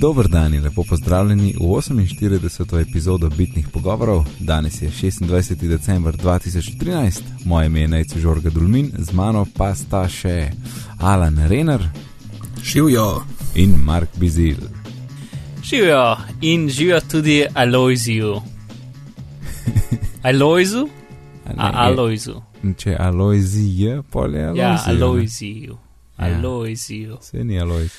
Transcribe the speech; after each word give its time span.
Dober 0.00 0.28
dan 0.28 0.54
in 0.54 0.62
lepo 0.62 0.84
pozdravljeni 0.84 1.54
v 1.60 1.62
48. 1.62 2.80
epizodo 2.80 3.28
Bitnih 3.30 3.68
pogovorov. 3.68 4.24
Danes 4.38 4.82
je 4.82 4.90
26. 4.90 5.68
december 5.68 6.16
2013, 6.16 7.22
moje 7.44 7.66
ime 7.66 7.80
je 7.80 7.88
Nejce 7.88 8.20
Žorga 8.20 8.50
Dulmin, 8.50 8.92
z 8.98 9.12
mano 9.12 9.46
pa 9.56 9.74
sta 9.74 10.08
še 10.08 10.50
Alan 10.98 11.38
Renner 11.48 11.88
Živijo. 12.62 13.22
in 13.54 13.74
Mark 13.84 14.08
Bizil. 14.16 14.56
Živijo 15.62 16.16
in 16.40 16.68
živijo 16.68 17.00
tudi 17.00 17.46
Aloiziju. 17.54 18.40
Aloizu? 20.22 20.88
A 21.46 21.50
A, 21.56 21.86
Aloizu. 21.86 22.42
Če 22.76 22.96
Aloizij 22.98 23.82
je, 23.82 24.02
pol 24.02 24.34
je 24.34 24.44
Aloizij. 24.44 24.62
Ja, 24.62 24.72
ne? 24.86 24.92
Aloiziju. 24.92 25.78
Ja. 26.18 26.24
Aloiziju. 26.24 27.16
Se 27.20 27.44
ni 27.44 27.60
Aloiz. 27.60 27.92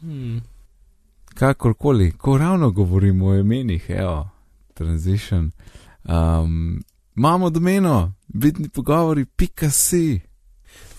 Hmm. 0.00 0.40
Kakorkoli, 1.40 2.12
ko 2.12 2.38
ravno 2.38 2.70
govorimo 2.70 3.26
o 3.26 3.34
imenih, 3.34 3.86
evo, 3.88 4.28
transition. 4.74 5.50
Um, 6.04 6.82
imamo 7.16 7.50
domeno, 7.50 8.12
bitni 8.28 8.68
pogovori, 8.68 9.24
pika 9.24 9.70
si. 9.70 10.20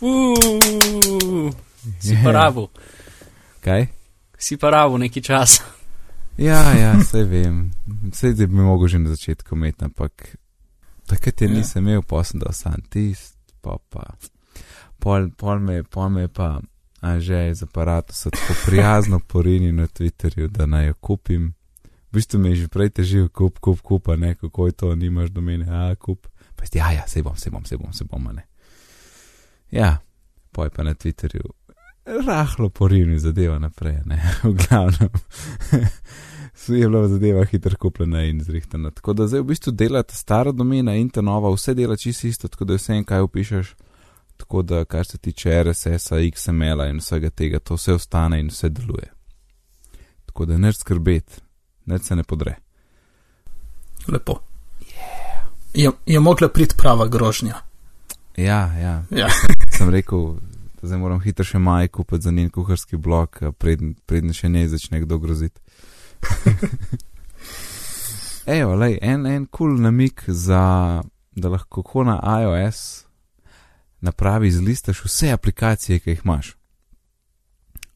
Uuu, 0.02 1.52
si 2.00 2.14
Je. 2.14 2.22
pa 2.24 2.32
rabu, 2.32 2.68
Kaj? 3.62 3.88
si 4.38 4.58
pa 4.58 4.70
rabu 4.70 4.98
neki 4.98 5.22
čas. 5.22 5.62
Ja, 6.38 6.74
ja, 6.74 6.94
vse 6.98 7.24
vem. 7.24 7.72
Vse 8.12 8.34
bi 8.34 8.48
mogel 8.48 8.88
že 8.88 9.00
na 9.00 9.10
začetku 9.10 9.56
imeti, 9.56 9.86
ampak 9.86 10.36
takrat 11.06 11.42
je 11.42 11.48
Ja. 11.48 11.54
nisem 11.54 11.88
imel 11.88 12.02
da 12.34 12.54
sem 12.54 12.82
tist, 12.90 13.38
pa 13.62 13.78
pa. 13.90 14.04
Pol, 15.00 15.30
pol, 15.38 15.60
me, 15.60 15.84
pol 15.84 16.10
me 16.10 16.28
pa, 16.28 16.62
a 17.02 17.20
že 17.20 17.50
iz 17.50 17.64
aparata 17.64 18.14
so 18.14 18.30
tako 18.30 18.54
prijazno 18.66 19.20
porinil 19.20 19.76
na 19.76 19.88
Twitterju, 19.88 20.48
da 20.48 20.66
naj 20.66 20.88
jo 20.88 20.94
kupim. 20.94 21.54
V 22.12 22.14
bistvu 22.14 22.40
mi 22.40 22.50
je 22.50 22.56
že 22.56 22.68
prej 22.68 22.90
težil, 22.90 23.30
kup, 23.30 23.60
kup, 23.60 23.82
kup, 23.82 24.08
ne, 24.18 24.36
kako 24.36 24.66
je 24.66 24.72
to, 24.72 24.96
nimaš 24.96 25.30
do 25.30 25.42
mene, 25.42 25.66
a 25.70 25.96
kup. 25.96 26.28
Pa 26.56 26.66
si, 26.66 26.78
ja, 26.78 26.92
ja, 26.92 27.08
se 27.08 27.24
bom, 27.24 27.36
se 27.36 27.50
bom, 27.50 27.66
se 27.66 27.78
bom, 27.78 27.94
se 27.94 28.06
bom, 28.06 28.30
ne. 28.34 28.46
Ja, 29.72 29.98
poj 30.52 30.70
pa 30.70 30.84
na 30.84 30.94
Twitterju. 30.94 31.50
Rahlo 32.06 32.70
porinil 32.70 33.20
zadeva 33.20 33.60
naprej, 33.60 34.02
ne, 34.06 34.22
v 34.44 34.54
glavnem. 34.54 35.10
Vse 36.54 36.78
je 36.82 36.90
bila 36.90 37.08
zadeva 37.08 37.46
hitro 37.46 37.78
kupljena 37.78 38.24
in 38.24 38.44
zrihtana. 38.44 38.92
Tako 38.92 39.14
da 39.14 39.28
zdaj 39.28 39.42
v 39.42 39.46
bistvu 39.54 39.72
dela 39.72 40.04
ta 40.04 40.16
stara 40.16 40.52
domena 40.52 40.96
in 40.96 41.10
ta 41.10 41.22
nova, 41.22 41.50
vse 41.50 41.74
dela 41.74 41.98
čisto 41.98 42.28
isto, 42.28 42.48
tako 42.48 42.66
da 42.66 42.74
je 42.74 42.78
vse 42.78 42.94
en 42.94 43.06
kaj 43.06 43.22
upišeš. 43.22 43.76
Tako 44.42 44.62
da, 44.62 44.86
kar 44.86 45.06
se 45.06 45.18
tiče 45.18 45.64
RSS-a, 45.64 46.16
XML-a 46.36 46.88
in 46.90 46.98
vsega 46.98 47.30
tega, 47.30 47.60
to 47.60 47.76
vse 47.78 47.94
ostane 47.94 48.40
in 48.40 48.48
vse 48.50 48.70
deluje. 48.70 49.12
Tako 50.26 50.46
da 50.46 50.58
neč 50.58 50.80
skrbeti, 50.82 51.42
neč 51.86 52.08
se 52.10 52.16
ne 52.16 52.24
podre. 52.24 52.56
Lepo. 54.08 54.40
Je, 55.74 55.92
je 56.06 56.20
mogla 56.20 56.50
priti 56.50 56.76
prava 56.78 57.08
grožnja. 57.08 57.62
Ja, 58.38 58.74
ja, 58.82 59.04
Ja. 59.12 59.28
sem 59.78 59.90
rekel, 59.90 60.34
da 60.82 60.88
zdaj 60.88 61.00
moram 61.00 61.22
hitro 61.22 61.46
še 61.46 61.60
maj 61.60 61.88
kupiti 61.94 62.24
za 62.24 62.32
njen 62.32 62.50
kuharski 62.50 62.98
blok, 62.98 63.44
preden, 63.62 63.94
preden 64.06 64.34
še 64.34 64.50
ne 64.50 64.66
začne 64.68 65.04
kdo 65.06 65.20
groziti. 65.22 65.62
Evo, 68.58 68.74
lej, 68.76 68.98
en, 69.02 69.30
en 69.30 69.46
kul 69.46 69.70
cool 69.70 69.86
namik 69.86 70.26
za, 70.28 70.66
da 71.32 71.54
lahko 71.54 71.86
ko 71.86 72.10
na 72.10 72.18
iOS 72.42 72.82
napravi 74.02 74.48
izlistaš 74.48 75.04
vse 75.06 75.32
aplikacije, 75.32 76.00
ki 76.00 76.10
jih 76.10 76.22
imaš. 76.26 76.56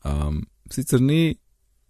Um, 0.03 0.45
sicer 0.71 1.01
ni, 1.01 1.35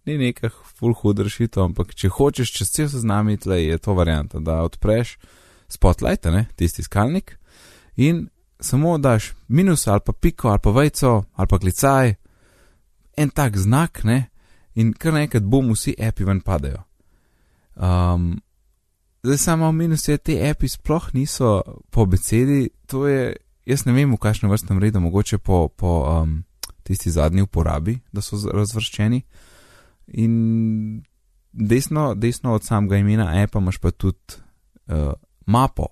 ni 0.06 0.18
nekaj 0.18 0.50
full 0.78 0.94
hud 0.94 1.20
rešitev, 1.20 1.62
ampak 1.62 1.94
če 1.94 2.08
hočeš 2.08 2.52
čez 2.52 2.70
cel 2.70 2.88
seznam 2.88 3.28
iti, 3.28 3.50
je 3.50 3.78
to 3.78 3.94
varianta, 3.94 4.40
da 4.40 4.62
odpreš 4.64 5.18
spotlight, 5.68 6.24
ne, 6.24 6.46
tisti 6.56 6.80
iskalnik 6.82 7.38
in 7.96 8.28
samo 8.60 8.98
daš 8.98 9.32
minus 9.48 9.86
ali 9.86 10.00
pa 10.06 10.12
piko 10.12 10.48
ali 10.48 10.58
pa 10.62 10.70
vejco 10.70 11.24
ali 11.34 11.48
pa 11.48 11.58
klicaj, 11.58 12.14
en 13.16 13.30
tak 13.30 13.56
znak, 13.56 14.04
ne, 14.04 14.28
in 14.74 14.92
kar 14.92 15.12
naenkrat 15.12 15.42
bom 15.42 15.72
vsi 15.72 15.94
api 16.08 16.24
ven 16.24 16.40
padajo. 16.40 16.82
Um, 17.76 18.40
zdaj 19.22 19.38
samo 19.38 19.72
minus 19.72 20.08
je, 20.08 20.18
te 20.18 20.36
api 20.50 20.68
sploh 20.68 21.14
niso 21.14 21.62
po 21.90 22.06
besedi, 22.06 22.68
to 22.86 23.06
je, 23.08 23.36
jaz 23.66 23.84
ne 23.86 23.92
vem 23.96 24.12
v 24.14 24.20
kakšnem 24.22 24.50
vrstnem 24.52 24.80
redu, 24.82 25.02
mogoče 25.02 25.38
po, 25.38 25.66
po 25.68 25.98
um, 26.06 26.38
tisti 26.86 27.10
zadnji 27.10 27.42
uporabi, 27.42 27.98
da 28.12 28.22
so 28.22 28.38
razvrščeni. 28.38 29.22
In 30.22 31.02
desno, 31.52 32.14
desno 32.14 32.54
od 32.54 32.64
samega 32.64 33.00
imena 33.02 33.28
appa 33.42 33.58
imaš 33.58 33.78
pa 33.82 33.90
tudi 33.90 34.38
uh, 34.86 35.12
mapo, 35.46 35.88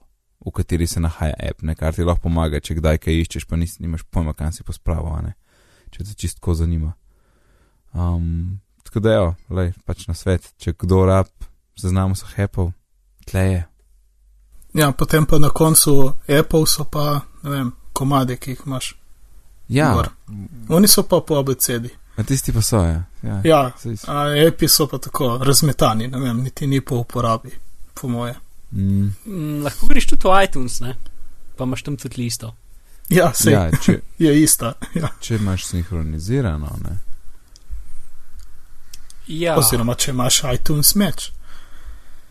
v 0.47 0.53
kateri 0.53 0.87
se 0.87 1.01
nahaja 1.01 1.35
app, 1.51 1.63
ne, 1.63 1.75
kar 1.75 1.95
ti 1.95 2.05
lahko 2.05 2.29
pomaga, 2.29 2.61
če 2.61 2.79
kdaj 2.79 3.01
kaj 3.01 3.21
iščeš, 3.25 3.47
pa 3.49 3.57
nisi, 3.57 3.81
nimaš 3.83 4.05
pojma, 4.13 4.37
kam 4.37 4.53
si 4.53 4.67
pospravil, 4.67 5.33
če 5.91 6.05
te 6.05 6.15
čistko 6.21 6.55
zanima. 6.55 6.93
Um, 7.95 8.61
tako 8.85 9.01
da, 9.01 9.15
jo, 9.15 9.29
lej, 9.57 9.73
pač 9.87 10.07
na 10.11 10.15
svet, 10.19 10.53
če 10.61 10.75
kdo 10.77 11.05
rab, 11.09 11.31
zaznamo 11.81 12.19
so 12.19 12.29
hepov, 12.37 12.75
tle 13.27 13.47
je. 13.49 13.63
Ja, 14.75 14.93
potem 14.93 15.27
pa 15.27 15.39
na 15.39 15.49
koncu 15.51 16.13
Apple 16.31 16.67
so 16.67 16.85
pa, 16.85 17.07
ne 17.43 17.51
vem, 17.51 17.73
komade, 17.93 18.37
ki 18.37 18.51
jih 18.51 18.61
imaš. 18.67 18.95
Ja, 19.69 19.93
Gor. 19.95 20.09
Oni 20.69 20.89
so 20.89 21.03
pa 21.03 21.21
po 21.21 21.37
abecedi. 21.37 21.89
a 22.17 22.23
tisti 22.23 22.53
pa 22.53 22.63
so, 22.63 22.77
ja. 22.79 23.03
ja. 23.23 23.41
Ja, 23.45 23.73
a 24.07 24.17
api 24.49 24.69
so 24.69 24.87
pa 24.87 24.99
tako 24.99 25.39
razmetani, 25.39 26.09
ne 26.09 26.19
vem, 26.21 26.43
niti 26.43 26.67
ni 26.67 26.81
po 26.81 26.97
uporabi, 26.97 27.51
po 27.95 28.09
moje. 28.09 28.35
mm, 28.73 29.09
Mm, 29.27 29.63
lahko 29.63 29.87
greš 29.87 30.07
tudi 30.07 30.23
v 30.25 30.45
iTunes, 30.45 30.81
ne? 30.81 30.95
pa 31.57 31.65
imaš 31.65 31.83
tam 31.83 31.97
tudi 31.97 32.23
listo. 32.23 32.55
Ja, 33.09 33.33
se 33.35 33.51
ja, 33.51 33.71
če, 33.73 34.01
je 34.19 34.43
ista. 34.43 34.73
Ja. 34.95 35.09
če 35.21 35.35
imaš 35.37 35.65
sinhronizirano, 35.65 36.71
ne. 36.83 36.99
Ja, 39.27 39.57
Oziroma, 39.57 39.95
če 39.95 40.11
imaš 40.11 40.43
iTunes 40.55 40.95
meč. 40.95 41.31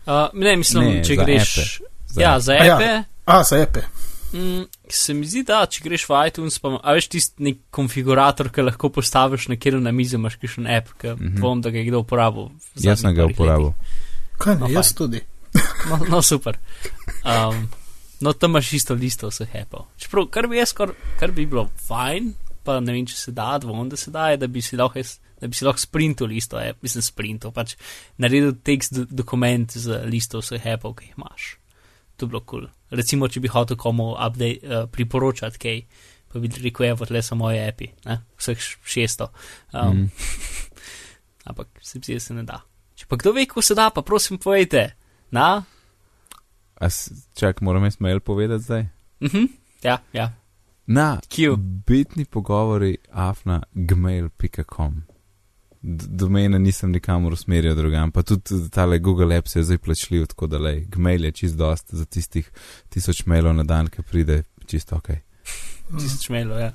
uh, 0.06 0.12
ne 0.34 0.56
mislim, 0.56 0.84
Ne, 0.84 1.04
če 1.04 1.16
greš. 1.16 1.58
appe. 1.58 1.93
Za- 2.14 2.22
Ja, 2.22 2.38
za 2.40 2.52
A 2.52 2.64
ja. 2.64 2.76
appe. 2.76 2.90
A, 3.26 3.42
za 3.42 3.58
ape. 3.58 3.82
Mm, 4.32 4.64
se 4.90 5.14
mi 5.14 5.26
zdi, 5.26 5.44
da 5.44 5.60
če 5.64 5.82
greš 5.82 6.08
v 6.08 6.16
iTunes, 6.26 6.56
pa 6.58 6.72
a 6.76 6.92
veš 6.92 7.06
tisti 7.08 7.42
nek 7.42 7.60
konfigurator, 7.70 8.48
ki 8.50 8.64
lahko 8.64 8.90
postaviš 8.90 9.48
na 9.48 9.56
kjer 9.56 9.76
na 9.78 9.92
mizi, 9.92 10.16
imaš 10.16 10.36
kakšen 10.36 10.66
app, 10.68 10.90
ki 10.98 11.08
mm. 11.08 11.18
-hmm. 11.18 11.40
bom, 11.40 11.60
da 11.60 11.70
ga 11.70 11.78
je 11.78 11.84
kdo 11.84 12.00
uporabil. 12.00 12.48
Jaz 12.76 13.00
sem 13.00 13.14
ga 13.14 13.26
uporabil. 13.26 13.72
Kaj 14.38 14.54
ne, 14.54 14.60
No, 14.60 14.68
jaz 14.68 14.88
fajn. 14.88 14.96
tudi. 14.96 15.20
No, 15.88 16.00
no 16.08 16.22
super. 16.22 16.58
Um, 17.24 17.68
no, 18.20 18.32
tam 18.32 18.50
imaš 18.50 18.72
isto 18.72 18.94
listo 18.94 19.28
vseh 19.28 19.54
appov. 19.62 19.86
Čeprav, 19.96 20.26
kar 20.26 20.48
bi 20.48 20.56
jaz, 20.56 20.72
kar, 20.72 20.90
kar 21.20 21.30
bi 21.30 21.46
bilo 21.46 21.68
fajn, 21.88 22.32
pa 22.64 22.80
ne 22.80 22.92
vem, 22.92 23.06
če 23.06 23.14
se 23.16 23.32
da, 23.32 23.58
dvomim, 23.58 23.88
da 23.88 23.96
se 23.96 24.10
da, 24.10 24.28
je, 24.28 24.36
da 24.36 24.46
bi 24.46 24.62
si 24.62 24.76
lahko, 24.76 24.98
jaz- 24.98 25.18
da 25.40 25.46
bi 25.46 25.54
si 25.54 25.64
lahko 25.64 25.78
sprintal 25.78 26.26
listo, 26.26 26.56
app, 26.58 26.82
mislim 26.82 27.02
sprintov, 27.02 27.52
pač 27.52 27.76
naredil 28.18 28.52
tekst 28.64 28.92
do, 28.92 29.04
dokument 29.10 29.70
z 29.70 30.00
listo 30.10 30.38
vseh 30.40 30.66
appov, 30.74 30.94
ki 30.96 31.04
jih 31.04 31.14
imaš. 31.18 31.56
To 32.16 32.26
bi 32.26 32.30
bilo 32.30 32.40
kul. 32.42 32.60
Cool. 32.60 32.70
Recimo, 32.92 33.28
če 33.28 33.40
bi 33.40 33.48
hotel 33.48 33.76
komu 33.76 34.12
update, 34.12 34.60
uh, 34.62 34.88
priporočati 34.88 35.58
kaj, 35.58 35.80
pa 36.28 36.38
bi 36.38 36.50
rekel, 36.58 36.86
evo, 36.86 37.04
tle 37.04 37.22
so 37.22 37.34
moje 37.34 37.62
api, 37.64 37.88
ne? 38.04 38.20
vseh 38.36 38.58
š- 38.58 38.78
šesto. 38.84 39.30
Um, 39.72 39.88
Mm. 39.96 40.10
Ampak 41.44 41.68
se 41.80 41.98
mi 41.98 42.04
zdi, 42.04 42.14
da 42.14 42.20
se 42.20 42.34
ne 42.34 42.42
da. 42.44 42.60
Če 42.94 43.06
pa 43.06 43.16
kdo 43.16 43.32
ve, 43.32 43.46
kako 43.46 43.62
se 43.62 43.74
da, 43.74 43.90
pa 43.90 44.02
prosim 44.02 44.38
povejte. 44.38 44.94
Na, 45.30 45.62
A 46.76 46.86
s- 46.86 47.10
Čak, 47.34 47.60
moram 47.60 47.84
jaz 47.84 48.00
mail 48.00 48.20
povedati 48.20 48.62
zdaj. 48.62 48.86
Mhm, 49.20 49.44
ja, 49.82 49.98
ja. 50.12 50.32
Na 50.86 51.20
Q. 51.26 51.56
bitni 51.56 52.24
pogovori 52.24 52.96
afna 53.10 53.62
gmail.com. 53.72 55.02
Domene 55.86 56.56
nisem 56.58 56.90
nikamor 56.90 57.32
usmerjal 57.32 57.74
drugam, 57.76 58.08
pa 58.10 58.22
tudi 58.22 58.70
tale 58.70 58.98
Google 58.98 59.36
Apps 59.36 59.56
je 59.56 59.62
zdaj 59.62 59.78
plačljiv, 59.78 60.26
tako 60.26 60.46
da 60.46 60.58
lej, 60.58 60.86
gmail 60.86 61.24
je 61.24 61.32
čist 61.34 61.56
dost 61.56 61.92
za 61.92 62.04
tistih 62.06 62.48
tisoč 62.88 63.26
mailov 63.26 63.52
na 63.54 63.64
dan, 63.64 63.86
ki 63.86 64.02
pride 64.02 64.38
čisto 64.66 64.96
ok. 64.96 65.10
Tisoč 65.90 66.28
mailov, 66.30 66.56
ja. 66.58 66.70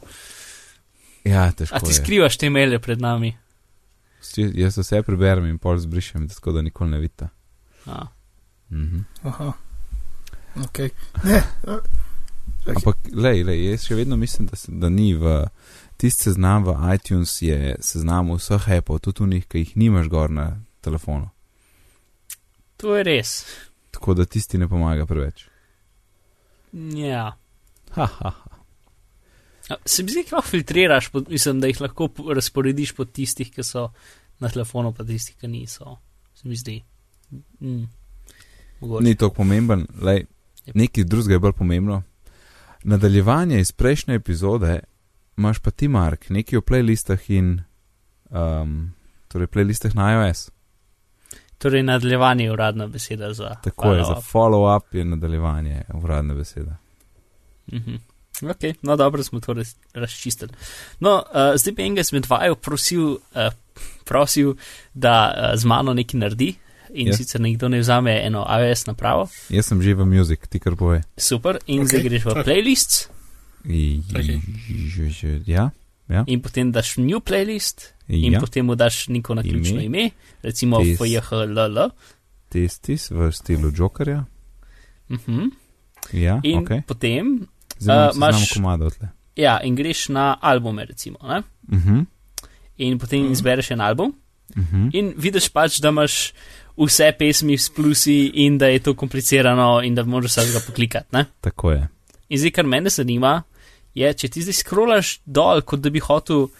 Ja, 1.26 1.52
težko 1.52 1.76
A 1.76 1.80
ti 1.80 1.90
je. 1.90 1.94
skrivaš 1.96 2.38
te 2.38 2.50
maile 2.50 2.78
pred 2.80 3.02
nami? 3.02 3.34
Či- 4.24 4.52
Jaz 4.56 4.78
vse 4.78 5.02
preberem 5.02 5.46
in 5.46 5.58
pol 5.58 5.78
zbrišem, 5.78 6.28
tako 6.30 6.52
da 6.52 6.62
nikoli 6.62 6.92
ne 6.92 7.00
vidite. 7.00 7.30
A. 7.88 8.06
Mhm. 8.70 9.00
Aha. 9.24 9.54
Ok. 10.58 10.80
Ne, 11.24 11.42
a, 11.66 11.80
Ampak, 12.68 12.98
lej, 13.12 13.42
lej, 13.44 13.72
jaz 13.72 13.84
še 13.84 13.96
vedno 13.96 14.18
mislim, 14.18 14.48
da, 14.48 14.56
se, 14.56 14.72
da 14.72 14.90
ni 14.90 15.14
v 15.14 15.48
tisti 16.00 16.30
seznam 16.30 16.64
v 16.64 16.76
iTunes, 16.96 17.34
je 17.44 17.76
seznam 17.84 18.32
vseh 18.38 18.70
appov, 18.78 19.02
tudi 19.04 19.24
unih, 19.26 19.48
ki 19.48 19.64
jih 19.66 19.76
nimaš 19.78 20.08
gor 20.08 20.32
na 20.32 20.46
telefonu. 20.82 21.28
To 22.80 22.96
je 22.96 23.04
res. 23.04 23.34
Tako 23.92 24.16
da 24.16 24.26
tisti 24.26 24.58
ne 24.58 24.70
pomaga 24.72 25.06
preveč. 25.06 25.50
Ja. 26.96 27.34
Ha, 27.98 28.06
ha, 28.06 28.30
ha. 28.30 28.56
A, 29.70 29.76
Se 29.86 30.04
mi 30.04 30.10
zdi, 30.10 30.24
da 30.30 30.38
lahko 30.38 30.50
filtriraš, 30.50 31.10
po, 31.12 31.22
mislim, 31.30 31.60
da 31.60 31.68
jih 31.68 31.82
lahko 31.82 32.08
po- 32.08 32.34
razporediš 32.34 32.94
po 32.96 33.06
tistih, 33.06 33.52
ki 33.52 33.64
so 33.64 33.90
na 34.40 34.50
telefonu, 34.50 34.94
pa 34.94 35.04
tisti, 35.04 35.36
ki 35.36 35.48
niso, 35.48 35.98
se 36.34 36.48
mi 36.48 36.56
zdi. 36.56 36.80
Mm. 37.60 37.84
Mogoče. 38.80 39.04
Ni 39.04 39.16
tako 39.16 39.34
pomemben, 39.34 39.84
lej, 40.02 40.24
Jep. 40.66 40.76
nekaj 40.76 41.04
drugega 41.04 41.36
je 41.36 41.40
bolj 41.40 41.54
pomembno. 41.58 42.02
Nadaljevanje 42.84 43.60
iz 43.60 43.72
prejšnje 43.72 44.16
epizode 44.16 44.80
imaš 45.40 45.60
pa 45.60 45.72
ti, 45.72 45.88
Mark, 45.88 46.30
nekaj 46.30 46.60
o 46.60 46.62
playlistah 46.62 47.24
in 47.32 47.62
um, 48.30 48.92
torej 49.32 49.48
playlistah 49.48 49.96
na 49.96 50.12
iOS. 50.14 50.50
Torej, 51.60 51.84
nadaljevanje 51.84 52.44
je 52.46 52.52
uradna 52.52 52.88
beseda 52.88 53.34
za. 53.34 53.56
Tako 53.64 53.94
je, 53.94 54.04
za 54.04 54.16
follow-up. 54.34 54.96
je 54.96 55.06
nadaljevanje 55.06 55.82
uradna 55.94 56.34
beseda. 56.36 56.76
Mhm. 57.74 57.96
Ok, 58.42 58.64
no 58.82 58.96
dobro 58.96 59.24
smo 59.24 59.40
to 59.40 59.54
res 59.54 59.76
razčistili. 59.94 60.52
No, 61.00 61.16
uh, 61.16 61.56
zdaj 61.60 61.74
bi 61.74 61.84
enega 61.84 62.02
izmed 62.02 62.26
vaju 62.30 62.56
prosil, 62.56 63.10
uh, 63.12 63.52
prosil 64.06 64.54
da 64.94 65.16
uh, 65.36 65.60
z 65.60 65.66
mano 65.66 65.94
nekaj 65.94 66.20
naredi 66.20 66.54
in 66.94 67.08
Ja. 67.08 67.14
yes. 67.14 67.18
sicer 67.18 67.42
nekdo 67.42 67.68
ne 67.70 67.80
vzame 67.80 68.22
eno 68.26 68.46
iOS 68.60 68.86
napravo. 68.86 69.28
Jaz 69.50 69.66
sem 69.66 69.82
že 69.82 69.94
v 69.94 70.06
muzik, 70.06 70.48
ti 70.48 70.60
kar 70.60 70.76
povej. 70.76 71.02
Super, 71.18 71.60
in 71.68 71.82
Ok, 71.82 71.86
okay. 71.86 71.90
zdaj 71.90 72.04
greš 72.04 72.24
v 72.26 72.34
tak. 72.34 72.46
playlist 72.46 73.10
I- 73.66 74.02
Ok. 74.16 74.22
že- 74.88 75.10
že- 75.10 75.42
Ja, 75.46 76.24
in 76.28 76.42
potem 76.42 76.72
daš 76.72 76.98
new 76.98 77.20
playlist 77.20 77.94
in 78.08 78.34
ja. 78.34 78.40
potem 78.40 78.66
mu 78.66 78.76
daš 78.76 79.08
neko 79.08 79.36
naključno 79.36 79.82
Ime. 79.82 79.86
ime, 79.86 80.10
recimo. 80.44 80.80
FJHLL. 80.82 81.90
testis 82.50 83.12
v 83.12 83.32
stilu 83.32 83.72
Jokerja. 83.78 84.26
Uh 85.10 85.18
-huh. 85.28 85.50
Ja, 86.14 86.40
In 86.44 86.58
ok. 86.60 86.70
potem, 86.88 87.48
Zdaj 87.80 87.98
Uh, 88.08 88.10
uh, 88.12 88.16
imaš 88.16 88.54
komado 88.54 88.90
tle. 88.90 89.08
ja, 89.36 89.60
in 89.64 89.76
greš 89.76 90.10
na 90.10 90.38
albume, 90.42 90.86
recimo, 90.86 91.18
ne? 91.24 91.44
Uh 91.72 91.86
-huh. 91.86 92.06
in 92.78 92.98
potem 92.98 93.32
izbereš 93.32 93.72
en 93.72 93.82
album. 93.82 94.14
Uh 94.58 94.64
-huh. 94.64 94.90
In 94.94 95.14
vidiš 95.18 95.50
pač, 95.50 95.80
da 95.80 95.90
imaš 95.90 96.34
vse 96.78 97.12
pesmi 97.20 97.58
s 97.58 97.70
plusi 97.70 98.32
in 98.34 98.58
da 98.58 98.66
je 98.68 98.80
to 98.80 98.94
komplicirano 98.94 99.82
in 99.84 99.96
da 99.96 100.04
moraš 100.04 100.32
vsega 100.38 100.60
poklikati. 100.68 101.08
Ne? 101.12 101.26
Tako 101.42 101.72
je. 101.72 101.88
In 102.30 102.38
zdaj, 102.38 102.52
kar 102.52 102.66
mene 102.66 102.90
zanima, 102.90 103.44
je, 103.94 104.14
če 104.14 104.28
ti 104.30 104.42
zdaj 104.46 104.54
scrollaš 104.54 105.20
dol, 105.26 105.62
kot 105.62 105.80
da 105.82 105.90
bi 105.90 106.00
hotel 106.00 106.46
uh, 106.46 106.52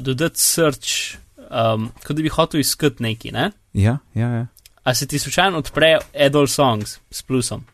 dodati 0.00 0.40
search, 0.40 1.16
um, 1.50 1.90
kot 2.04 2.16
da 2.16 2.22
bi 2.22 2.32
hotel 2.32 2.60
iskati 2.60 3.02
nekaj, 3.02 3.32
ne? 3.32 3.50
Ja, 3.72 3.98
ja, 4.14 4.28
ja. 4.28 4.46
A 4.84 4.94
se 4.94 5.06
ti 5.08 5.18
slučajno 5.18 5.58
odpre 5.58 5.94
Adol 6.26 6.46
Songs 6.46 6.98
s 7.10 7.22
plusom? 7.22 7.64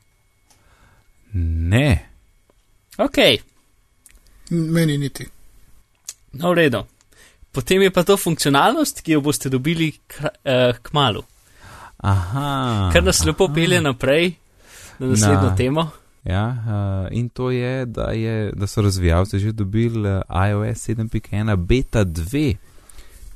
Ne. 1.34 2.06
Ok, 2.98 3.18
Meni 4.50 4.98
niti. 4.98 5.26
no 6.32 6.50
v 6.50 6.54
redu. 6.54 6.84
Potem 7.52 7.82
je 7.82 7.90
pa 7.90 8.02
to 8.02 8.16
funkcionalnost, 8.16 9.00
ki 9.02 9.12
jo 9.12 9.20
boste 9.20 9.48
dobili 9.50 9.92
k, 10.06 10.20
uh, 10.22 10.76
k 10.82 10.92
malu. 10.92 11.22
Aha. 11.98 12.90
Kar 12.92 13.02
nas 13.02 13.24
lepo 13.24 13.44
aha. 13.44 13.54
pelje 13.54 13.80
naprej 13.80 14.34
na 14.98 15.06
naslednjo 15.06 15.50
Na- 15.50 15.56
temo. 15.56 15.90
Ja, 16.24 16.48
uh, 16.48 17.16
in 17.16 17.28
to 17.28 17.50
je 17.50 17.86
da, 17.86 18.10
je, 18.12 18.52
da 18.52 18.66
so 18.66 18.82
razvijalci 18.82 19.38
že 19.38 19.52
dobili 19.52 20.08
uh, 20.10 20.20
iOS 20.50 20.88
7.1 20.88 21.56
beta 21.56 22.04
2, 22.04 22.56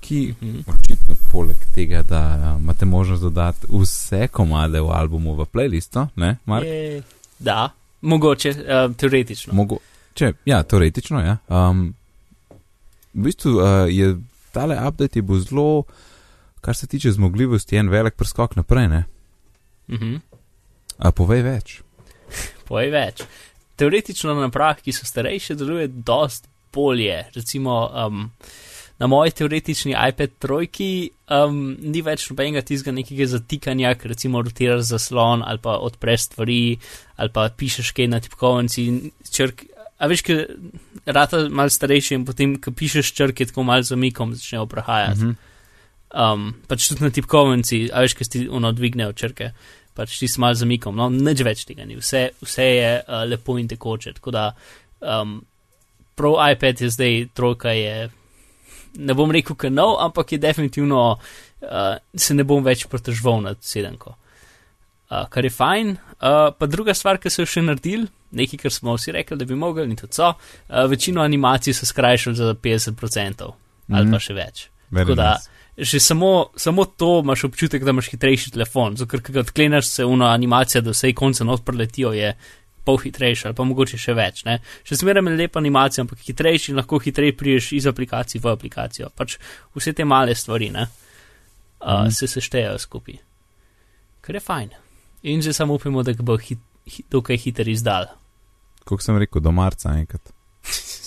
ki 0.00 0.34
Mhm. 0.40 0.58
očitno 0.66 1.14
poleg 1.32 1.56
tega, 1.74 2.02
da 2.02 2.52
uh, 2.54 2.62
imate 2.62 2.84
možnost 2.84 3.22
dodati 3.22 3.66
vse 3.70 4.28
komade 4.28 4.80
v 4.80 4.90
albumu 4.90 5.34
v 5.34 5.46
playlisto, 5.46 6.06
ne, 6.16 6.36
Mark? 6.44 6.66
Je, 6.66 7.02
da, 7.38 7.70
mogoče, 8.00 8.50
uh, 8.50 8.96
teoretično. 8.96 9.54
Mogo, 9.54 9.78
če, 10.14 10.32
ja, 10.44 10.62
teoretično, 10.62 11.20
ja. 11.20 11.36
Um, 11.48 11.94
v 13.14 13.22
bistvu 13.24 13.50
uh, 13.56 13.64
je 13.88 14.16
tale 14.52 14.76
update 14.88 15.18
je 15.18 15.22
bil 15.22 15.40
zelo, 15.40 15.84
kar 16.60 16.76
se 16.76 16.86
tiče 16.86 17.12
zmogljivosti, 17.12 17.76
en 17.76 17.88
velik 17.88 18.14
preskok 18.14 18.56
naprej, 18.56 18.88
ne? 18.88 19.04
Mhm. 19.88 20.14
A 20.98 21.10
povej 21.12 21.42
več. 21.42 21.80
Povej 22.68 22.90
več. 22.94 23.24
Teoretično 23.80 24.34
na 24.34 24.46
napravah, 24.46 24.78
ki 24.82 24.94
so 24.94 25.06
starejše, 25.08 25.56
deluje 25.58 25.88
dost 25.88 26.48
bolje. 26.74 27.24
Recimo 27.34 27.90
um, 28.06 28.30
na 28.98 29.06
moji 29.06 29.30
teoretični 29.30 29.94
iPad 30.08 30.30
trojki 30.38 31.10
um, 31.30 31.76
ni 31.80 32.02
več 32.02 32.28
nobenega 32.30 32.62
tistega 32.66 32.94
nekega 32.94 33.26
zatikanja, 33.30 33.94
ker 33.98 34.12
recimo 34.14 34.42
rotiraš 34.42 34.88
zaslon 34.92 35.42
ali 35.46 35.62
pa 35.62 35.76
odpreš 35.82 36.28
stvari 36.30 36.76
ali 37.16 37.34
pa 37.34 37.48
pišeš 37.50 37.92
kaj 37.96 38.10
na 38.10 38.20
tipkovnici 38.22 38.86
in 38.90 39.00
črk. 39.30 39.66
A 39.98 40.10
veš, 40.10 40.24
ker 40.26 40.44
rata 41.06 41.44
mal 41.50 41.70
starejši 41.70 42.18
in 42.18 42.24
potem, 42.26 42.56
ko 42.60 42.74
pišeš 42.74 43.12
črke, 43.14 43.46
tako 43.46 43.62
mal 43.66 43.82
z 43.86 43.94
omikom 43.94 44.34
začnejo 44.34 44.66
prehajati. 44.70 45.20
Mhm. 45.20 45.36
um, 46.14 46.50
pač 46.68 46.88
tudi 46.90 47.06
na 47.06 47.10
tipkovnici, 47.14 47.88
a 47.92 48.02
veš, 48.04 48.16
kaj 48.18 48.30
ti 48.30 48.42
ono 48.50 48.72
dvignejo 48.74 49.12
črke, 49.12 49.52
pač 49.94 50.18
ti 50.18 50.28
si 50.28 50.40
mal 50.42 50.54
zamikom, 50.58 50.96
no, 50.96 51.08
nič 51.10 51.42
več 51.46 51.64
tega 51.68 51.86
ni, 51.86 51.96
vse, 52.00 52.30
vse 52.42 52.64
je 52.66 52.90
uh, 53.02 53.22
lepo 53.28 53.58
in 53.58 53.68
tekoče. 53.70 54.16
Tako 54.18 54.34
da 54.34 54.48
um, 55.00 55.38
prav 56.18 56.40
iPad 56.52 56.80
je 56.82 56.90
zdaj 56.90 57.16
trojka, 57.34 57.72
je, 57.74 58.10
ne 58.98 59.14
bom 59.14 59.30
rekel, 59.34 59.56
ker 59.56 59.72
nov, 59.72 59.96
ampak 60.02 60.34
je 60.34 60.38
definitivno, 60.42 61.04
uh, 61.14 61.94
se 62.14 62.34
ne 62.34 62.44
bom 62.44 62.64
več 62.66 62.86
protežval 62.90 63.42
nad 63.46 63.62
sedemko. 63.64 64.16
Uh, 65.10 65.26
kar 65.30 65.44
je 65.46 65.52
fajn, 65.52 65.94
uh, 66.18 66.50
pa 66.58 66.66
druga 66.66 66.94
stvar, 66.96 67.20
ki 67.22 67.30
so 67.30 67.44
jo 67.44 67.50
še 67.54 67.62
naredili, 67.62 68.08
nekaj, 68.34 68.64
kar 68.64 68.72
smo 68.74 68.94
vsi 68.96 69.12
rekli, 69.14 69.36
da 69.38 69.46
bi 69.46 69.54
mogli, 69.54 69.84
in 69.86 69.98
tudi 70.00 70.16
so, 70.16 70.32
uh, 70.34 70.86
večino 70.90 71.22
animacij 71.22 71.76
so 71.76 71.86
skrajšali 71.86 72.36
za 72.40 72.54
50% 72.54 73.52
ali 73.92 74.06
Mhm. 74.06 74.12
pa 74.14 74.18
še 74.18 74.34
več. 74.34 74.68
Very 74.90 75.04
Tako 75.04 75.14
da, 75.14 75.32
nice. 75.36 75.50
Že 75.78 76.00
samo, 76.00 76.50
samo 76.56 76.84
to 76.84 77.20
imaš 77.24 77.44
občutek, 77.44 77.84
da 77.84 77.90
imaš 77.90 78.10
hitrejši 78.10 78.50
telefon. 78.54 78.96
Zato, 78.96 79.10
ker 79.10 79.32
ga 79.32 79.40
odkleneš, 79.40 79.88
se 79.88 80.04
una 80.04 80.30
animacija, 80.34 80.80
da 80.80 80.94
vse 80.94 81.12
konce 81.12 81.44
not 81.44 81.64
preletijo, 81.64 82.12
je 82.12 82.34
pol 82.84 82.98
hitrejša 83.00 83.48
ali 83.48 83.56
pa 83.56 83.64
mogoče 83.64 83.98
še 83.98 84.14
več. 84.14 84.44
Ne? 84.44 84.58
Še 84.84 85.00
zmeraj 85.00 85.24
je 85.24 85.38
lepa 85.38 85.58
animacija, 85.58 86.04
ampak 86.04 86.20
hitrejši 86.26 86.72
in 86.72 86.78
lahko 86.78 87.00
hitreje 87.00 87.36
priješ 87.36 87.72
iz 87.80 87.86
aplikacij 87.90 88.42
v 88.44 88.52
aplikacijo. 88.52 89.08
Pač 89.16 89.38
vse 89.74 89.94
te 89.96 90.04
male 90.04 90.34
stvari 90.36 90.70
ne? 90.70 90.86
uh, 91.84 92.04
mm. 92.04 92.10
se 92.10 92.26
seštejejo 92.26 92.78
skupaj. 92.78 93.18
Kar 94.20 94.34
je 94.34 94.40
fajn. 94.40 94.70
In 95.22 95.42
že 95.42 95.52
samo 95.52 95.74
upamo, 95.74 96.02
da 96.02 96.12
bo 96.20 96.36
hit, 96.36 96.60
hit, 96.86 97.06
dokaj 97.10 97.36
hiter 97.36 97.68
izdal. 97.68 98.06
Kot 98.84 99.02
sem 99.02 99.16
rekel, 99.18 99.40
do 99.40 99.52
marca 99.52 99.96
enkrat. 99.96 100.32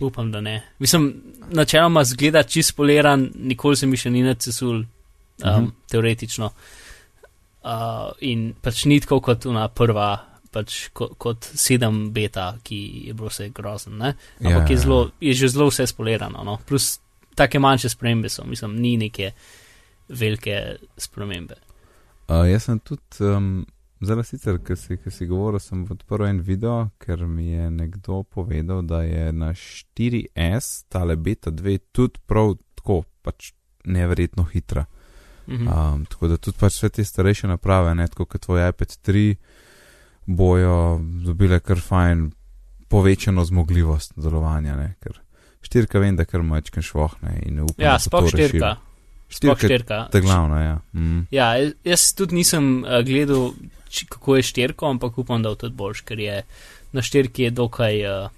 Upam, 0.00 0.32
da 0.32 0.40
ne. 0.40 0.62
Mislim, 0.78 1.22
načeloma 1.50 2.04
zgleda 2.04 2.42
čist 2.42 2.76
poliran, 2.76 3.30
nikoli 3.34 3.76
se 3.76 3.86
mi 3.86 3.96
še 3.96 4.10
ni 4.10 4.22
nacesul, 4.22 4.76
um, 4.76 4.86
uh 5.44 5.46
Mhm. 5.56 5.64
-huh. 5.64 5.70
teoretično. 5.90 6.50
Uh, 7.62 7.70
in 8.20 8.54
pač 8.62 8.84
ni 8.84 9.00
tako 9.00 9.20
kot 9.20 9.46
ona 9.46 9.68
prva, 9.68 10.18
pač 10.50 10.88
kot, 10.92 11.12
kot 11.18 11.44
sedem 11.54 12.12
beta, 12.12 12.56
ki 12.62 13.02
je 13.06 13.14
bilo 13.14 13.28
vse 13.28 13.48
grozen. 13.54 13.96
Ne? 13.98 14.14
Ampak 14.44 14.70
Ja, 14.70 14.74
je, 14.74 14.76
zelo, 14.76 15.10
je 15.20 15.34
že 15.34 15.48
zelo 15.48 15.68
vse 15.70 15.86
spolirano. 15.86 16.42
No? 16.44 16.58
Plus 16.66 17.00
take 17.34 17.58
manjše 17.58 17.88
spremembe 17.88 18.28
so, 18.28 18.44
mislim, 18.44 18.74
ni 18.76 18.96
neke 18.96 19.32
velike 20.08 20.76
spremembe. 20.98 21.54
Uh, 22.28 22.50
jaz 22.50 22.64
sem 22.64 22.78
tudi, 22.80 23.20
um, 23.20 23.66
zelo 24.02 24.22
sicer, 24.22 24.58
ker 24.64 24.76
si, 24.76 24.98
si 25.10 25.26
govoril, 25.26 25.60
sem 25.60 25.84
odprl 25.90 26.26
en 26.26 26.40
video, 26.40 26.90
ker 26.98 27.26
mi 27.26 27.52
je 27.52 27.70
nekdo 27.70 28.22
povedal, 28.22 28.82
da 28.82 29.02
je 29.02 29.32
na 29.32 29.52
4S 29.54 30.84
tale 30.88 31.16
beta 31.16 31.50
2 31.50 31.78
tudi 31.92 32.20
prav 32.26 32.54
tako, 32.74 33.02
pač 33.22 33.52
neverjetno 33.84 34.44
hitra. 34.44 34.84
Mhm. 35.48 35.68
Um, 35.68 36.04
tako 36.06 36.28
da 36.28 36.36
tudi 36.36 36.58
pač 36.58 36.76
vse 36.78 36.88
te 36.88 37.04
starejše 37.04 37.48
naprave, 37.50 37.94
ne 37.94 38.06
tako 38.08 38.24
kot 38.26 38.40
tvoj 38.46 38.68
iPad 38.68 38.96
3, 39.06 39.34
bojo 40.26 41.00
dobile 41.24 41.60
kar 41.60 41.80
fajn 41.80 42.30
povečano 42.88 43.44
zmogljivost 43.44 44.12
delovanja, 44.16 44.76
ne? 44.76 44.94
ker 45.02 45.18
štirka 45.62 45.98
vem, 45.98 46.16
da 46.16 46.24
kar 46.24 46.42
mačken 46.42 46.82
švohne 46.82 47.38
in 47.46 47.60
upam, 47.60 47.78
Ja, 47.78 47.92
da 47.92 47.98
sploh 47.98 48.20
to 48.30 48.36
rešili. 48.36 48.48
štirka. 48.48 48.74
Sploh 48.74 48.91
Štirka 49.32 49.58
je 49.58 49.68
štirka. 49.68 49.98
ta 50.08 50.20
glavna, 50.20 50.58
ja. 50.60 50.76
Mm. 50.92 51.24
Ja, 51.30 51.46
jaz- 51.82 52.12
tudi 52.12 52.34
nisem 52.34 52.66
uh, 52.80 53.00
gledal, 53.00 53.52
či, 53.88 54.06
kako 54.06 54.36
je 54.36 54.42
štirko, 54.44 54.86
ampak 54.88 55.16
upam, 55.16 55.40
da 55.40 55.48
bo 55.48 55.56
tudi 55.56 55.74
boljš, 55.74 56.00
ker 56.02 56.18
je 56.18 56.42
na 56.92 57.02
štirki 57.02 57.42
je 57.42 57.50
dokaj. 57.52 57.94
Uh, 58.04 58.30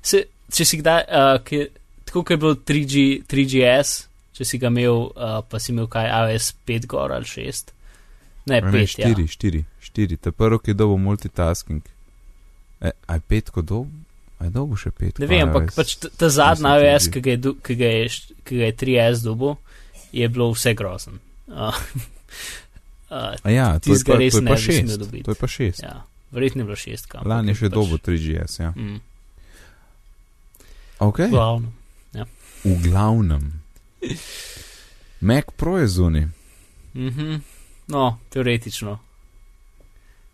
se, 0.00 0.22
če 0.48 0.64
si 0.64 0.78
kdaj, 0.78 1.00
uh, 1.04 1.38
ki, 1.40 1.64
tako 2.04 2.22
kot 2.22 2.30
je 2.30 2.36
bilo 2.38 2.54
3G, 2.56 2.94
3GS, 3.24 3.94
če 4.32 4.44
si 4.44 4.58
ga 4.58 4.68
imel, 4.68 5.08
uh, 5.08 5.42
pa 5.42 5.58
si 5.58 5.70
imel 5.70 5.86
kaj 5.88 6.06
AWS 6.12 6.52
5 6.64 6.86
gor 6.86 7.12
ali 7.12 7.24
6. 7.26 7.72
Ne, 8.46 8.60
Ne, 8.60 8.70
5. 8.70 8.86
štiri, 8.88 9.22
Ja. 9.22 9.28
štiri, 9.28 9.60
štiri. 9.80 10.16
Ta 10.18 10.30
prvi, 10.30 10.58
ki 10.60 10.70
je 10.70 10.74
dobil 10.76 10.98
multitasking. 10.98 11.82
E, 12.80 12.90
aj 13.06 13.20
pet, 13.22 13.48
ko 13.48 13.62
dob, 13.62 13.88
aj 14.38 14.50
dobil 14.50 14.76
še 14.76 14.90
pet. 14.92 15.18
Ne 15.18 15.26
vem, 15.26 15.40
ampak 15.42 15.72
pač 15.72 15.94
ta, 15.96 16.10
ta 16.10 16.28
zadnja 16.28 16.74
AWS, 16.74 17.06
3G. 17.06 17.10
ki 17.10 17.20
ga 17.20 17.30
je, 17.30 17.38
do- 17.38 17.56
ki 17.56 17.74
ga 17.74 17.88
je, 17.88 18.02
š- 18.06 18.34
ki 18.42 18.54
ga 18.54 18.64
je 18.64 18.74
3S 18.74 19.22
dobil, 19.22 19.54
je 20.14 20.28
bilo 20.28 20.50
vse 20.50 20.74
grozen. 20.74 21.18
Uh, 21.46 21.74
uh, 23.10 23.34
ja, 23.44 23.78
to 23.78 23.92
je 23.92 24.00
pa, 24.00 24.14
to 24.14 24.22
je 24.22 24.46
pa 24.46 24.56
šest. 24.56 25.00
To 25.24 25.30
je 25.30 25.34
pa 25.36 25.48
šest. 25.48 25.82
ja, 25.82 26.04
verjetno 26.30 26.60
je 26.60 26.64
bilo 26.64 26.76
šestka. 26.76 27.18
ampak 27.18 27.30
Lani 27.30 27.50
je 27.50 27.54
še 27.56 27.66
pač- 27.66 27.74
dobil 27.74 27.98
3GS, 27.98 28.54
ja. 28.60 28.70
Mm, 28.72 29.00
Ok, 30.98 31.18
glavno. 31.28 31.72
v 32.64 32.82
glavnem. 32.82 33.60
Mac 35.20 35.44
Pro 35.56 35.78
je 35.78 35.88
zunaj. 35.88 36.26
Mhm. 36.94 37.42
No, 37.86 38.18
teoretično. 38.30 38.98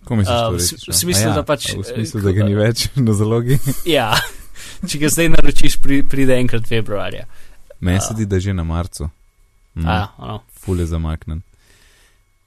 Ko 0.04 0.16
misliš, 0.16 0.36
Uh, 0.36 0.48
uh, 0.48 0.54
v 0.54 0.58
v 0.88 0.94
smislu, 0.94 1.32
da 1.34 1.42
pač, 1.42 1.72
V 1.74 1.80
eh, 1.80 1.84
smislu, 1.84 2.20
da 2.20 2.32
ga 2.32 2.44
ni 2.44 2.54
več 2.54 2.88
na 2.96 3.12
zalogi. 3.12 3.58
Ja, 3.84 4.14
če 4.88 4.98
ga 4.98 5.08
zdaj 5.08 5.28
naročiš, 5.28 5.76
pri, 5.76 6.02
pride 6.02 6.38
enkrat 6.38 6.68
februarja. 6.68 7.26
Meni 7.80 8.00
se 8.00 8.14
zdi, 8.14 8.26
da 8.26 8.36
je 8.36 8.40
že 8.40 8.52
na 8.52 8.62
marcu. 8.62 9.10
Mm. 9.74 9.86
A, 9.86 9.98
ono, 10.18 10.40
Ful 10.60 10.80
je 10.80 10.86
zamaknen. 10.86 11.42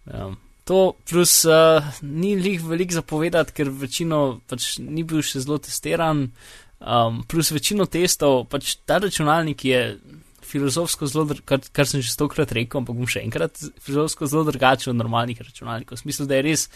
um, 0.05 0.37
to 0.63 0.95
plus 1.09 1.45
uh, 1.45 1.83
ni 2.01 2.35
lih 2.35 2.61
velik 2.63 2.91
zapovedati, 2.91 3.53
ker 3.55 3.69
večino 3.69 4.39
pač 4.47 4.77
ni 4.79 5.03
bil 5.03 5.23
še 5.23 5.43
zelo 5.43 5.59
testiran. 5.59 6.29
Um, 6.83 7.23
plus 7.27 7.51
večino 7.55 7.87
testov, 7.87 8.45
pač 8.51 8.75
ta 8.87 8.99
računalnik 8.99 9.65
je 9.65 9.81
filozofsko 10.43 11.07
zelo, 11.07 11.35
kar, 11.47 11.61
kar 11.73 11.87
sem 11.87 12.03
že 12.03 12.11
stokrat 12.13 12.51
rekel, 12.55 12.81
ampak 12.81 12.97
bom 12.97 13.09
še 13.09 13.23
enkrat, 13.23 13.57
filozofsko 13.83 14.27
zelo 14.29 14.43
drugačen 14.47 14.91
od 14.93 14.99
normalnih 14.99 15.39
računalnikov. 15.41 15.97
V 15.97 16.03
smislu, 16.03 16.27
da 16.29 16.37
je 16.37 16.45
res 16.49 16.67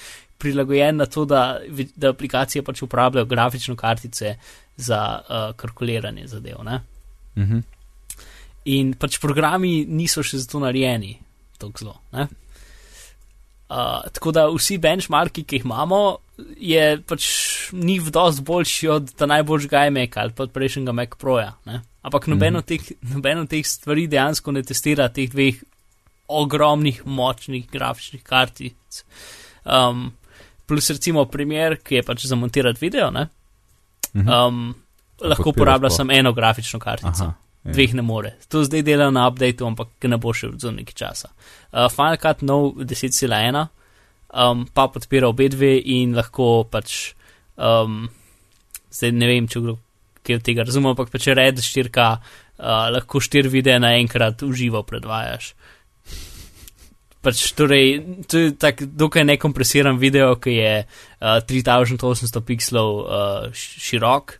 prilagojen 0.41 1.03
na 1.03 1.07
to, 1.11 1.25
da, 1.29 1.59
da 1.95 2.13
aplikacije 2.15 2.63
pač 2.65 2.81
uporabljajo 2.87 3.29
grafične 3.29 3.75
kartice 3.79 4.37
za 4.77 5.01
uh, 5.19 5.49
kalkuliranje 5.59 6.27
zadev. 6.31 6.63
Ne? 6.67 6.81
Mhm. 7.37 7.65
In 8.67 8.93
pač 8.99 9.15
programi 9.23 9.85
niso 9.87 10.23
še 10.23 10.41
zato 10.43 10.59
narejeni 10.59 11.13
tako 11.57 11.79
zelo. 11.79 11.95
ne. 12.13 12.27
Uh, 13.67 13.99
tako 14.15 14.31
da 14.31 14.45
vsi 14.47 14.77
benchmarki, 14.79 15.43
ki 15.43 15.57
jih 15.59 15.65
imamo, 15.67 15.97
je 16.55 16.83
pač 17.03 17.25
ni 17.75 17.97
v 17.99 18.11
dost 18.15 18.39
boljši 18.47 18.87
od 18.93 19.09
ta 19.19 19.27
najboljšega 19.27 19.81
iMac 19.89 20.15
ali 20.17 20.31
pa 20.31 20.45
od 20.45 20.53
prejšnjega 20.55 20.93
Mac 20.95 21.17
Proja. 21.19 21.49
Ne? 21.65 21.81
Ampak 22.01 22.27
noben 22.31 22.53
Mhm. 22.53 22.59
od 22.61 22.65
teh, 22.65 22.81
noben 23.11 23.41
od 23.43 23.49
teh 23.51 23.65
stvari 23.67 24.05
dejansko 24.07 24.51
ne 24.55 24.63
testira 24.63 25.09
teh 25.09 25.27
dveh 25.29 25.59
ogromnih, 26.27 27.01
močnih 27.05 27.67
grafičnih 27.71 28.23
kartic. 28.23 29.03
Um, 29.65 30.13
plus 30.65 30.89
recimo 30.89 31.25
primer, 31.25 31.77
ki 31.83 31.95
je 31.99 32.03
pač 32.03 32.25
za 32.25 32.35
montirati 32.35 32.79
video, 32.81 33.11
ne? 33.11 33.27
Mhm. 34.15 34.29
um, 34.29 34.75
lahko 35.19 35.49
uporablja 35.49 35.89
samo 35.89 36.13
eno 36.13 36.31
grafično 36.33 36.79
kartico. 36.79 37.23
Aha. 37.23 37.33
Ja. 37.67 37.73
Dveh 37.75 37.93
ne 37.99 38.03
more. 38.07 38.37
To 38.47 38.63
zdaj 38.63 38.85
delajo 38.87 39.11
na 39.11 39.27
updateu, 39.27 39.67
ampak 39.67 40.07
ne 40.07 40.17
bo 40.17 40.31
še 40.31 40.53
za 40.55 40.71
nekaj 40.71 40.95
časa. 40.95 41.33
Uh, 41.73 41.91
Final 41.91 42.17
Cut 42.23 42.45
nov 42.47 42.79
10.1 42.79 43.67
um, 44.33 44.65
pa 44.73 44.87
podpira 44.87 45.27
obe 45.27 45.49
dve 45.49 45.77
in 45.79 46.15
lahko 46.15 46.67
pač, 46.71 47.13
um, 47.55 48.07
zdaj 48.91 49.13
ne 49.15 49.29
vem, 49.29 49.47
če 49.47 49.63
kdo 49.63 49.77
kaj 50.27 50.41
od 50.41 50.43
tega 50.43 50.65
razume, 50.67 50.91
ampak 50.91 51.11
pa 51.11 51.21
če 51.23 51.37
red 51.37 51.61
štirka, 51.63 52.07
uh, 52.19 52.87
lahko 52.91 53.21
štir 53.23 53.47
videe 53.51 53.77
naenkrat 53.79 54.43
uživo 54.43 54.83
predvajaš. 54.87 55.53
Pač, 57.23 57.41
torej, 57.57 58.01
to 58.29 58.41
je 58.45 58.49
tak 58.59 58.83
dokaj 58.83 59.25
nekompresiran 59.27 59.97
video, 59.99 60.35
ki 60.39 60.53
je 60.53 60.73
uh, 60.83 61.39
3800 61.47 62.43
pixelov 62.45 62.91
uh, 62.99 63.47
širok, 63.55 64.37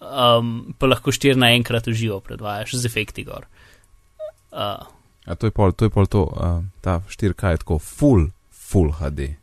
um, 0.00 0.74
pa 0.78 0.86
lahko 0.86 1.12
štir 1.12 1.36
naenkrat 1.36 1.86
uživo 1.88 2.20
predvajaš 2.20 2.74
z 2.74 2.86
efekti 2.86 3.24
gor. 3.24 3.46
Uh, 4.52 4.86
A 5.26 5.34
to 5.34 5.46
je 5.46 5.50
pol, 5.50 5.72
to 5.72 5.84
je 5.84 5.90
pol 5.90 6.06
to, 6.06 6.22
uh, 6.22 6.64
ta 6.80 7.00
4K 7.00 7.46
je 7.48 7.56
tako 7.56 7.78
full, 7.78 8.28
full 8.52 8.92
HD. 8.92 9.34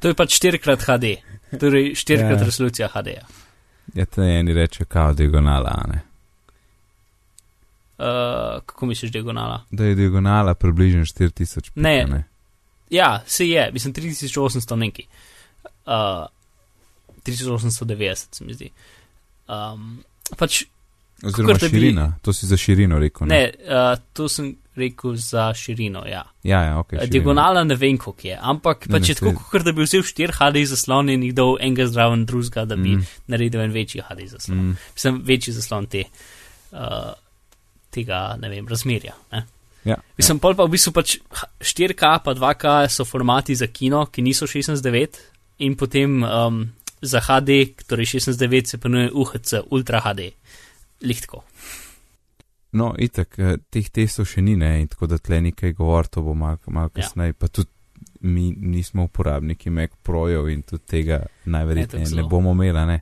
to 0.00 0.08
je 0.08 0.14
pač 0.14 0.40
4x 0.40 0.64
HD, 0.80 1.16
torej 1.60 1.92
4x 1.94 2.20
Ja. 2.30 2.44
resolucija 2.44 2.88
HD. 2.88 3.06
-ja. 3.08 3.24
Ja, 3.94 4.04
te 4.04 4.22
eni 4.22 4.52
reče 4.52 4.84
kao 4.84 5.12
diagonala, 5.12 5.84
ne. 5.88 6.00
Uh, 7.98 8.04
kako 8.66 8.86
misliš, 8.86 9.12
diagonala? 9.12 9.64
Da 9.70 9.84
je 9.84 9.94
diagonala 9.94 10.54
približno 10.54 11.00
4000 11.02 11.60
pika, 11.60 11.80
Ne. 11.80 12.04
ne. 12.04 12.24
Ja, 12.90 13.22
se 13.26 13.48
je, 13.48 13.70
mislim 13.72 13.94
3800 13.94 14.76
neki. 14.76 15.06
Uh, 15.86 15.92
3890 17.24 18.14
se 18.30 18.44
mi 18.44 18.54
zdi. 18.54 18.70
Um, 19.48 20.02
pač 20.38 20.64
Oziroma 21.22 21.52
da 21.54 21.58
bi- 21.58 21.70
širina, 21.70 22.04
to 22.22 22.32
si 22.32 22.46
za 22.46 22.56
širino 22.56 22.98
rekel. 22.98 23.26
Ne, 23.26 23.36
ne, 23.36 23.52
uh, 23.70 23.98
to 24.12 24.28
sem 24.28 24.56
rekel 24.76 25.14
za 25.16 25.52
širino, 25.54 26.02
ja. 26.06 26.24
Ja, 26.42 26.62
ja, 26.62 26.78
ok. 26.78 26.92
Okay, 26.92 27.10
Diagonala 27.10 27.62
ne 27.64 27.76
vem, 27.78 27.98
koliko 27.98 28.28
je, 28.28 28.38
ampak 28.42 28.88
Ne, 28.88 28.92
pač 28.92 29.08
ne, 29.08 29.08
je 29.08 29.14
tako, 29.14 29.44
kot 29.50 29.62
da 29.62 29.72
bi 29.72 29.84
vzel 29.84 30.02
4 30.02 30.32
HD 30.32 30.64
zaslon 30.66 31.12
in 31.14 31.22
jih 31.22 31.34
dal 31.34 31.56
enega 31.60 31.86
zraven 31.86 32.24
drugega, 32.26 32.64
da 32.64 32.76
bi 32.76 32.96
mm. 32.96 33.06
Naredil 33.30 33.60
en 33.60 33.70
večji 33.72 34.02
HD 34.08 34.26
zaslon. 34.32 34.58
Mm. 34.58 34.76
Mislim, 34.96 35.22
večji 35.28 35.54
zaslon 35.54 35.86
te, 35.86 36.04
uh, 36.72 37.12
tega, 37.90 38.36
ne 38.40 38.48
vem, 38.48 38.66
razmerja. 38.68 39.14
Ne? 39.32 39.44
ja, 39.84 39.96
Mislim, 40.18 40.38
pol 40.42 40.54
pa 40.58 40.64
v 40.66 40.74
bistvu 40.74 40.92
pač 40.96 41.18
h- 41.30 41.48
4K 41.60 42.18
pa 42.24 42.34
2K 42.34 42.88
so 42.90 43.04
formati 43.04 43.54
za 43.54 43.66
kino, 43.66 44.06
ki 44.06 44.22
niso 44.22 44.46
16.9 44.46 45.20
in 45.58 45.76
potem 45.76 46.22
um, 46.24 46.64
za 47.02 47.20
HD, 47.20 47.74
torej 47.86 48.06
16.9 48.06 48.66
se 48.66 48.78
imenuje 48.84 49.10
UHC, 49.14 49.54
Ultra 49.70 50.00
HD. 50.00 50.20
Lihtko. 51.02 51.42
No, 52.72 52.94
itak, 52.98 53.38
eh, 53.38 53.56
teh 53.70 53.90
testov 53.90 54.26
še 54.26 54.42
ni, 54.42 54.56
ne, 54.56 54.80
in 54.80 54.88
tako 54.88 55.06
da 55.06 55.18
tle 55.18 55.40
nekaj 55.40 55.72
govor, 55.76 56.06
to 56.08 56.22
bo 56.22 56.34
malo 56.34 56.58
mal 56.66 56.88
Ja. 56.88 57.02
kasneje, 57.02 57.32
pa 57.32 57.48
tudi 57.48 57.70
mi 58.20 58.52
nismo 58.56 59.04
uporabniki 59.04 59.70
Mac 59.70 59.90
Projev 60.02 60.48
in 60.48 60.62
tudi 60.62 60.82
tega 60.86 61.26
najverjetneje 61.44 62.10
Ne, 62.10 62.22
ne 62.22 62.28
bomo 62.28 62.52
imeli, 62.52 62.86
ne. 62.86 63.00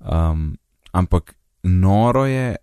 Um, 0.00 0.56
ampak 0.92 1.34
noro 1.62 2.26
je, 2.26 2.56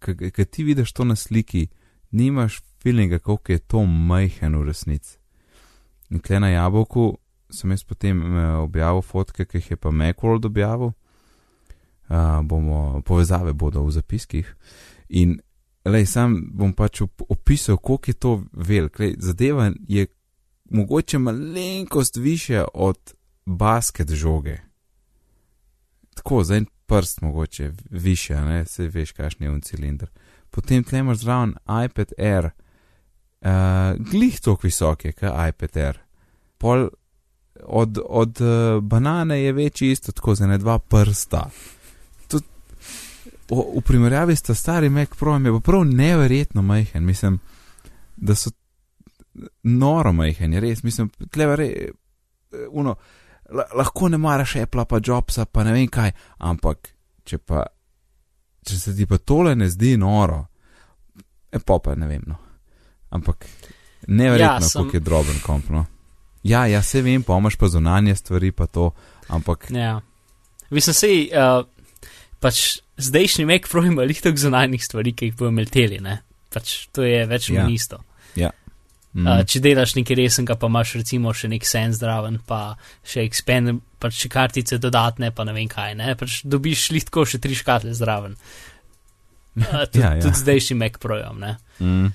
ker 0.00 0.44
ti 0.46 0.64
vidiš 0.64 0.92
to 0.92 1.04
na 1.04 1.16
sliki, 1.16 1.68
nimaš 2.10 2.60
feelinga, 2.82 3.18
koliko 3.18 3.52
je 3.52 3.58
to 3.58 3.84
majhen 3.86 4.56
v 4.56 4.64
resnici. 4.64 5.18
In 6.10 6.20
tle 6.20 6.40
na 6.40 6.48
jabolku 6.50 7.18
sem 7.52 7.70
jaz 7.70 7.84
potem 7.84 8.22
eh, 8.22 8.54
objavil 8.62 9.02
fotke, 9.02 9.44
ki 9.44 9.58
jih 9.58 9.70
je 9.70 9.76
pa 9.76 9.90
Macworld 9.90 10.44
objavil. 10.44 10.92
Uh, 12.10 12.40
bomo, 12.42 13.02
povezave 13.06 13.52
bodo 13.54 13.84
v 13.86 13.92
zapiskih. 13.94 14.48
In 15.14 15.36
lej, 15.86 16.08
sam 16.10 16.32
bom 16.58 16.72
pač 16.74 17.04
op 17.04 17.22
opisal, 17.30 17.76
koliko 17.78 18.10
je 18.10 18.14
to 18.14 18.32
velik. 18.52 18.98
Lej, 18.98 19.14
zadeva 19.22 19.68
je 19.88 20.06
mogoče 20.70 21.18
malenkost 21.18 22.16
više 22.16 22.64
od 22.74 23.14
basket 23.46 24.10
žoge. 24.10 24.58
Tako, 26.14 26.44
za 26.44 26.56
en 26.56 26.66
prst 26.86 27.20
mogoče 27.20 27.72
više, 27.90 28.40
ne, 28.40 28.64
se 28.64 28.88
veš, 28.88 29.12
kakšen 29.12 29.46
je 29.46 29.50
un 29.50 29.60
cilinder. 29.60 30.10
Potem 30.50 30.84
tle 30.84 30.98
imaš 30.98 31.18
zraven 31.18 31.54
iPad 31.84 32.12
Air, 32.18 32.44
uh, 32.46 34.06
glih 34.10 34.40
toliko 34.40 34.66
visok 34.66 35.04
je, 35.04 35.12
kot 35.12 35.30
iPad 35.48 35.76
Air. 35.76 35.98
Pol 36.58 36.88
od, 37.62 37.98
od 38.08 38.40
uh, 38.40 38.82
banane 38.82 39.42
je 39.42 39.52
večji 39.52 39.90
isto, 39.90 40.12
tako 40.12 40.34
za 40.34 40.46
ne 40.46 40.58
dva 40.58 40.78
prsta. 40.78 41.50
Tud, 42.28 42.44
o, 43.50 43.72
v 43.78 43.80
primerjavi 43.80 44.36
s 44.36 44.42
ta 44.42 44.54
starim 44.54 44.92
Mac 44.92 45.08
Projem 45.18 45.46
je 45.46 45.52
pa 45.52 45.60
prav 45.60 45.84
neverjetno 45.84 46.62
majhen, 46.62 47.04
mislim, 47.04 47.38
da 48.16 48.34
so 48.34 48.50
noro 49.62 50.12
majhen, 50.12 50.52
je 50.52 50.60
res, 50.60 50.82
mislim, 50.82 51.10
tleva 51.30 51.54
re, 51.56 51.66
eh, 51.66 51.90
uno, 52.70 52.94
la, 53.50 53.64
lahko 53.74 54.08
ne 54.08 54.18
maraš 54.18 54.56
Apple 54.56 54.84
pa 54.84 55.00
Jobsa, 55.04 55.44
pa 55.44 55.64
ne 55.64 55.72
vem 55.72 55.88
kaj, 55.88 56.12
ampak 56.38 56.90
če 57.24 57.38
pa, 57.38 57.64
če 58.66 58.78
se 58.78 58.96
ti 58.96 59.06
pa 59.06 59.18
tole 59.18 59.54
ne 59.56 59.68
zdi 59.70 59.96
noro, 59.96 60.44
e 61.52 61.58
pa 61.58 61.78
pa 61.78 61.94
ne 61.94 62.06
vem, 62.06 62.22
no. 62.26 62.36
Ampak 63.10 63.46
neverjetno, 64.06 64.54
ja, 64.54 64.60
sem- 64.60 64.82
koliko 64.82 64.96
je 64.96 65.00
droben 65.00 65.40
komp, 65.46 65.70
no. 65.70 65.86
Ja, 66.42 66.64
ja, 66.66 66.82
se 66.82 67.02
vem, 67.04 67.22
pa 67.22 67.36
imaš 67.38 67.56
pa 67.60 67.68
zunanje 67.68 68.14
stvari, 68.16 68.52
pa 68.52 68.66
to, 68.66 68.90
ampak 69.28 69.66
Ja. 69.70 70.00
Mislim, 70.70 70.94
sej, 70.94 71.16
uh, 71.34 71.64
pač 72.40 72.78
zdajšnji 72.96 73.44
Mac 73.44 73.66
Pro 73.68 73.82
ima 73.84 74.02
lihtok 74.06 74.38
zunanjih 74.38 74.84
stvari, 74.84 75.12
ki 75.12 75.30
jih 75.30 75.34
bojo 75.36 75.50
melteli, 75.50 75.98
ne. 76.00 76.20
Pač 76.54 76.86
to 76.94 77.02
je 77.02 77.24
več 77.26 77.50
Ja. 77.50 77.64
ja. 77.64 77.68
isto. 77.68 77.98
mm, 79.12 79.26
Uh, 79.26 79.42
če 79.42 79.58
delaš 79.60 79.96
nekaj 79.98 80.16
resnega, 80.20 80.54
pa 80.54 80.68
imaš 80.70 80.92
recimo 81.00 81.32
še 81.34 81.48
nek 81.50 81.66
sen 81.66 81.90
zdraven, 81.92 82.38
pa 82.46 82.76
še 83.02 83.24
expand, 83.26 83.80
pač 83.98 84.20
še 84.22 84.28
kartice 84.30 84.78
dodatne, 84.78 85.32
pa 85.34 85.42
ne 85.44 85.52
vem 85.52 85.66
kaj, 85.68 85.96
ne. 85.98 86.14
Pač 86.14 86.40
dobiš 86.46 86.90
lihtko 86.94 87.26
še 87.26 87.42
tri 87.42 87.58
škatle 87.58 87.90
zraven. 87.98 88.38
Uh, 89.58 89.82
tudi, 89.90 89.98
Ja, 89.98 90.14
ja, 90.14 90.14
ja. 90.14 90.22
tudi 90.22 90.38
zdajšnji 90.38 90.78
Mac 90.78 91.02
Projom, 91.02 91.42
ne. 91.42 91.56
mm. 91.82 92.12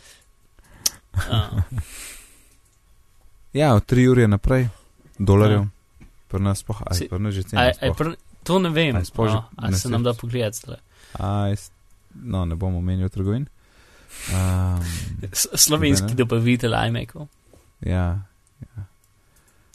Uh, 1.15 1.59
Ja, 3.55 3.71
od 3.73 3.85
3 3.85 4.03
ure 4.05 4.27
naprej, 4.27 4.67
dolarjev, 5.17 5.61
ja. 5.61 5.67
pri 6.27 6.39
nas 6.41 6.59
pa, 6.59 6.75
aj, 6.85 7.07
pri 7.07 7.19
nas 7.19 7.31
že 7.31 7.43
cena. 7.45 7.71
to 8.43 8.59
ne 8.59 8.69
vem, 8.69 8.91
A 8.91 8.99
je 8.99 9.05
sploh 9.05 9.27
že- 9.27 9.33
no, 9.33 9.49
a 9.57 9.63
ne 9.65 9.77
se 9.77 9.87
nam 9.87 10.03
da 10.03 10.11
pogledati. 10.11 10.75
Aj, 11.13 11.55
no, 12.13 12.43
ne 12.43 12.55
bomo 12.55 12.77
menjali 12.77 13.09
trgovin. 13.09 13.47
Um, 14.27 14.79
Slovenski 15.55 16.13
dobavitelj 16.13 16.71
iMacov. 16.87 17.27
ja, 17.81 18.21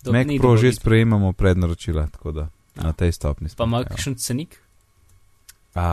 Dok 0.03 0.13
Mac 0.13 0.27
ni 0.27 0.39
Pro 0.39 0.57
že 0.57 0.73
sprejemamo 0.73 1.33
prednaročila, 1.33 2.07
tako 2.09 2.33
da 2.33 2.45
Ja. 2.73 2.83
na 2.83 2.93
tej 2.93 3.13
stopni 3.13 3.49
Pa 3.49 3.55
smo. 3.55 3.65
ima 3.67 3.77
evo. 3.79 3.89
kakšen 3.89 4.15
cenik? 4.15 4.61
A, 5.75 5.85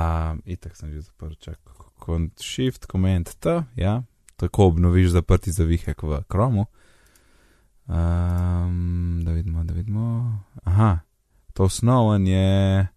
itak 0.45 0.75
sem 0.75 0.91
že 0.91 1.01
zaprl, 1.01 1.33
čak. 1.35 1.59
Shift, 2.37 2.85
Command 2.85 3.27
T, 3.33 3.63
ja, 3.75 4.03
tako 4.35 4.65
obnoviš 4.67 5.09
zaprti 5.09 5.51
zavihek 5.51 5.99
v 5.99 6.23
Chromu. 6.23 6.65
Um, 7.87 9.21
da 9.25 9.31
vidimo, 9.31 9.63
da 9.63 9.73
vidimo. 9.73 10.39
Aha, 10.63 10.99
to 11.53 11.63
osnoven 11.63 12.27
je 12.27 12.87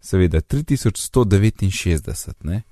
seveda 0.00 0.40
3169, 0.40 2.34
ne? 2.42 2.62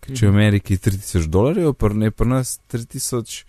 Ker 0.00 0.16
če 0.16 0.26
v 0.26 0.30
Mhm. 0.30 0.36
Ameriki 0.36 0.76
3000 0.78 1.26
dolarjev, 1.28 1.74
pa 1.74 1.88
ne 1.88 2.10
pa 2.10 2.24
nas 2.24 2.60
3000 2.68 3.44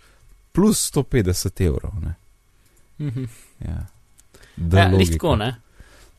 plus 0.51 0.91
150 0.93 1.61
evrov, 1.61 1.93
ne? 2.01 2.15
Mhm. 2.99 3.23
Ja. 3.59 3.87
Ja, 4.71 4.87
lih 4.87 5.11
tako, 5.11 5.35
ne. 5.35 5.55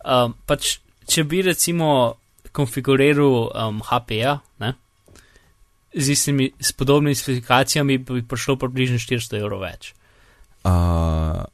Um, 0.04 0.34
pač, 0.46 0.78
če 1.08 1.24
bi 1.24 1.42
recimo 1.42 2.14
konfiguriral 2.52 3.50
um, 3.54 3.80
HP-ja, 3.80 4.40
ne, 4.60 4.74
z 5.94 6.08
istimi, 6.12 6.50
s 6.60 6.72
podobnimi 6.72 7.14
specifikacijami, 7.14 7.98
bi 7.98 8.22
prišlo 8.22 8.56
približno 8.56 8.98
400 9.00 9.40
evrov 9.40 9.60
več. 9.64 9.94
Uh, 10.66 11.44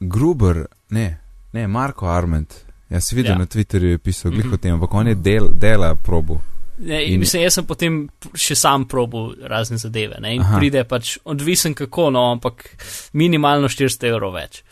Gruber, 0.00 0.66
ne, 0.90 1.18
ne, 1.52 1.66
Marko 1.66 2.06
Arment. 2.08 2.54
Jaz 2.90 3.04
sem 3.08 3.16
videl 3.16 3.32
Ja. 3.32 3.38
na 3.38 3.46
Twitterju, 3.46 3.90
je 3.90 3.98
pisal 3.98 4.30
glih 4.30 4.44
Mhm. 4.46 4.54
o 4.54 4.56
tem, 4.56 4.74
ampak 4.74 4.94
on 4.94 5.06
je 5.06 5.14
del, 5.14 5.48
dela 5.52 5.94
probo. 5.94 6.40
Ne, 6.78 7.04
in 7.06 7.12
In- 7.14 7.20
mislim, 7.20 7.42
jaz 7.42 7.54
sem 7.54 7.66
potem 7.66 8.08
še 8.34 8.54
sam 8.56 8.84
probil 8.84 9.34
razne 9.48 9.76
zadeve. 9.78 10.16
Ne, 10.20 10.34
in 10.34 10.40
Aha. 10.42 10.58
Pride 10.58 10.84
pač 10.84 11.18
odvisen 11.24 11.74
kako, 11.74 12.10
no, 12.10 12.32
ampak 12.32 12.76
minimalno 13.12 13.68
400 13.68 14.08
evrov 14.08 14.32
več. 14.34 14.62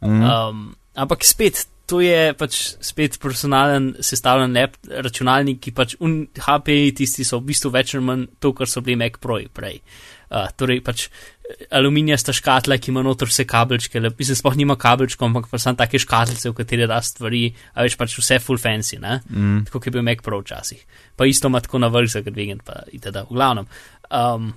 Mm. 0.00 0.22
Um, 0.22 0.76
ampak 0.96 1.24
spet, 1.24 1.66
to 1.86 2.00
je 2.00 2.32
pač 2.34 2.76
spet 2.80 3.18
personalen 3.18 3.94
sestavljen 4.00 4.52
lep 4.52 4.76
računalnik, 4.88 5.60
ki 5.60 5.72
pač 5.72 5.96
un 6.00 6.26
HPI 6.38 6.92
tisti 6.94 7.24
so 7.24 7.38
v 7.40 7.46
bistvu 7.46 7.70
več 7.72 7.94
ali 7.94 8.04
manj 8.04 8.26
to, 8.40 8.52
kar 8.52 8.66
so 8.66 8.80
bili 8.80 8.96
Mac 8.96 9.18
Pro 9.20 9.38
prej. 9.52 9.80
Uh, 9.80 10.17
torej 10.56 10.80
pač 10.84 11.06
eh, 11.08 11.66
aluminijasta 11.78 12.32
škatla, 12.36 12.76
ki 12.78 12.90
ima 12.92 13.02
notor 13.02 13.30
vse 13.30 13.46
kabelčke, 13.48 14.00
le- 14.00 14.12
mislim, 14.18 14.36
sploh 14.36 14.56
nima 14.60 14.76
kabelčkov, 14.76 15.28
ampak 15.30 15.48
pa 15.50 15.58
samo 15.58 15.80
take 15.80 15.98
škatlice, 15.98 16.50
v 16.50 16.56
katere 16.58 16.86
da 16.90 17.00
stvari, 17.02 17.46
a 17.74 17.86
veš 17.86 17.96
pač 18.00 18.18
vse 18.20 18.38
full 18.44 18.60
fancy, 18.60 19.00
ne? 19.00 19.20
Mm. 19.30 19.64
tako 19.68 19.82
je 19.86 19.94
bil 19.96 20.06
Mac 20.06 20.22
Pro 20.24 20.40
včasih. 20.40 20.84
Pa 21.16 21.26
isto 21.26 21.48
ima 21.48 21.60
tako 21.60 21.78
na 21.78 21.88
vrh 21.88 22.10
za 22.10 22.20
Gradvigen, 22.20 22.60
pa 22.64 22.84
itd. 22.92 23.24
V 23.30 23.34
glavnem. 23.34 23.68
Um, 24.10 24.52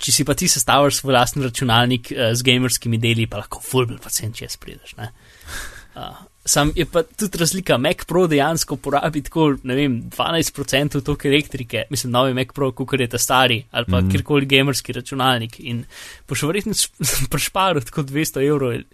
če 0.00 0.12
si 0.12 0.24
pa 0.24 0.34
ti 0.34 0.48
sestavljaš 0.48 1.00
svoj 1.02 1.16
lasten 1.16 1.42
računalnik 1.44 2.12
uh, 2.12 2.32
z 2.36 2.42
gamerskimi 2.42 2.98
deli, 3.00 3.26
pa 3.26 3.42
lahko 3.42 3.60
full 3.64 3.86
bil 3.86 4.00
pacient, 4.00 4.36
če 4.36 4.48
sprideš. 4.52 4.96
ne. 5.00 5.08
Uh, 5.12 5.31
sam 6.44 6.72
je 6.76 6.86
pa 6.86 7.02
tudi 7.02 7.38
razlika, 7.38 7.78
Mac 7.78 8.04
Pro 8.06 8.26
dejansko 8.26 8.76
porabi 8.76 9.22
tako, 9.22 9.54
ne 9.62 9.74
vem, 9.74 10.02
12% 10.10 11.00
toliko 11.04 11.28
elektrike, 11.28 11.84
mislim, 11.90 12.10
novi 12.12 12.34
Mac 12.34 12.48
Pro, 12.54 12.72
kot 12.72 13.00
je 13.00 13.08
ta 13.08 13.18
stari, 13.18 13.64
ali 13.70 13.86
pa 13.90 14.00
mm. 14.00 14.10
kjerkoli 14.10 14.46
gamerski 14.46 14.92
računalnik. 14.92 15.60
In 15.60 15.84
boš 16.28 16.42
verjetno 16.42 16.74
prešparil 17.30 17.84
tako 17.88 18.02
200 18.02 18.46
evrov 18.48 18.72
el- 18.72 18.84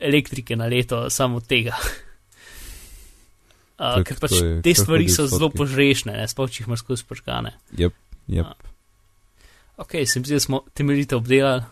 elektrike 0.00 0.56
na 0.56 0.66
leto 0.66 1.10
samo 1.10 1.40
tega. 1.40 1.76
Uh, 3.78 3.98
je- 3.98 4.04
ker 4.04 4.20
pač 4.20 4.32
je 4.32 4.62
te 4.62 4.74
stvari 4.74 5.08
so 5.12 5.26
zelo 5.26 5.50
požrešne, 5.52 6.14
ne, 6.16 6.28
sploh 6.28 6.50
če 6.50 6.62
jih 6.62 6.70
imaš 6.70 6.84
skozi 6.84 7.04
prškane. 7.08 7.52
Yep, 7.76 7.98
yep. 8.28 8.46
A. 8.46 8.54
Ok, 9.76 9.98
se 10.06 10.20
mi 10.20 10.24
zdi, 10.24 10.38
da 10.38 10.40
smo 10.40 10.62
temeljito 10.74 11.18
obdelali. 11.18 11.62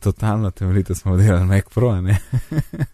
Totalno 0.00 0.50
temeljito 0.50 0.94
smo 0.94 1.16
delali 1.16 1.46
Mac 1.46 1.68
Pro, 1.74 2.00
ne. 2.00 2.18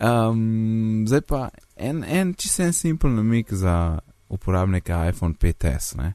um, 0.00 1.04
zdaj 1.08 1.20
pa 1.20 1.48
en, 1.76 2.04
en 2.04 2.34
čisto 2.34 2.62
en 2.62 2.72
simpel 2.72 3.10
namik 3.10 3.52
za 3.52 3.98
uporabnike 4.28 4.92
iPhone 5.08 5.34
5S, 5.34 5.96
ne. 5.96 6.12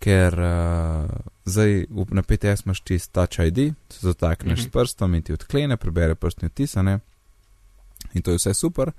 Ker 0.00 0.34
uh, 0.38 1.10
zdaj 1.44 1.86
na 2.10 2.22
5S 2.22 2.66
imaš 2.66 2.82
čist 2.84 3.12
Touch 3.12 3.38
ID, 3.40 3.74
se 3.88 4.00
zatakneš 4.06 4.58
Mhm. 4.60 4.68
s 4.68 4.72
prstom 4.72 5.14
in 5.14 5.22
ti 5.22 5.32
odklene, 5.32 5.76
prebere 5.76 6.14
prstni 6.14 6.46
odtis, 6.46 6.76
a 6.76 6.82
ne. 6.82 6.98
In 8.14 8.22
to 8.22 8.30
je 8.30 8.36
vse 8.36 8.54
super. 8.54 8.92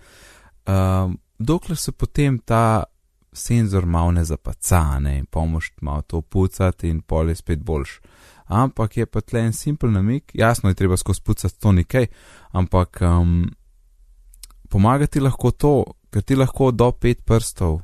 Um, 0.65 1.19
dokler 1.39 1.77
se 1.77 1.91
potem 1.91 2.39
ta 2.39 2.83
senzor 3.33 3.85
malo 3.85 4.11
ne 4.11 4.23
zapaca, 4.25 4.99
ne, 4.99 5.17
in 5.17 5.25
pomoš 5.25 5.71
malo 5.81 6.01
to 6.01 6.21
pucati 6.21 6.89
in 6.89 7.01
pol 7.01 7.29
je 7.29 7.35
spet 7.35 7.59
boljš. 7.59 7.99
Ampak 8.47 8.97
je 8.97 9.05
pa 9.05 9.21
tle 9.21 9.39
en 9.39 9.53
simpel 9.53 9.91
namik, 9.91 10.31
jasno 10.33 10.69
je 10.69 10.75
treba 10.75 10.97
skozi 10.97 11.21
pucati 11.21 11.59
to 11.59 11.71
nekaj, 11.71 12.07
ampak 12.51 13.01
um, 13.01 13.51
pomagati 14.69 15.19
lahko 15.19 15.51
to, 15.51 15.75
ker 16.11 16.21
ti 16.23 16.35
lahko 16.35 16.71
do 16.71 16.91
pet 16.91 17.25
prstov 17.25 17.81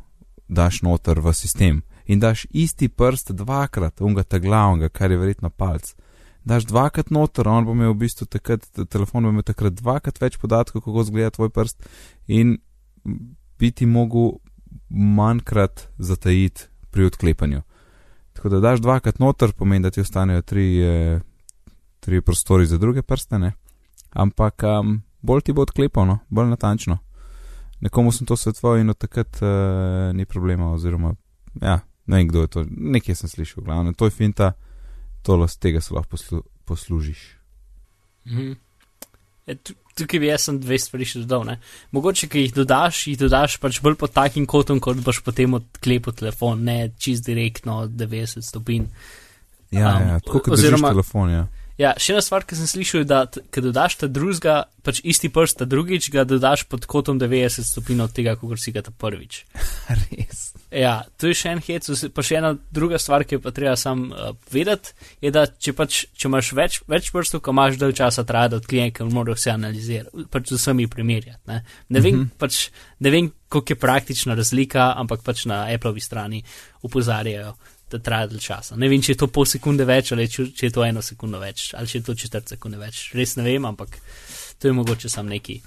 daš 0.47 0.81
noter 0.81 1.19
v 1.19 1.33
sistem 1.33 1.81
in 2.05 2.19
daš 2.19 2.45
isti 2.51 2.89
prst 2.89 3.31
dvakrat, 3.31 4.01
unga 4.01 4.23
ta 4.23 4.39
glavnega, 4.39 4.89
kar 4.89 5.11
je 5.11 5.17
verjetno 5.17 5.49
palc. 5.49 5.93
Daš 6.43 6.65
dvakrat 6.67 7.09
noter, 7.15 7.47
on 7.47 7.65
bo 7.65 7.71
imel 7.71 7.93
v 7.93 8.01
bistvu 8.03 8.27
takrat, 8.27 8.65
telefon 8.91 9.23
bo 9.23 9.31
imel 9.31 9.45
takrat 9.47 9.77
dvakrat 9.79 10.19
več 10.19 10.35
podatkov, 10.37 10.83
kako 10.83 11.05
izgleda 11.05 11.31
tvoj 11.31 11.49
prst 11.55 11.87
in 12.27 12.57
biti 13.59 13.87
mogel 13.87 14.39
manjkrat 14.89 15.87
zatajiti 15.97 16.67
pri 16.91 17.07
odklepanju. 17.07 17.61
Tako 18.33 18.49
da 18.49 18.59
daš 18.59 18.81
dvakrat 18.83 19.19
noter, 19.19 19.53
pomeni, 19.53 19.83
da 19.83 19.91
ti 19.91 20.01
ostanejo 20.01 20.41
tri, 20.41 20.67
eh, 20.83 21.19
tri 21.99 22.21
prostori 22.21 22.65
za 22.65 22.77
druge 22.77 23.01
prstene, 23.01 23.53
ampak 24.11 24.63
um, 24.67 25.01
bolj 25.23 25.41
ti 25.41 25.53
bo 25.53 25.61
odklepal, 25.61 26.05
no, 26.05 26.19
bolj 26.29 26.49
natančno. 26.49 26.97
Nekomu 27.79 28.11
sem 28.11 28.23
to 28.23 28.35
svetoval 28.35 28.77
in 28.77 28.89
od 28.89 28.97
takrat 28.97 29.39
uh, 29.39 29.49
ni 30.11 30.25
problema, 30.25 30.69
oziroma 30.69 31.15
ja, 31.57 31.77
ne 32.05 32.17
vem 32.17 32.27
kdo 32.27 32.41
je 32.41 32.47
to, 32.49 32.65
nekje 32.69 33.15
sem 33.15 33.29
slišal, 33.29 33.63
glavno, 33.63 33.93
to 33.93 34.05
je 34.05 34.11
finta, 34.13 34.53
to 35.21 35.39
z 35.45 35.57
tega 35.57 35.81
se 35.81 35.93
lahko 35.93 36.09
poslu, 36.09 36.39
poslužiš. 36.65 37.23
Mhm. 38.25 38.51
E, 39.45 39.55
tu- 39.55 39.73
Tukaj 39.93 40.17
bi 40.17 40.25
jaz 40.25 40.41
sem 40.41 40.57
dve 40.57 40.79
stvari 40.79 41.05
še 41.05 41.19
dodal. 41.19 41.43
Ne? 41.45 41.59
Mogoče, 41.91 42.25
ki 42.25 42.39
jih 42.39 42.53
dodaš, 42.55 43.03
jih 43.05 43.17
dodaš 43.19 43.59
pač 43.59 43.77
bolj 43.79 43.93
pod 43.95 44.09
takim 44.09 44.47
kotom, 44.47 44.79
kot 44.79 44.97
boš 44.97 45.19
potem 45.21 45.53
odklepil 45.53 46.13
telefon, 46.13 46.63
ne 46.63 46.89
čist 46.97 47.21
direktno 47.23 47.83
90 47.87 48.41
stopinj. 48.41 48.87
Ja, 49.69 49.91
Um, 49.91 50.07
ja, 50.07 50.17
tako 50.19 50.39
kot 50.39 50.55
oziroma- 50.55 50.89
telefon, 50.89 51.29
ja. 51.29 51.43
Ja, 51.77 51.95
še 51.97 52.13
ena 52.13 52.21
stvar, 52.21 52.43
ki 52.45 52.53
sem 52.55 52.67
slišal, 52.69 53.01
je, 53.01 53.07
da 53.09 53.23
ko 53.25 53.61
dodaš 53.65 53.95
ta 53.97 54.07
drugega, 54.07 54.59
pač 54.85 54.99
isti 55.09 55.31
prst, 55.33 55.57
ta 55.57 55.65
drugič 55.65 56.11
ga 56.13 56.21
dodaš 56.27 56.67
pod 56.69 56.85
kotom 56.85 57.17
90 57.17 57.65
stopinj 57.65 58.03
od 58.05 58.13
tega, 58.13 58.35
kot 58.37 58.61
si 58.61 58.71
ga 58.75 58.83
ta 58.85 58.91
prvič. 58.93 59.39
Res. 60.11 60.51
Ja, 60.73 61.03
to 61.21 61.29
je 61.29 61.37
še 61.37 61.51
en 61.53 61.59
hec, 61.65 61.85
pa 62.13 62.21
še 62.25 62.37
ena 62.39 62.53
druga 62.73 62.97
stvar, 63.01 63.25
ki 63.25 63.37
jo 63.37 63.41
pa 63.43 63.51
treba 63.53 63.73
sam 63.77 64.07
uh, 64.09 64.31
vedeti, 64.53 64.93
je, 65.21 65.29
da 65.33 65.45
če 65.49 65.73
pač, 65.77 65.99
če 66.17 66.29
imaš 66.29 66.49
več, 66.57 66.79
več 66.89 67.09
prstov, 67.13 67.43
ko 67.45 67.53
imaš 67.53 67.77
dalj 67.81 67.93
časa, 67.99 68.25
traja, 68.25 68.53
da 68.53 68.61
odklije, 68.61 68.87
ker 68.97 69.09
morajo 69.13 69.37
vse 69.37 69.53
analizirati, 69.53 70.25
pač 70.33 70.49
z 70.53 70.57
vsemi 70.61 70.87
primerjati. 70.89 71.41
Ne, 71.49 71.59
ne 71.89 72.01
vem, 72.01 72.23
Mhm. 72.23 72.31
pač, 72.41 72.67
ne 73.05 73.13
vem, 73.13 73.29
koliko 73.49 73.73
je 73.73 73.81
praktična 73.81 74.37
razlika, 74.37 74.91
ampak 74.97 75.21
pač 75.25 75.45
na 75.49 75.63
Appleovi 75.73 76.01
strani 76.01 76.41
upozarjajo, 76.81 77.53
da 77.93 77.99
traja 78.01 78.27
dalj 78.31 78.41
časa. 78.43 78.75
Ne 78.79 78.89
vem, 78.91 79.01
če 79.01 79.13
je 79.13 79.19
to 79.21 79.29
pol 79.31 79.45
sekunde 79.49 79.85
več 79.87 80.11
ali 80.15 80.25
če, 80.29 80.49
če 80.57 80.67
je 80.67 80.73
to 80.73 80.83
eno 80.85 81.01
sekundo 81.05 81.39
več 81.41 81.71
ali 81.77 81.89
če 81.89 81.99
je 81.99 82.05
to 82.09 82.15
četrt 82.25 82.55
sekunde 82.55 82.81
več. 82.81 83.05
Res 83.17 83.37
ne 83.39 83.45
vem, 83.47 83.65
ampak 83.69 83.97
to 84.59 84.69
je 84.69 84.73
mogoče 84.73 85.09
sam 85.09 85.29
neki 85.31 85.59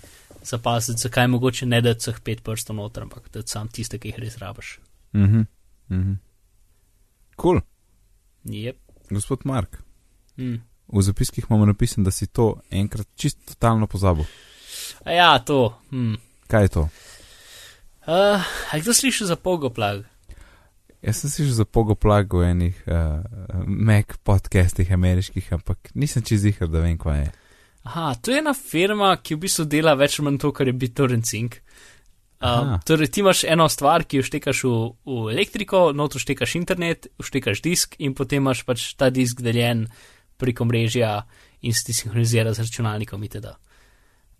zapaziti, 0.47 1.01
zakaj 1.03 1.25
je 1.27 1.33
mogoče 1.35 1.67
ne 1.67 1.81
dati 1.83 2.05
vseh 2.05 2.21
pet 2.23 2.43
prstov 2.47 2.77
noter, 2.79 3.07
ampak 3.07 3.31
dati 3.35 3.51
sam 3.51 3.69
tiste, 3.69 3.99
ki 3.99 4.13
jih 4.13 4.21
res 4.27 4.39
rabiš. 4.43 4.79
Mhm. 5.15 5.47
Mhm. 5.91 6.15
Cool. 7.41 7.61
Yep. 8.47 8.77
Gospod 9.11 9.45
Mark, 9.45 9.83
Mm. 10.37 10.61
v 10.93 11.03
zapiskih 11.03 11.45
imamo 11.51 11.67
napisano, 11.67 12.05
da 12.05 12.11
si 12.11 12.27
to 12.27 12.61
enkrat 12.71 13.07
čisto 13.17 13.41
totalno 13.55 13.87
pozabil. 13.87 14.25
A 15.05 15.11
ja, 15.13 15.39
to. 15.39 15.79
Hmm. 15.91 16.17
Kaj 16.47 16.63
je 16.63 16.69
to? 16.69 16.83
Uh, 18.07 18.43
a 18.73 18.79
kdo 18.79 18.95
sliši 18.95 19.27
za 19.27 19.37
pogoplag? 19.37 20.05
Jaz 21.07 21.23
sem 21.23 21.31
si 21.31 21.45
že 21.47 21.55
za 21.55 21.65
pogoplag 21.65 22.27
v 22.35 22.51
enih 22.51 22.77
uh, 22.91 23.23
Mac 23.63 24.19
podcastih 24.27 24.91
ameriških, 24.91 25.53
ampak 25.55 25.95
nisem 25.95 26.23
čez 26.27 26.43
jih, 26.43 26.59
da 26.67 26.83
vem, 26.83 26.99
kaj 26.99 27.21
je. 27.21 27.29
Aha, 27.87 28.15
to 28.19 28.35
je 28.35 28.43
ena 28.43 28.51
firma, 28.51 29.13
ki 29.23 29.39
v 29.39 29.47
bistvu 29.47 29.69
dela 29.71 29.95
več 29.95 30.19
ali 30.19 30.27
manj 30.27 30.41
to, 30.43 30.51
kar 30.51 30.67
je 30.67 30.75
BitTorrent 30.75 31.23
Sync. 31.23 31.61
Um, 32.43 32.75
torej, 32.83 33.09
ti 33.15 33.23
imaš 33.23 33.45
eno 33.47 33.69
stvar, 33.71 34.03
ki 34.03 34.19
jo 34.19 34.27
štekaš 34.27 34.65
v, 34.67 34.73
v 35.07 35.31
elektriko, 35.37 35.95
noto 35.95 36.19
štekaš 36.19 36.57
internet, 36.59 37.07
štekaš 37.23 37.63
disk 37.63 37.95
in 38.03 38.11
potem 38.19 38.43
imaš 38.43 38.67
pač 38.67 38.91
ta 38.99 39.07
disk 39.15 39.41
deljen 39.47 39.87
preko 40.37 40.67
mrežja 40.67 41.21
in 41.63 41.73
se 41.73 41.87
ti 41.87 41.95
sinhronizira 41.95 42.51
z 42.51 42.67
računalnikom 42.67 43.23
itd. 43.31 43.55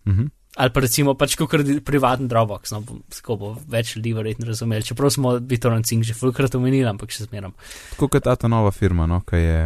Mhm. 0.03 0.27
Ali 0.57 0.73
pa 0.73 0.81
recimo 0.81 1.13
pač 1.13 1.35
kot 1.37 1.51
privaten 1.85 2.25
Dropbox, 2.27 2.71
no, 2.73 2.79
tako 3.13 3.35
bo 3.37 3.49
več 3.69 3.91
ljudi 3.95 4.15
verjetno 4.17 4.47
razumeli, 4.49 4.85
čeprav 4.87 5.11
smo 5.13 5.35
BitTorrent 5.39 5.85
Sync 5.85 6.07
že 6.09 6.15
fulkrat 6.17 6.55
omenili, 6.57 6.87
ampak 6.89 7.13
še 7.13 7.27
zmeram. 7.27 7.53
Tako 7.93 8.09
kot 8.15 8.25
ta 8.25 8.49
nova 8.49 8.71
firma, 8.73 9.05
no, 9.05 9.21
ki 9.21 9.37
je. 9.43 9.59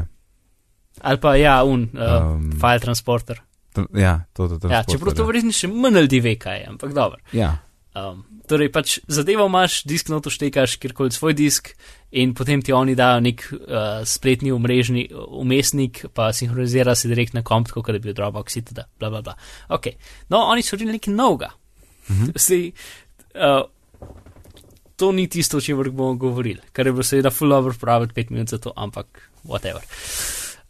Ali 1.07 1.21
pa 1.23 1.35
ja, 1.39 1.61
un, 1.63 1.87
uh, 1.95 2.35
Um, 2.35 2.51
file 2.59 2.83
transporter. 2.83 3.39
tr- 3.73 3.87
Ja, 3.95 4.25
to, 4.35 4.49
to, 4.59 4.67
Ja, 4.67 4.83
čeprav 4.83 5.15
to 5.15 5.23
verjetno 5.25 5.55
še 5.55 5.71
manj 5.71 6.01
ljudi 6.03 6.19
ve, 6.19 6.35
kaj 6.35 6.59
je, 6.59 6.67
ampak 6.75 6.91
dobro. 6.93 7.23
Ja, 7.31 7.55
Um, 7.91 8.21
torej, 8.47 8.69
pač 8.71 8.99
zadevo 9.11 9.49
imaš, 9.51 9.81
disk 9.83 10.07
noto 10.07 10.31
štekaš, 10.31 10.77
kjerkoli 10.79 11.11
svoj 11.11 11.33
disk, 11.35 11.73
in 12.11 12.33
potem 12.35 12.61
ti 12.61 12.73
oni 12.75 12.95
dajo 12.95 13.21
nek 13.23 13.43
uh, 13.53 14.01
spletni 14.07 14.51
umrežni 14.51 15.05
umestnik, 15.13 16.05
pa 16.13 16.31
sinhronizira 16.35 16.95
se 16.95 17.07
direkt 17.07 17.33
na 17.33 17.43
komp, 17.43 17.71
kot 17.71 17.87
bi 17.95 18.01
bil 18.03 18.15
Dropbox 18.17 18.57
itd. 18.59 18.83
Bla, 18.99 19.09
bla, 19.09 19.21
bla. 19.21 19.35
Ok, 19.71 19.93
no, 20.29 20.43
oni 20.51 20.63
so 20.65 20.75
naredili 20.75 20.99
nekaj 20.99 21.15
novega. 21.15 21.51
Mhm. 22.09 22.33
Sej, 22.47 22.67
uh, 23.35 23.63
to 24.99 25.11
ni 25.15 25.29
tisto, 25.31 25.57
o 25.57 25.63
čemer 25.63 25.89
bomo 25.89 26.19
govorili, 26.19 26.61
kar 26.75 26.87
je 26.87 26.93
bilo 26.93 27.07
seveda 27.07 27.31
full 27.33 27.55
over 27.55 27.77
praviti 27.79 28.13
pet 28.13 28.29
minut 28.29 28.51
za 28.51 28.59
to, 28.61 28.73
ampak 28.75 29.23
whatever. 29.47 29.81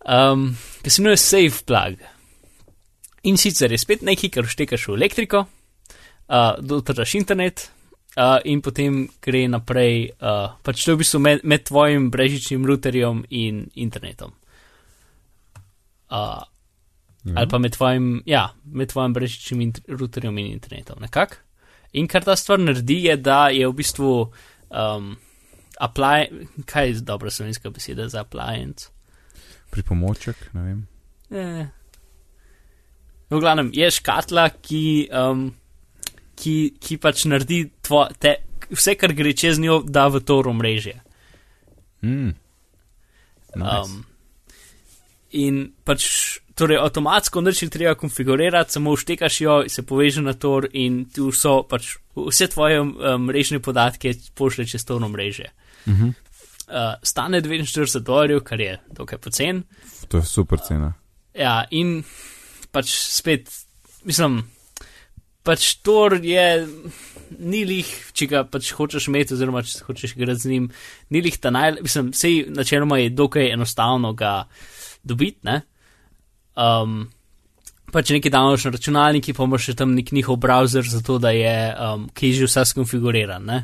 Um, 0.05 0.51
ki 0.81 0.89
se 0.89 1.01
imenuje 1.01 1.17
Safe 1.17 1.65
Plug. 1.65 2.05
In 3.23 3.37
sicer 3.37 3.71
je 3.71 3.77
spet 3.81 4.05
nekaj, 4.05 4.29
kar 4.33 4.47
štekaš 4.49 4.87
v 4.87 4.97
elektriko, 4.97 5.45
uh, 5.45 6.53
dotrčaš 6.61 7.17
internet 7.17 7.69
uh, 8.17 8.39
in 8.45 8.61
potem 8.61 9.07
gre 9.21 9.47
naprej, 9.47 10.11
uh, 10.21 10.55
pač 10.63 10.83
to 10.85 10.91
je 10.91 10.95
v 10.95 11.01
bistvu 11.03 11.19
med, 11.19 11.43
med 11.43 11.63
tvojim 11.63 12.09
brežičnim 12.11 12.65
routerjem 12.65 13.25
in 13.29 13.67
internetom. 13.75 14.33
Uh, 16.11 16.41
Ja. 17.23 17.33
ali 17.37 17.47
pa 17.49 17.57
med 17.61 17.71
tvojim, 17.71 18.23
ja, 18.25 18.47
med 18.65 18.89
tvojim 18.89 19.13
brežičnim 19.13 19.59
int- 19.61 19.83
routerjem 19.87 20.37
in 20.37 20.45
internetom, 20.55 20.97
nekako. 21.01 21.35
In 21.93 22.07
kar 22.07 22.23
ta 22.25 22.35
stvar 22.35 22.57
naredi, 22.59 23.03
je, 23.05 23.15
da 23.17 23.49
je 23.53 23.67
v 23.67 23.73
bistvu 23.77 24.31
um, 24.71 25.11
apply, 25.77 26.47
kaj 26.65 26.87
je 26.87 27.01
dobra 27.05 27.29
slovenska 27.29 27.69
beseda 27.69 28.07
za 28.09 28.23
appliance? 28.25 28.89
Pripomoček, 29.69 30.49
ne 30.53 30.61
vem. 30.61 30.87
Eh. 31.29 31.67
V 33.29 33.39
glavnem, 33.39 33.69
je 33.73 33.91
škatla, 33.91 34.49
ki, 34.57 35.09
um, 35.13 35.51
ki, 36.35 36.73
ki 36.81 36.97
pač 36.97 37.25
naredi 37.29 37.67
tvo, 37.91 38.05
te, 38.15 38.37
vse, 38.71 38.95
kar 38.95 39.11
gre 39.17 39.33
čez 39.35 39.59
njo, 39.59 39.81
da 39.83 40.07
v 40.07 40.23
to 40.23 40.39
omrežje. 40.47 40.95
Mm. 42.01 42.31
Nice. 43.55 43.91
Um, 43.91 44.05
in 45.35 45.59
pač, 45.83 46.05
torej, 46.55 46.79
avtomatsko 46.79 47.43
nič 47.43 47.65
ni 47.65 47.69
treba 47.73 47.97
konfigurirati, 47.99 48.77
samo 48.77 48.95
vštekaš 48.95 49.41
jo, 49.41 49.57
se 49.67 49.83
poveže 49.83 50.23
na 50.23 50.33
tor 50.33 50.69
in 50.71 51.03
tu 51.11 51.31
so 51.35 51.61
pač 51.67 51.97
vse 52.15 52.47
tvoje 52.53 52.79
um, 52.81 53.27
mrežne 53.27 53.59
podatke 53.63 54.13
pošle 54.35 54.65
čez 54.65 54.87
to 54.87 54.97
omrežje. 54.97 55.51
Mhm. 55.87 56.15
Uh, 56.71 56.95
stane 57.03 57.41
49 57.43 57.99
dolarjev, 57.99 58.45
kar 58.47 58.59
je 58.59 58.77
dokaj 58.95 59.19
pocen. 59.19 59.63
To 60.07 60.21
je 60.21 60.23
super 60.23 60.59
cena. 60.63 60.93
Ja, 61.35 61.65
in 61.71 61.99
pač 62.71 62.93
spet, 63.11 63.51
mislim, 64.07 64.39
pač 65.43 65.73
tor 65.83 66.15
je, 66.23 66.45
ni 67.39 67.63
lih, 67.67 67.87
če 68.13 68.27
ga 68.31 68.43
pač 68.49 68.71
hočeš 68.75 69.07
imeti, 69.11 69.35
oziroma 69.35 69.63
če 69.65 69.85
hočeš 69.87 70.15
igrati 70.15 70.43
z 70.43 70.51
njim, 70.51 70.67
ni 71.13 71.21
lih 71.23 71.37
ta 71.41 71.51
naj, 71.53 71.79
mislim, 71.85 72.11
sej 72.17 72.45
načeloma 72.51 72.99
je 73.01 73.13
dokaj 73.15 73.51
enostavno 73.53 74.13
ga 74.17 74.33
dobiti, 75.03 75.39
ne. 75.47 75.61
Um, 76.59 77.05
pač 77.91 78.11
nekaj 78.15 78.33
danoš 78.33 78.67
na 78.67 78.73
računalniki, 78.75 79.35
pa 79.35 79.47
imaš 79.47 79.69
še 79.69 79.77
tam 79.81 79.95
nek 79.95 80.11
njihov 80.15 80.39
browser, 80.41 80.87
zato 80.87 81.17
da 81.21 81.31
je, 81.35 81.55
um, 81.75 82.09
ki 82.13 82.31
je 82.31 82.41
že 82.41 82.51
vse 82.51 82.65
skonfiguriran, 82.73 83.47
ne. 83.47 83.63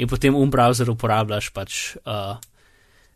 In 0.00 0.08
potem 0.08 0.36
um 0.36 0.50
browser 0.50 0.88
uporabljaš 0.90 1.52
pač 1.52 1.96
uh, 2.04 2.40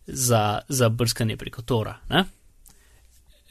za, 0.07 0.61
za 0.69 0.89
brskanje 0.93 1.39
preko 1.41 1.65
tora, 1.65 1.97
ne. 2.13 2.27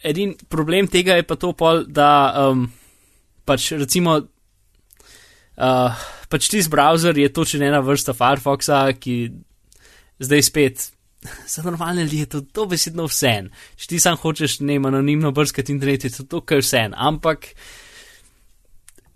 Edin 0.05 0.35
problem 0.49 0.87
tega 0.91 1.17
je 1.17 1.25
pa 1.25 1.37
to 1.41 1.55
pol, 1.57 1.85
da 1.89 2.09
um, 2.51 2.67
pač 3.45 3.71
recimo 3.73 4.19
uh, 5.57 6.05
pač 6.29 6.49
tisti 6.49 6.71
browser 6.71 7.17
je 7.17 7.31
točen 7.33 7.63
ena 7.65 7.79
vrsta 7.83 8.13
Firefoxa, 8.17 8.87
ki 8.99 9.15
zdaj 10.19 10.43
spet 10.43 10.91
za 11.53 11.63
normalne 11.63 12.03
ljudi 12.03 12.19
je 12.19 12.25
to 12.25 12.41
dobesedno 12.53 13.07
vse. 13.09 13.33
Če 13.75 13.87
ti 13.87 13.99
sam 13.99 14.17
hočeš 14.21 14.59
ne 14.59 14.77
anonimno 14.77 15.31
brskati 15.31 15.73
internet, 15.73 16.03
je 16.03 16.13
to 16.17 16.23
to, 16.29 16.41
kar 16.41 16.61
vse. 16.63 16.85
Ampak 16.93 17.47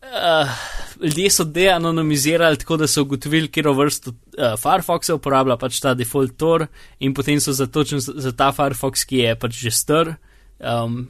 uh, 0.01 0.49
ljudje 1.01 1.29
so 1.29 1.43
deanonimizirali 1.43 2.57
tako, 2.57 2.77
da 2.77 2.87
so 2.87 3.01
ugotovili, 3.01 3.51
kjer 3.51 3.69
vrsto 3.75 4.11
uh, 4.11 4.55
Firefoxa 4.59 5.15
uporablja 5.15 5.57
pač 5.57 5.79
ta 5.83 5.93
default 5.93 6.37
tor 6.37 6.67
in 6.99 7.13
potem 7.13 7.41
so 7.41 7.53
zatočen 7.53 7.99
za, 8.03 8.13
za 8.15 8.31
ta 8.31 8.51
Firefox, 8.51 9.05
ki 9.05 9.23
je 9.25 9.35
pač 9.39 9.61
že 9.63 9.71
star. 9.71 10.15
Um, 10.59 11.07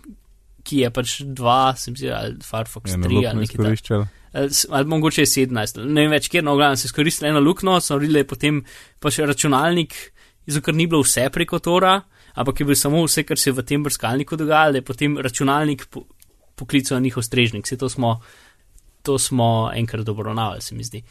Ki 0.70 0.84
je 0.84 0.92
pač 0.94 1.16
2, 1.26 1.58
sem 1.82 1.98
si 1.98 2.12
ali 2.14 2.38
Firefox 2.46 2.94
3 2.94 3.00
ali 3.02 3.16
nekaj 3.16 3.34
takega 3.34 3.74
izkoriščal. 3.74 4.06
ali, 4.78 4.90
mogoče 4.94 5.26
je 5.26 5.32
17, 5.32 5.82
ne 5.82 6.06
vem 6.06 6.14
več, 6.14 6.30
kjer 6.30 6.46
no, 6.46 6.54
glavno, 6.60 6.78
se 6.78 6.86
izkoristili 6.90 7.32
eno 7.32 7.42
luknjo, 7.42 7.80
so 7.82 7.98
naredili 7.98 8.24
potem 8.30 8.62
pa 9.02 9.10
še 9.14 9.26
računalnik, 9.30 9.98
zato 10.46 10.68
ker 10.68 10.78
ni 10.78 10.86
bilo 10.92 11.02
vse 11.02 11.26
preko 11.34 11.58
Tora, 11.66 11.96
ampak 12.38 12.62
je 12.62 12.70
bil 12.70 12.78
samo 12.78 13.02
vse, 13.08 13.26
kar 13.26 13.42
se 13.42 13.50
je 13.50 13.58
v 13.58 13.66
tem 13.66 13.84
brskalniku 13.84 14.38
dogajalo, 14.38 14.78
da 14.78 14.84
je 14.84 14.86
potem 14.86 15.18
računalnik 15.18 15.88
po, 15.90 16.06
poklical 16.60 17.00
na 17.00 17.08
njihov 17.08 17.26
strežnik. 17.26 17.66
Vse 17.66 17.80
to 17.82 17.90
smo, 17.90 18.20
to 19.04 19.18
smo 19.20 19.72
enkrat 19.74 20.10
obravnavali, 20.10 20.62
se 20.62 20.76
mi 20.76 20.86
zdi. 20.86 21.02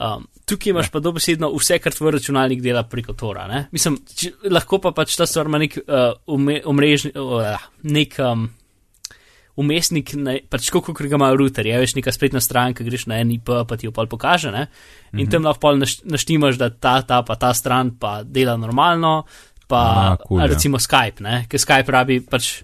Um, 0.00 0.24
tukaj 0.48 0.70
imaš 0.70 0.88
ja. 0.88 0.92
pa 0.92 1.00
dobesedno 1.04 1.50
vse, 1.52 1.78
kar 1.78 1.94
tvoj 1.94 2.16
računalnik 2.16 2.62
dela 2.64 2.82
preko 2.88 3.12
Tora. 3.12 3.44
Ne? 3.46 3.66
Mislim, 3.72 4.00
če, 4.16 4.32
lahko 4.50 4.80
pa 4.82 4.94
pač 4.96 5.14
ta 5.18 5.28
stvar 5.28 5.50
ima 5.50 5.60
nek 5.62 5.76
uh, 5.82 6.16
ume, 6.26 6.60
omrežni, 6.64 7.12
uh, 7.14 7.70
nek. 7.82 8.18
Um, 8.18 8.50
umestnik, 9.60 10.14
ne, 10.16 10.38
pač 10.48 10.70
kot 10.72 10.86
ko 10.86 10.94
ga 10.96 11.18
imajo 11.18 11.36
routerji, 11.36 11.74
veš, 11.76 11.92
neka 11.98 12.12
spletna 12.14 12.40
stran, 12.40 12.72
ki 12.72 12.86
greš 12.86 13.04
na 13.10 13.18
en 13.20 13.34
IP, 13.34 13.50
pa 13.68 13.76
ti 13.76 13.84
jo 13.84 13.92
pol 13.92 14.08
pokaže, 14.08 14.50
ne? 14.50 14.66
in 15.12 15.18
mm 15.18 15.20
-hmm. 15.20 15.30
tam 15.30 15.44
lahko 15.44 15.60
pol 15.60 15.78
naš, 15.78 16.00
naštimaš, 16.04 16.56
da 16.56 16.70
ta, 16.70 17.02
ta, 17.02 17.22
pa 17.22 17.36
ta 17.36 17.52
stran 17.54 17.90
pa 17.98 18.22
dela 18.24 18.56
normalno, 18.56 19.24
pa 19.68 19.82
A, 20.12 20.16
cool, 20.28 20.40
ja. 20.40 20.46
recimo 20.46 20.78
Skype, 20.78 21.20
ne? 21.20 21.46
ker 21.48 21.60
Skype 21.60 21.92
rabi 21.92 22.20
pač. 22.20 22.62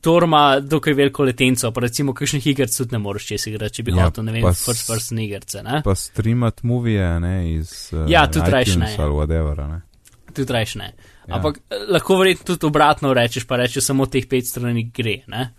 Tor 0.00 0.22
ima 0.22 0.60
dokaj 0.60 0.94
veliko 0.94 1.24
letenco, 1.24 1.70
pa 1.72 1.80
recimo 1.80 2.14
kakšnih 2.14 2.46
iger 2.46 2.70
tudi 2.70 2.92
ne 2.94 2.98
moreš 3.02 3.26
čez 3.26 3.46
igrati, 3.50 3.78
če 3.78 3.82
bi 3.82 3.94
Ja, 3.96 4.04
hotel, 4.06 4.24
ne 4.28 4.32
vem, 4.36 4.46
first 4.54 4.86
person 4.86 5.18
igrce, 5.18 5.62
ne? 5.66 5.80
Pa 5.84 5.94
streamat 5.98 6.62
movije, 6.62 7.08
ne, 7.20 7.34
iz 7.54 7.72
uh, 7.92 8.04
Ja, 8.10 8.26
tudi 8.30 8.50
rajš 8.50 8.76
ne. 8.76 8.92
Ali 8.98 9.16
whatever, 9.16 9.62
ne. 9.68 9.80
Tudi 10.36 10.52
rajš 10.52 10.74
ne. 10.82 10.92
Ja. 11.26 11.38
Ampak 11.38 11.58
eh, 11.58 11.86
lahko 11.96 12.18
verjetno 12.20 12.44
tudi 12.54 12.68
obratno 12.68 13.14
rečeš, 13.16 13.46
pa 13.48 13.56
rečeš 13.56 13.88
samo 13.88 14.06
teh 14.06 14.28
pet 14.30 14.46
strani 14.46 14.90
gre, 14.94 15.22
ne? 15.32 15.50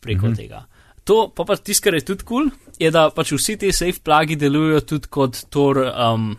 Preko 0.00 0.28
Mhm. 0.28 0.36
tega. 0.36 0.66
To, 1.06 1.28
pa 1.30 1.44
pa 1.46 1.56
tisto, 1.56 1.84
kar 1.84 1.94
je 1.94 2.04
tudi 2.04 2.24
kul, 2.26 2.50
cool, 2.50 2.74
je, 2.78 2.90
da 2.90 3.10
pač 3.14 3.32
vsi 3.32 3.56
ti 3.56 3.72
safe 3.72 4.02
plagi 4.02 4.36
delujejo 4.36 4.80
tudi 4.80 5.08
kot 5.08 5.44
tor 5.50 5.78
um, 5.78 6.36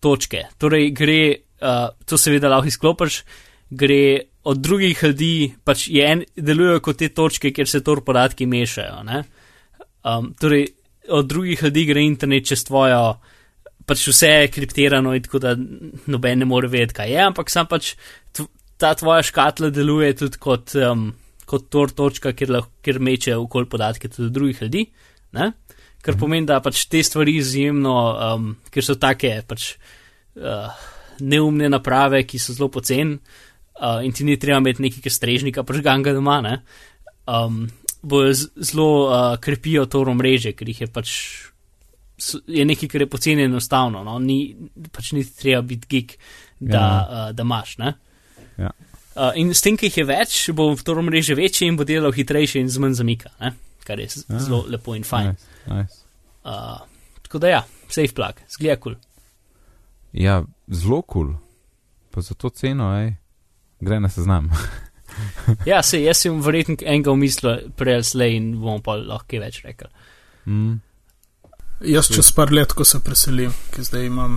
točke. 0.00 0.44
Torej 0.58 0.90
gre, 0.94 1.22
uh, 1.62 1.88
to 2.06 2.18
seveda 2.18 2.48
lahko 2.48 2.70
izklopiš, 2.70 3.24
gre 3.70 4.30
od 4.44 4.60
drugih 4.62 5.02
ljudi, 5.02 5.54
pač 5.64 5.88
je 5.90 6.04
en, 6.06 6.22
delujejo 6.36 6.80
kot 6.84 6.98
te 7.00 7.08
točke, 7.08 7.52
kjer 7.52 7.68
se 7.68 7.82
tor 7.84 8.04
podatki 8.04 8.46
mešajo, 8.46 9.02
ne? 9.04 9.22
Um, 10.06 10.32
torej, 10.40 10.68
od 11.08 11.26
drugih 11.26 11.62
ljudi 11.62 11.84
gre 11.88 12.04
internet 12.06 12.46
čez 12.48 12.64
tvojo, 12.68 13.18
pač 13.88 14.04
vse 14.08 14.30
je 14.30 14.50
kriptirano 14.52 15.14
in 15.16 15.24
tako 15.24 15.40
da 15.42 15.54
noben 16.06 16.38
ne 16.38 16.48
more 16.48 16.68
vedeti, 16.68 16.94
kaj 17.00 17.12
je, 17.12 17.22
ampak 17.24 17.50
sam 17.50 17.68
pač 17.68 17.94
ta 18.78 18.92
tvoja 18.94 19.24
škatla 19.26 19.72
deluje 19.74 20.12
tudi 20.16 20.38
kot, 20.38 20.74
um, 20.78 21.08
kot 21.48 21.66
tor 21.72 21.90
točka, 21.90 22.32
kjer, 22.36 22.52
lahko, 22.54 22.70
kjer 22.84 23.00
meče 23.02 23.36
okol 23.36 23.66
podatke 23.70 24.10
tudi 24.12 24.30
drugih 24.34 24.62
ljudi, 24.62 24.84
ne? 25.38 25.52
kar 26.04 26.16
pomeni, 26.16 26.46
da 26.46 26.60
pač 26.64 26.84
te 26.88 27.02
stvari 27.04 27.34
izjemno, 27.40 27.94
um, 28.14 28.52
ker 28.72 28.84
so 28.86 28.94
take 29.00 29.32
pač 29.48 29.72
uh, 30.38 30.70
neumne 31.20 31.68
naprave, 31.68 32.22
ki 32.24 32.38
so 32.40 32.54
zelo 32.54 32.70
pocen 32.72 33.16
uh, 33.80 34.04
in 34.04 34.12
ti 34.12 34.24
ni 34.24 34.36
treba 34.36 34.58
imeti 34.58 34.82
nekega 34.82 35.10
strežnika 35.10 35.62
prežganga 35.62 36.12
doma, 36.12 36.40
ne? 36.40 36.62
um, 37.26 37.68
bojo 38.02 38.32
zelo 38.56 38.88
uh, 39.04 39.36
krepijo 39.38 39.86
to 39.86 40.00
omrežje, 40.02 40.52
ker 40.52 40.68
jih 40.68 40.80
je 40.80 40.86
pač 40.88 41.08
s- 42.18 42.38
je 42.46 42.64
nekaj, 42.64 42.88
kar 42.88 43.00
je 43.00 43.08
poceni 43.08 43.42
enostavno, 43.44 44.04
no? 44.04 44.18
ni, 44.18 44.56
pač 44.92 45.12
ni 45.12 45.24
treba 45.24 45.62
biti 45.62 45.86
geek, 45.88 46.18
da, 46.60 46.78
Ja. 46.78 46.90
uh, 47.28 47.32
da 47.32 47.42
imaš. 47.42 47.76
Ne? 47.78 47.94
Ja. 48.58 48.70
Uh, 49.16 49.32
in 49.34 49.50
s 49.50 49.60
tem, 49.60 49.76
ki 49.76 49.86
jih 49.86 49.96
je 49.98 50.04
več, 50.04 50.50
bo 50.50 50.76
to 50.76 50.94
omrežje 50.94 51.34
večje 51.34 51.66
in 51.68 51.76
bo 51.76 51.84
delal 51.84 52.12
hitrejše 52.12 52.60
in 52.60 52.68
z 52.68 52.78
manj 52.78 52.94
zamika, 52.94 53.30
ne? 53.40 53.52
kar 53.84 53.98
je 53.98 54.06
Ja. 54.28 54.38
zelo 54.38 54.64
lepo 54.68 54.94
in 54.94 55.02
fajn. 55.04 55.26
Nice, 55.28 55.46
nice. 55.66 55.94
Uh, 56.44 56.78
tako 57.22 57.38
da 57.38 57.48
ja, 57.48 57.60
safe 57.88 58.14
plug, 58.14 58.38
zgleda 58.48 58.76
kul. 58.76 58.94
Cool. 58.94 59.04
Ja, 60.12 60.42
zelo 60.68 61.02
kul. 61.02 61.26
Cool. 61.26 61.36
Pa 62.10 62.20
za 62.20 62.34
to 62.34 62.48
ceno, 62.50 62.92
ej, 62.96 63.14
gre 63.80 64.00
na 64.00 64.08
seznam. 64.08 64.50
Ja, 65.66 65.80
se 65.82 65.98
jaz 65.98 66.20
sem 66.22 66.36
verjetno 66.44 66.76
enega 66.86 67.10
umislil 67.10 67.72
prej 67.74 68.04
slej 68.06 68.36
in 68.36 68.52
bomo 68.60 68.78
pa 68.84 68.94
lahko 68.94 69.40
več 69.42 69.62
rekel. 69.64 69.88
mm. 70.46 70.76
Jaz 71.90 72.06
čez 72.10 72.28
par 72.36 72.52
let, 72.54 72.70
ko 72.72 72.84
se 72.86 73.00
preselim, 73.02 73.50
ki 73.74 73.82
zdaj 73.82 74.06
imam, 74.06 74.36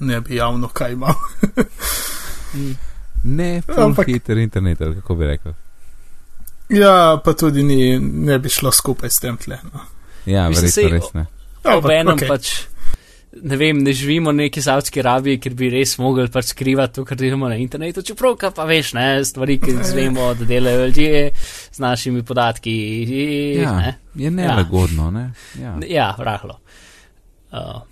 ne 0.00 0.20
bi 0.20 0.36
javno 0.36 0.68
kaj 0.68 0.92
imel. 0.92 1.14
Mm. 2.54 2.74
Ne, 3.24 3.62
full 3.66 3.82
Ampak- 3.82 4.06
hiter 4.06 4.38
internet, 4.38 4.78
kako 4.78 5.14
bi 5.14 5.26
rekel. 5.26 5.54
Ja, 6.68 7.16
pa 7.24 7.32
tudi 7.34 7.62
ni, 7.62 7.98
ne 7.98 8.38
bi 8.38 8.48
šlo 8.48 8.70
skupaj 8.72 9.10
s 9.10 9.18
tem 9.20 9.36
tle. 9.36 9.58
No. 9.72 9.80
Ja, 10.26 10.44
verjetno 10.48 10.88
res 10.92 11.08
ne. 11.14 11.24
Ja, 11.64 11.74
obenem 11.78 12.14
okej. 12.14 12.28
pač, 12.28 12.52
ne 13.42 13.56
vem, 13.56 13.78
ne 13.82 13.92
živimo 13.92 14.30
v 14.30 14.34
neki 14.34 14.62
Saudski 14.62 15.00
Arabiji, 15.00 15.40
kjer 15.40 15.54
bi 15.54 15.70
res 15.72 15.96
mogli 15.98 16.26
pač 16.32 16.52
skrivati 16.52 16.98
to, 16.98 17.04
kar 17.08 17.18
delamo 17.18 17.48
na 17.48 17.56
internetu, 17.60 18.02
čeprav 18.02 18.36
pa 18.54 18.66
veš, 18.68 18.92
ne, 18.98 19.06
stvari, 19.24 19.58
ki 19.62 19.76
zvemo, 19.90 20.32
da 20.38 20.44
delajo 20.48 20.86
ljudje 20.86 21.30
z 21.72 21.78
našimi 21.78 22.22
podatki. 22.22 22.74
Ja, 23.62 23.72
ne. 23.80 23.96
je 24.14 24.30
nelagodno, 24.30 25.10
ne? 25.10 25.30
Ja. 25.60 25.78
Ja, 25.88 26.14
rahlo. 26.18 26.58
Uh, 27.54 27.82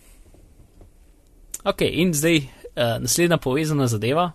ok, 1.64 1.82
in 1.86 2.14
zdaj 2.14 2.38
uh, 2.38 2.96
naslednja 3.02 3.38
povezana 3.38 3.86
zadeva, 3.86 4.32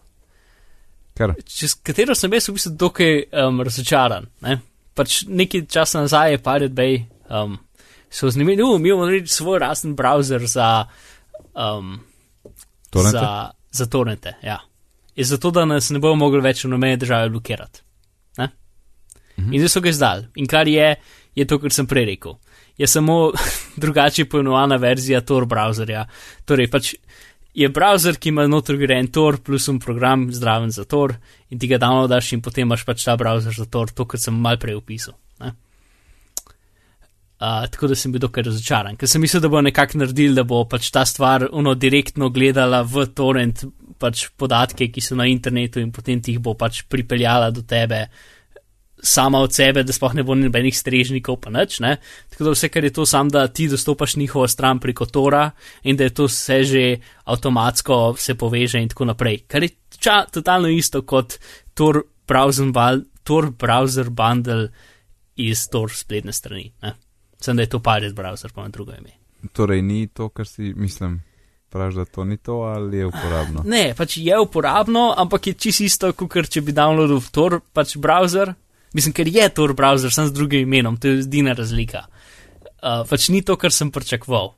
Kar, 1.17 1.34
čez 1.50 1.74
katero 1.82 2.13
sem 2.15 2.34
jaz 2.34 2.46
v 2.50 2.54
bistvu 2.58 2.72
dokaj 2.78 3.13
um, 3.41 3.62
razočaran. 3.65 4.28
Ne? 4.46 4.60
Pač 4.98 5.24
nekaj 5.26 5.65
časa 5.74 6.04
nazaj 6.06 6.36
je 6.36 6.41
Pirate 6.46 6.76
Bay 6.78 7.00
um, 7.30 7.58
so 8.10 8.30
zanimivi, 8.30 8.62
no, 8.62 8.78
mi 8.78 8.91
bomo 8.91 9.06
naredili 9.06 9.28
svoj 9.28 9.60
razen 9.60 9.96
browser 9.96 10.46
za, 10.46 10.86
um, 11.54 12.00
torrente? 12.89 13.20
za, 13.20 13.52
za 13.72 13.86
torrente. 13.86 14.34
Ja. 14.43 14.60
Je 15.15 15.26
zato, 15.26 15.52
da 15.52 15.65
nas 15.65 15.89
ne 15.89 16.00
bomo 16.00 16.15
mogli 16.15 16.41
več 16.41 16.65
v 16.65 16.70
nobene 16.70 16.98
države 16.98 17.30
blokirati. 17.30 17.82
Ne? 18.38 18.50
Mhm. 19.39 19.54
In 19.54 19.60
zdaj 19.60 19.70
so 19.70 19.82
ga 19.82 19.89
izdali. 19.89 20.28
In 20.36 20.48
kar 20.48 20.67
je, 20.67 20.96
je 21.36 21.46
to, 21.46 21.60
kar 21.60 21.74
sem 21.74 21.88
prej 21.88 22.06
rekel. 22.06 22.38
Je 22.78 22.88
samo 22.88 23.32
drugače 23.84 24.26
poimenovana 24.26 24.78
verzija 24.78 25.22
Tor 25.22 25.46
browserja. 25.46 26.06
Torej, 26.46 26.70
pač 26.72 26.93
je 27.58 27.70
browser, 27.74 28.20
ki 28.22 28.30
ima 28.30 28.46
noter 28.48 28.78
grejen 28.78 29.08
Tor 29.12 29.39
plus 29.41 29.67
un 29.67 29.80
program 29.80 30.28
zdraven 30.34 30.72
za 30.72 30.86
Tor 30.86 31.15
in 31.50 31.60
ti 31.60 31.67
ga 31.67 31.80
downloadaš 31.82 32.36
in 32.36 32.41
potem 32.46 32.67
imaš 32.67 32.86
pač 32.86 33.06
ta 33.08 33.17
browser 33.17 33.56
za 33.58 33.65
Tor, 33.65 33.89
to, 33.89 34.06
kar 34.06 34.22
sem 34.22 34.36
mal 34.38 34.60
prej 34.62 34.78
opisal. 34.78 35.17
Ne? 35.41 35.56
Uh, 37.38 37.67
tako 37.69 37.91
da 37.91 37.95
sem 37.95 38.10
bil 38.12 38.21
dokaj 38.23 38.47
razočaran, 38.47 38.95
ker 38.97 39.10
sem 39.10 39.21
mislil, 39.21 39.43
da 39.43 39.50
bo 39.54 39.60
nekako 39.62 40.00
naredil, 40.02 40.34
da 40.34 40.41
bo 40.47 40.63
pač 40.65 40.88
ta 40.89 41.04
stvar 41.06 41.45
uno 41.54 41.76
direktno 41.78 42.32
gledala 42.34 42.80
v 42.82 43.06
torrent 43.13 43.62
pač 44.02 44.23
podatke, 44.34 44.88
ki 44.89 45.04
so 45.06 45.13
na 45.17 45.28
internetu 45.30 45.78
in 45.78 45.91
potem 45.93 46.17
ti 46.17 46.34
jih 46.34 46.41
bo 46.41 46.56
pač 46.58 46.82
pripeljala 46.89 47.52
do 47.54 47.62
tebe 47.62 48.08
sama 49.04 49.39
od 49.39 49.54
sebe, 49.54 49.84
da 49.84 49.93
sploh 49.93 50.15
ne 50.17 50.26
bo 50.26 50.36
nobenih 50.36 50.73
strežnikov, 50.73 51.38
pa 51.41 51.54
nič. 51.54 51.80
Ne? 51.86 51.97
Tako 52.34 52.47
da 52.47 52.54
vse, 52.56 52.69
kar 52.73 52.84
je 52.84 52.93
to, 52.93 53.06
sam 53.06 53.30
da 53.30 53.45
ti 53.47 53.67
dostopaš 53.69 54.15
njihovo 54.17 54.47
stran 54.47 54.80
preko 54.80 55.06
Tora 55.06 55.52
in 55.84 55.97
da 55.97 56.10
je 56.10 56.13
to 56.17 56.26
vse 56.26 56.63
že 56.63 56.84
avtomatsko 57.26 58.15
se 58.17 58.36
poveže 58.36 58.82
in 58.82 58.89
tako 58.89 59.06
naprej. 59.06 59.43
Kar 59.47 59.63
je 59.63 59.69
ča, 60.00 60.26
totalno 60.26 60.67
isto 60.73 61.02
kot 61.02 61.38
Tor 61.73 62.04
browser, 62.28 62.73
Tor 63.23 63.52
browser 63.52 64.10
bundle 64.10 64.69
iz 65.36 65.67
Tor 65.69 65.93
spletne 65.93 66.34
strani. 66.34 66.71
Ne? 66.82 66.93
Sem 67.41 67.58
da 67.58 67.65
je 67.65 67.69
to 67.69 67.80
Pirate 67.80 68.15
browser, 68.17 68.52
pa 68.54 68.62
ima 68.62 68.69
drugo 68.69 68.93
ime. 68.97 69.13
Torej, 69.54 69.82
ni 69.82 70.08
to, 70.08 70.30
kar 70.30 70.47
si 70.47 70.73
mislim. 70.76 71.21
Praviš, 71.69 71.95
da 71.95 72.06
to 72.06 72.23
ni 72.23 72.38
to 72.38 72.54
ali 72.54 72.97
je 72.97 73.06
uporabno? 73.06 73.62
Ne, 73.65 73.93
pač 73.97 74.17
je 74.17 74.39
uporabno, 74.39 75.13
ampak 75.17 75.47
je 75.47 75.54
čisto 75.54 75.84
isto, 75.84 76.12
kot 76.13 76.47
če 76.50 76.62
bi 76.63 76.71
downloadil 76.71 77.19
Tor 77.32 77.60
pač 77.73 77.97
browser. 78.00 78.54
Mislim, 78.95 79.13
ker 79.13 79.28
je 79.28 79.50
Tor 79.52 79.73
browser, 79.76 80.13
sem 80.13 80.30
z 80.30 80.34
drugim 80.34 80.63
imenom, 80.63 80.95
to 80.97 81.12
je 81.12 81.26
edina 81.26 81.54
razlika. 81.58 82.06
Uh, 82.78 83.04
pač 83.10 83.28
ni 83.34 83.43
to, 83.43 83.58
kar 83.60 83.76
sem 83.76 83.91
pričakoval. 83.91 84.54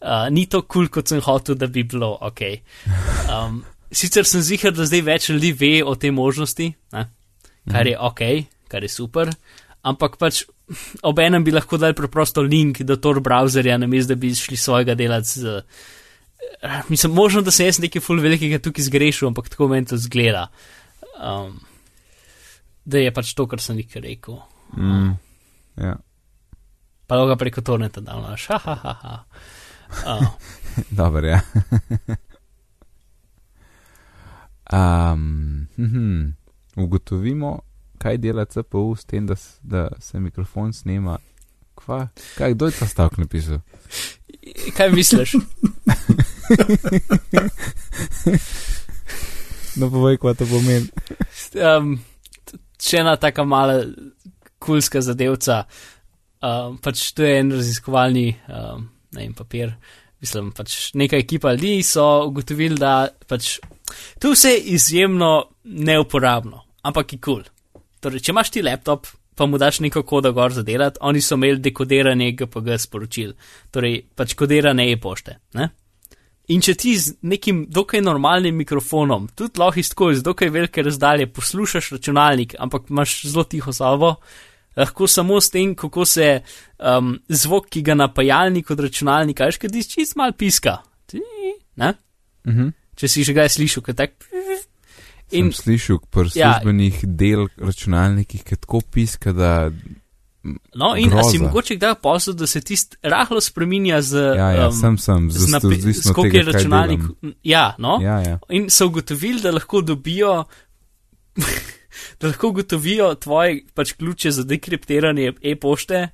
Uh, 0.00 0.28
ni 0.32 0.46
to 0.48 0.62
kul, 0.62 0.86
cool, 0.86 0.92
kot 0.96 1.12
sem 1.12 1.20
hotel, 1.20 1.58
da 1.60 1.68
bi 1.68 1.84
bilo 1.84 2.14
ok. 2.28 2.42
Um, 3.28 3.60
sicer 3.92 4.24
sem 4.28 4.44
zihar, 4.44 4.72
da 4.72 4.88
zdaj 4.88 5.04
več 5.04 5.28
ljudi 5.34 5.52
ve 5.52 5.72
o 5.84 5.94
tej 6.00 6.14
možnosti, 6.16 6.72
ne? 6.96 7.06
kar 7.66 7.88
je 7.88 7.96
ok, 7.98 8.22
kar 8.70 8.86
je 8.86 8.90
super, 8.92 9.32
ampak 9.86 10.18
pač 10.20 10.42
obenem 11.06 11.44
bi 11.46 11.54
lahko 11.54 11.78
dali 11.78 11.94
preprosto 11.94 12.42
link 12.42 12.82
do 12.82 12.96
Tor 12.98 13.20
browserja, 13.22 13.78
namesto 13.78 14.14
da 14.14 14.20
bi 14.20 14.34
šli 14.34 14.58
svojega 14.58 14.96
delati 14.98 15.40
z. 15.40 15.60
Uh, 16.62 16.82
mislim, 16.90 17.14
možno, 17.14 17.42
da 17.46 17.54
sem 17.54 17.70
jaz 17.70 17.78
nekaj 17.82 18.02
ful 18.02 18.20
velikega 18.22 18.58
tukaj 18.62 18.88
zgrešil, 18.88 19.30
ampak 19.30 19.48
tako 19.52 19.70
meni 19.72 19.86
to 19.86 19.98
zgleda. 20.00 20.48
Um, 21.16 21.60
da 22.84 23.02
je 23.02 23.14
pač 23.14 23.32
to, 23.34 23.46
kar 23.50 23.62
sem 23.62 23.78
jih 23.82 23.96
rekel. 24.02 24.40
Mm, 24.76 25.14
ja, 25.80 25.96
Pa 27.06 27.22
ga 27.26 27.36
preko 27.38 27.62
torneta 27.62 28.02
dal, 28.02 28.24
ha, 28.34 28.58
ha, 28.58 28.74
ha. 28.82 28.94
ha. 29.02 29.14
Uh, 30.02 30.26
dobro, 30.98 31.26
ja. 31.26 31.40
um, 35.12 35.68
hm, 35.76 36.34
ugotovimo, 36.76 37.60
kaj 38.06 38.20
dela 38.22 38.44
CPU 38.46 38.94
s 38.94 39.04
tem, 39.04 39.26
da, 39.26 39.34
da 39.62 39.88
se 40.00 40.20
mikrofon 40.20 40.72
snema. 40.72 41.18
Kva? 41.74 42.06
Kaj, 42.38 42.54
kdo 42.54 42.66
je 42.66 42.72
ta 42.78 42.86
stavek 42.86 43.18
napisal? 43.18 43.58
kaj 44.76 44.90
misliš? 44.90 45.34
No, 49.76 49.90
povej, 49.92 50.16
kaj 50.16 50.38
to 50.40 50.46
pomeni. 50.48 50.86
Um, 51.60 51.98
še 52.80 53.02
ena 53.02 53.12
taka 53.20 53.44
mala 53.44 53.82
kulska 54.56 55.02
zadevca. 55.04 55.66
Um, 56.40 56.78
pač 56.80 57.10
to 57.12 57.26
je 57.26 57.34
en 57.42 57.50
raziskovalni 57.52 58.30
um, 58.48 58.86
ne 59.12 59.20
vem, 59.20 59.34
papir. 59.36 59.74
Mislim, 60.24 60.48
pač 60.56 60.94
neka 60.96 61.20
ekipa 61.20 61.52
ljudi 61.52 61.82
so 61.84 62.06
ugotovili, 62.30 62.78
da 62.80 63.10
pač 63.28 63.58
to 64.16 64.32
vse 64.32 64.54
je 64.54 64.64
izjemno 64.78 65.34
neuporabno, 65.64 66.64
ampak 66.88 67.12
je 67.12 67.20
kul. 67.20 67.44
Cool. 67.44 67.55
Torej, 68.00 68.22
če 68.24 68.34
imaš 68.34 68.52
ti 68.54 68.62
laptop, 68.62 69.06
pa 69.36 69.46
mu 69.46 69.58
daš 69.60 69.80
neko 69.84 70.02
kodo 70.02 70.32
gor 70.32 70.52
za 70.52 70.62
delati, 70.62 70.98
oni 71.00 71.20
so 71.20 71.36
imeli 71.36 71.60
dekodiranje 71.60 72.32
GPG 72.38 72.78
sporočil, 72.80 73.34
torej 73.70 74.00
pač 74.16 74.34
kodirane 74.34 74.88
e-pošte. 74.92 75.36
Ne? 75.58 75.68
In 76.54 76.62
če 76.62 76.76
ti 76.78 76.94
z 76.94 77.16
nekim 77.26 77.64
dokaj 77.74 78.00
normalnim 78.06 78.54
mikrofonom, 78.62 79.26
tudi 79.34 79.58
lahko 79.60 79.82
iz 79.82 79.90
tako 79.90 80.10
iz 80.14 80.22
dokaj 80.22 80.52
velike 80.54 80.84
razdalje 80.86 81.26
poslušaš 81.34 81.90
računalnik, 81.96 82.54
ampak 82.58 82.90
imaš 82.90 83.18
zelo 83.26 83.44
tiho 83.44 83.74
salvo, 83.74 84.14
lahko 84.76 85.08
samo 85.10 85.40
s 85.40 85.50
tem, 85.50 85.74
kako 85.74 86.04
se 86.06 86.28
um, 86.78 87.16
zvok, 87.28 87.68
ki 87.74 87.82
ga 87.82 87.98
napajalnik 87.98 88.70
od 88.70 88.84
računalnika, 88.86 89.50
veš, 89.50 89.58
kaj 89.58 89.74
ti 89.74 89.84
čist 89.96 90.16
mal 90.16 90.36
piska. 90.38 90.78
Ti, 91.10 91.22
Ne? 91.76 91.92
Mhm. 92.48 92.68
Če 92.96 93.08
si 93.12 93.24
že 93.28 93.34
ga 93.36 93.44
slišal, 93.44 93.84
kaj 93.84 93.94
tak. 93.94 94.14
In 95.30 95.46
In 95.46 95.52
slišal 95.52 95.98
pri 96.10 96.30
Ja. 96.34 96.52
službenih 96.54 97.00
del 97.04 97.48
računalnikih, 97.58 98.44
ki 98.44 98.56
tako 98.56 98.80
piska, 98.80 99.32
da. 99.32 99.70
No, 100.74 100.94
in 100.94 101.10
a 101.10 101.22
si 101.24 101.38
Groza. 101.38 101.44
mogoče 101.44 101.74
kdaj 101.76 101.94
posel, 102.02 102.34
da 102.34 102.46
se 102.46 102.60
tist 102.60 102.94
rahlo 103.02 103.40
spreminja 103.40 104.02
z, 104.02 104.14
Ja, 104.36 104.50
ja, 104.50 104.68
um, 104.68 104.72
sem 104.72 104.98
sem, 104.98 105.30
z 105.30 105.54
od 105.54 106.14
koliko 106.14 106.36
je 106.36 106.42
računalnik. 106.42 107.00
Ja, 107.42 107.74
no. 107.78 107.98
Ja, 108.02 108.20
ja. 108.20 108.38
In 108.48 108.70
so 108.70 108.86
ugotovili, 108.86 109.40
da 109.40 109.50
lahko 109.50 109.80
dobijo, 109.82 110.44
da 112.20 112.26
lahko 112.26 112.48
ugotovijo 112.48 113.14
tvoje 113.14 113.64
pač 113.74 113.92
ključe 113.92 114.30
za 114.30 114.44
dekriptiranje 114.44 115.32
e-pošte 115.42 116.08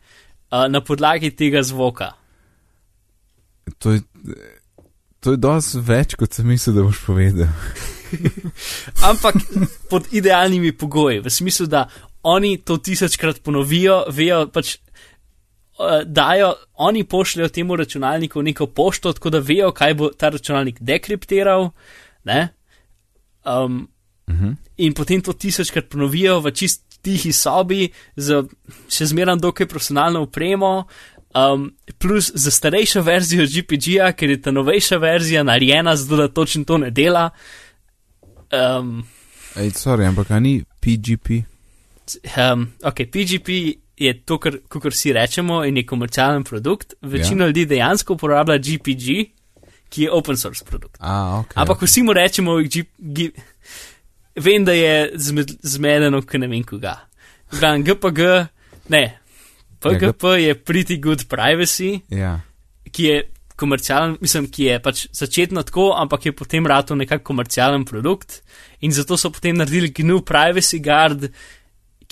uh, 0.50 0.64
na 0.68 0.80
podlagi 0.80 1.30
tega 1.30 1.62
zvoka. 1.62 2.12
To 3.78 3.90
je, 3.90 4.00
to 5.20 5.30
je 5.30 5.36
dosti 5.36 5.78
več, 5.78 6.14
kot 6.14 6.32
sem 6.32 6.46
mislil, 6.46 6.74
da 6.74 6.82
boš 6.82 7.04
povedal. 7.06 7.52
Ampak 9.10 9.34
pod 9.90 10.06
idealnimi 10.12 10.72
pogoji, 10.72 11.20
v 11.20 11.30
smislu, 11.30 11.66
da 11.66 11.88
oni 12.22 12.58
to 12.58 12.76
tisočkrat 12.78 13.42
ponovijo, 13.42 14.04
vejo 14.10 14.46
pač. 14.52 14.76
uh, 15.78 16.02
Dajo, 16.06 16.54
oni 16.74 17.04
pošljajo 17.04 17.48
temu 17.48 17.76
računalniku 17.76 18.42
neko 18.42 18.66
pošto, 18.66 19.12
tako 19.12 19.30
da 19.30 19.38
vejo, 19.38 19.72
kaj 19.72 19.94
bo 19.94 20.10
ta 20.10 20.28
računalnik 20.28 20.80
dekriptiral, 20.80 21.70
ne? 22.24 22.48
Um, 23.44 23.88
Mhm. 24.28 24.52
in 24.76 24.94
potem 24.94 25.20
to 25.20 25.32
tisočkrat 25.32 25.88
ponovijo 25.88 26.40
v 26.40 26.50
čist 26.50 26.84
tihi 27.02 27.32
sobi, 27.32 27.90
z 28.16 28.44
še 28.88 29.06
zmeraj 29.10 29.40
dokaj 29.42 29.66
profesionalno 29.66 30.22
opremo, 30.22 30.86
um, 31.34 31.72
plus 31.98 32.30
za 32.34 32.50
starejšo 32.50 33.02
verzijo 33.02 33.46
GPG-ja, 33.46 34.12
ker 34.12 34.30
je 34.30 34.42
ta 34.42 34.50
novejša 34.50 34.96
verzija 34.96 35.42
narejena, 35.42 35.96
zato 35.96 36.16
da 36.16 36.28
točno 36.28 36.64
to 36.64 36.78
ne 36.78 36.90
dela. 36.90 37.30
Um, 38.52 39.04
Ej, 39.56 39.70
sorry, 39.80 40.06
ampak 40.06 40.30
a 40.30 40.40
ni 40.40 40.62
PGP? 40.80 41.44
um, 42.36 42.72
ok, 42.82 43.06
PGP 43.10 43.48
je 43.96 44.12
to, 44.24 44.38
kar 44.38 44.58
kar 44.68 44.92
si 44.92 45.12
rečemo, 45.12 45.62
in 45.64 45.76
je 45.76 45.86
komercialen 45.86 46.44
produkt. 46.44 46.94
Večina 47.02 47.44
ja. 47.44 47.48
ljudi 47.48 47.66
dejansko 47.66 48.14
uporablja 48.14 48.58
GPG, 48.58 49.06
ki 49.88 50.02
je 50.02 50.12
open 50.12 50.36
source 50.36 50.64
produkt. 50.64 50.96
A, 51.00 51.38
ok. 51.40 51.52
Ampak 51.54 51.82
vsi 51.82 52.02
mu 52.02 52.12
rečemo, 52.12 52.56
G, 52.62 52.84
G, 52.98 53.30
vem, 54.36 54.64
da 54.64 54.72
je 54.72 55.10
zmed, 55.14 55.56
zmedeno, 55.62 56.22
ker 56.22 56.40
ne 56.40 56.48
vem 56.48 56.64
koga. 56.64 56.96
Gledam, 57.52 57.84
GPG, 57.84 58.20
ne, 58.88 59.04
PGP 59.82 60.24
je 60.40 60.54
pretty 60.54 61.00
good 61.00 61.26
privacy, 61.28 62.00
Ja, 62.08 62.40
ki 62.92 63.04
je 63.04 63.22
komercialen, 63.62 64.16
mislim, 64.20 64.48
ki 64.52 64.66
je 64.68 64.78
pač 64.82 65.04
začetno 65.14 65.62
tako, 65.68 65.92
ampak 65.98 66.26
je 66.26 66.34
potem 66.36 66.66
rato 66.66 66.96
nekako 66.98 67.24
komercialen 67.30 67.86
produkt 67.88 68.40
in 68.82 68.92
zato 68.92 69.16
so 69.16 69.30
potem 69.30 69.56
naredili 69.56 69.92
GNU 69.94 70.20
Privacy 70.26 70.82
Guard, 70.82 71.28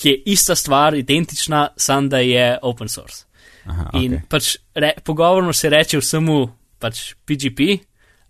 ki 0.01 0.09
je 0.09 0.23
ista 0.33 0.55
stvar, 0.57 0.95
identična, 0.97 1.67
samo 1.77 2.09
da 2.09 2.23
je 2.25 2.47
open 2.63 2.89
source. 2.89 3.27
Aha, 3.69 3.91
In 4.01 4.15
okay. 4.17 4.27
pač 4.31 4.55
re, 4.75 4.95
pogovorno 5.05 5.53
se 5.53 5.69
reče 5.71 5.99
vsemu 6.01 6.41
pač 6.81 7.11
PGP, 7.29 7.81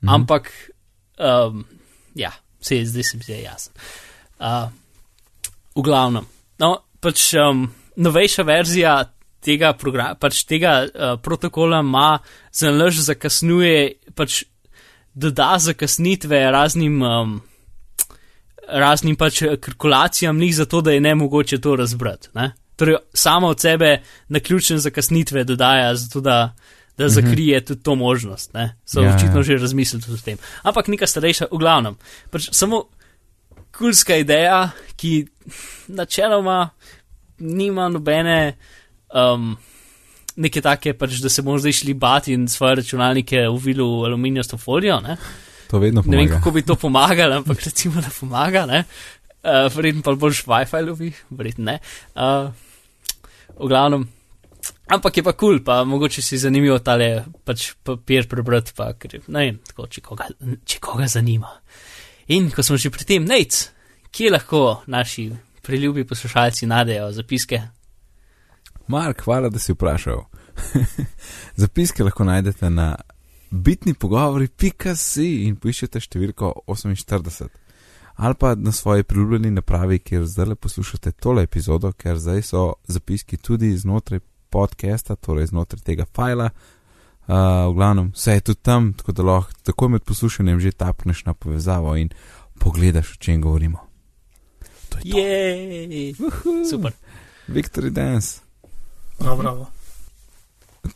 Mhm. 0.01 0.09
ampak 0.09 0.51
um, 1.21 1.65
ja, 2.15 2.33
se 2.61 2.85
zdaj 2.85 3.03
se 3.03 3.17
mi 3.17 3.23
zdi 3.23 3.43
jasen. 3.43 3.73
Uh, 4.41 4.71
v 5.77 5.83
glavnem, 5.85 6.25
no, 6.59 6.71
pač 7.01 7.35
um, 7.37 7.67
novejša 7.97 8.43
verzija 8.49 8.95
tega, 9.45 9.73
program, 9.73 10.17
pač 10.21 10.45
tega 10.49 10.85
uh, 10.87 11.15
protokola 11.23 11.81
ima 11.85 12.19
za 12.53 12.71
nalož 12.71 13.03
zakasnuje, 13.07 14.13
pač 14.15 14.43
doda 15.15 15.55
zakasnitve 15.59 16.51
raznim. 16.51 17.03
Um, 17.03 17.41
raznim 18.71 19.17
pač 19.17 19.43
kalkulacijam, 19.61 20.39
njih 20.39 20.55
zato, 20.57 20.81
da 20.81 20.93
je 20.93 21.01
ne 21.01 21.15
mogoče 21.15 21.59
to 21.61 21.77
razbrati. 21.77 22.29
Ne? 22.35 22.53
Torej, 22.77 22.97
samo 23.15 23.49
od 23.49 23.61
sebe 23.61 24.03
na 24.29 24.41
ključne 24.41 24.79
zakasnitve 24.79 25.45
dodaja, 25.45 25.95
zato 25.95 26.21
da, 26.21 26.55
da 26.99 27.09
zakrije 27.09 27.65
tudi 27.65 27.83
to 27.83 27.95
možnost. 27.95 28.55
Ne? 28.55 28.77
So 28.87 29.01
Ja, 29.01 29.09
ja, 29.09 29.17
očitno 29.17 29.39
ja. 29.39 29.43
že 29.43 29.57
razmislili 29.57 30.03
tudi 30.03 30.15
o 30.15 30.25
tem. 30.25 30.39
Ampak 30.63 30.89
neka 30.89 31.07
starejša, 31.07 31.51
v 31.51 31.59
glavnem, 31.59 31.97
pač 32.31 32.49
samo 32.53 32.85
kulska 33.79 34.17
ideja, 34.17 34.71
ki 34.97 35.27
načeloma 35.89 36.71
nima 37.39 37.89
nobene. 37.89 38.57
Um, 39.15 39.57
Neke 40.41 40.63
take, 40.63 40.95
pač, 40.95 41.19
da 41.21 41.29
se 41.29 41.43
bomo 41.43 41.59
zdaj 41.59 41.73
šli 41.81 41.93
bati 41.99 42.33
in 42.33 42.47
svoje 42.49 42.79
računalnike 42.79 43.49
uvili 43.51 43.83
v 43.83 44.07
aluminijasto 44.09 44.57
folijo. 44.57 45.01
Ne? 45.03 45.17
To 45.69 45.79
vedno 45.79 46.03
Ne 46.07 46.17
vem, 46.17 46.27
pomaga. 46.27 46.39
kako 46.39 46.51
bi 46.51 46.63
to 46.63 46.77
pomagalo, 46.77 47.37
ampak 47.43 47.65
recimo, 47.67 48.01
da 48.01 48.09
pomaga. 48.21 48.63
Uh, 48.71 49.67
verjetno 49.75 50.03
pa 50.03 50.15
boljš 50.15 50.45
WiFi 50.47 50.87
lovi, 50.87 51.13
verjetno 51.31 51.65
ne. 51.65 51.79
Uh, 52.15 52.49
v 53.59 53.69
glavnem. 53.69 54.07
Ampak 54.91 55.17
je 55.17 55.23
pa 55.23 55.33
kul, 55.33 55.59
cool, 55.59 55.65
pa 55.65 55.85
mogoče 55.85 56.23
si 56.23 56.39
zanimivo 56.39 56.79
tale 56.79 57.25
pač 57.45 57.73
papir 57.85 58.27
prebrati, 58.29 58.73
pa 58.77 58.93
ker 58.99 59.21
ne 59.29 59.45
vem, 59.45 59.59
tako, 59.67 59.87
če, 59.87 60.01
koga, 60.05 60.27
če 60.67 60.81
koga 60.83 61.07
zanima. 61.11 61.53
In 62.35 62.51
ko 62.55 62.63
smo 62.63 62.79
že 62.79 62.91
pri 62.91 63.07
tem, 63.07 63.27
nec, 63.27 63.61
kje 64.11 64.33
lahko 64.35 64.83
naši 64.91 65.29
priljubi 65.63 66.07
poslušalci 66.09 66.67
najdejo 66.71 67.13
zapiske? 67.19 67.61
Mark, 68.91 69.23
hvala, 69.25 69.49
da 69.49 69.59
si 69.59 69.73
vprašal. 69.73 70.25
Zapiske 71.63 72.05
lahko 72.05 72.25
najdete 72.25 72.71
na 72.71 72.97
bitni 73.51 73.95
pogovori.si 73.95 75.27
in 75.47 75.55
poiščete 75.63 76.03
številko 76.03 76.51
48. 76.67 77.47
Ali 78.21 78.35
pa 78.35 78.57
na 78.59 78.73
svoji 78.75 79.07
priljubljeni 79.07 79.53
napravi, 79.61 80.01
kjer 80.03 80.27
zdaj 80.27 80.57
poslušate 80.59 81.13
tole 81.23 81.47
epizodo, 81.47 81.93
ker 81.93 82.19
zdaj 82.19 82.43
so 82.51 82.65
zapiski 82.91 83.39
tudi 83.39 83.71
znotraj 83.79 84.25
podcasta, 84.51 85.15
torej 85.15 85.53
znotraj 85.55 85.87
tega 85.87 86.09
fajla. 86.11 86.51
Uh, 87.31 87.71
v 87.71 87.79
glavnem, 87.79 88.11
vse 88.11 88.41
je 88.41 88.47
tudi 88.51 88.63
tam, 88.67 88.91
tako 88.99 89.15
da 89.15 89.31
lahko 89.31 89.55
takoj 89.71 89.95
med 89.95 90.03
poslušanjem 90.03 90.61
že 90.61 90.75
tapneš 90.75 91.25
na 91.31 91.35
povezavo 91.35 91.95
in 91.97 92.11
pogledaš, 92.59 93.15
o 93.15 93.23
čem 93.23 93.39
govorimo. 93.41 93.87
To 94.91 94.99
je 94.99 95.13
to. 95.13 95.19
Jej, 95.19 96.15
super. 96.67 96.93
Victory 97.47 97.95
Dance. 97.95 98.50
No, 99.21 99.37
bravo. 99.37 99.67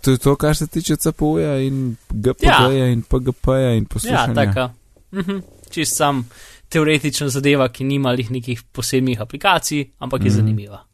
To 0.01 0.11
je 0.11 0.19
to, 0.19 0.37
kar 0.37 0.57
se 0.57 0.67
tiče 0.67 0.97
CPU-ja 0.97 1.59
in 1.59 1.97
GPD-ja 2.11 2.71
ja. 2.71 2.87
in 2.87 3.03
PGP-ja 3.03 3.71
in 3.71 3.83
Ja, 3.83 3.89
poslušanja. 3.89 4.35
taka. 4.37 4.73
Mhm. 5.13 5.39
Čist 5.71 5.97
sam 5.97 6.29
teoretična 6.69 7.29
zadeva, 7.29 7.69
ki 7.69 7.85
nima 7.85 8.11
lih 8.11 8.31
nekih 8.31 8.63
posebnih 8.65 9.21
aplikacij, 9.21 9.91
ampak 9.99 10.21
je 10.21 10.27
Mhm. 10.27 10.37
zanimiva. 10.37 10.85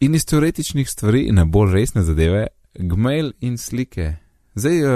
In 0.00 0.14
iz 0.14 0.24
teoretičnih 0.24 0.90
stvari 0.90 1.32
na 1.32 1.44
bolj 1.44 1.72
resne 1.72 2.02
zadeve, 2.02 2.46
Gmail 2.74 3.32
in 3.40 3.58
slike. 3.58 4.16
Zdaj, 4.54 4.82
uh, 4.82 4.90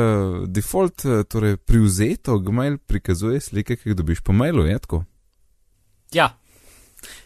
default, 0.46 1.04
uh, 1.04 1.22
torej 1.24 1.56
privzeto, 1.56 2.38
Gmail 2.38 2.78
prikazuje 2.78 3.40
slike, 3.40 3.76
ki 3.76 3.88
jih 3.88 3.96
dobiš 3.96 4.20
po 4.20 4.32
mailu, 4.32 4.64
je 4.64 4.78
tako? 4.78 5.04
Ja, 6.12 6.36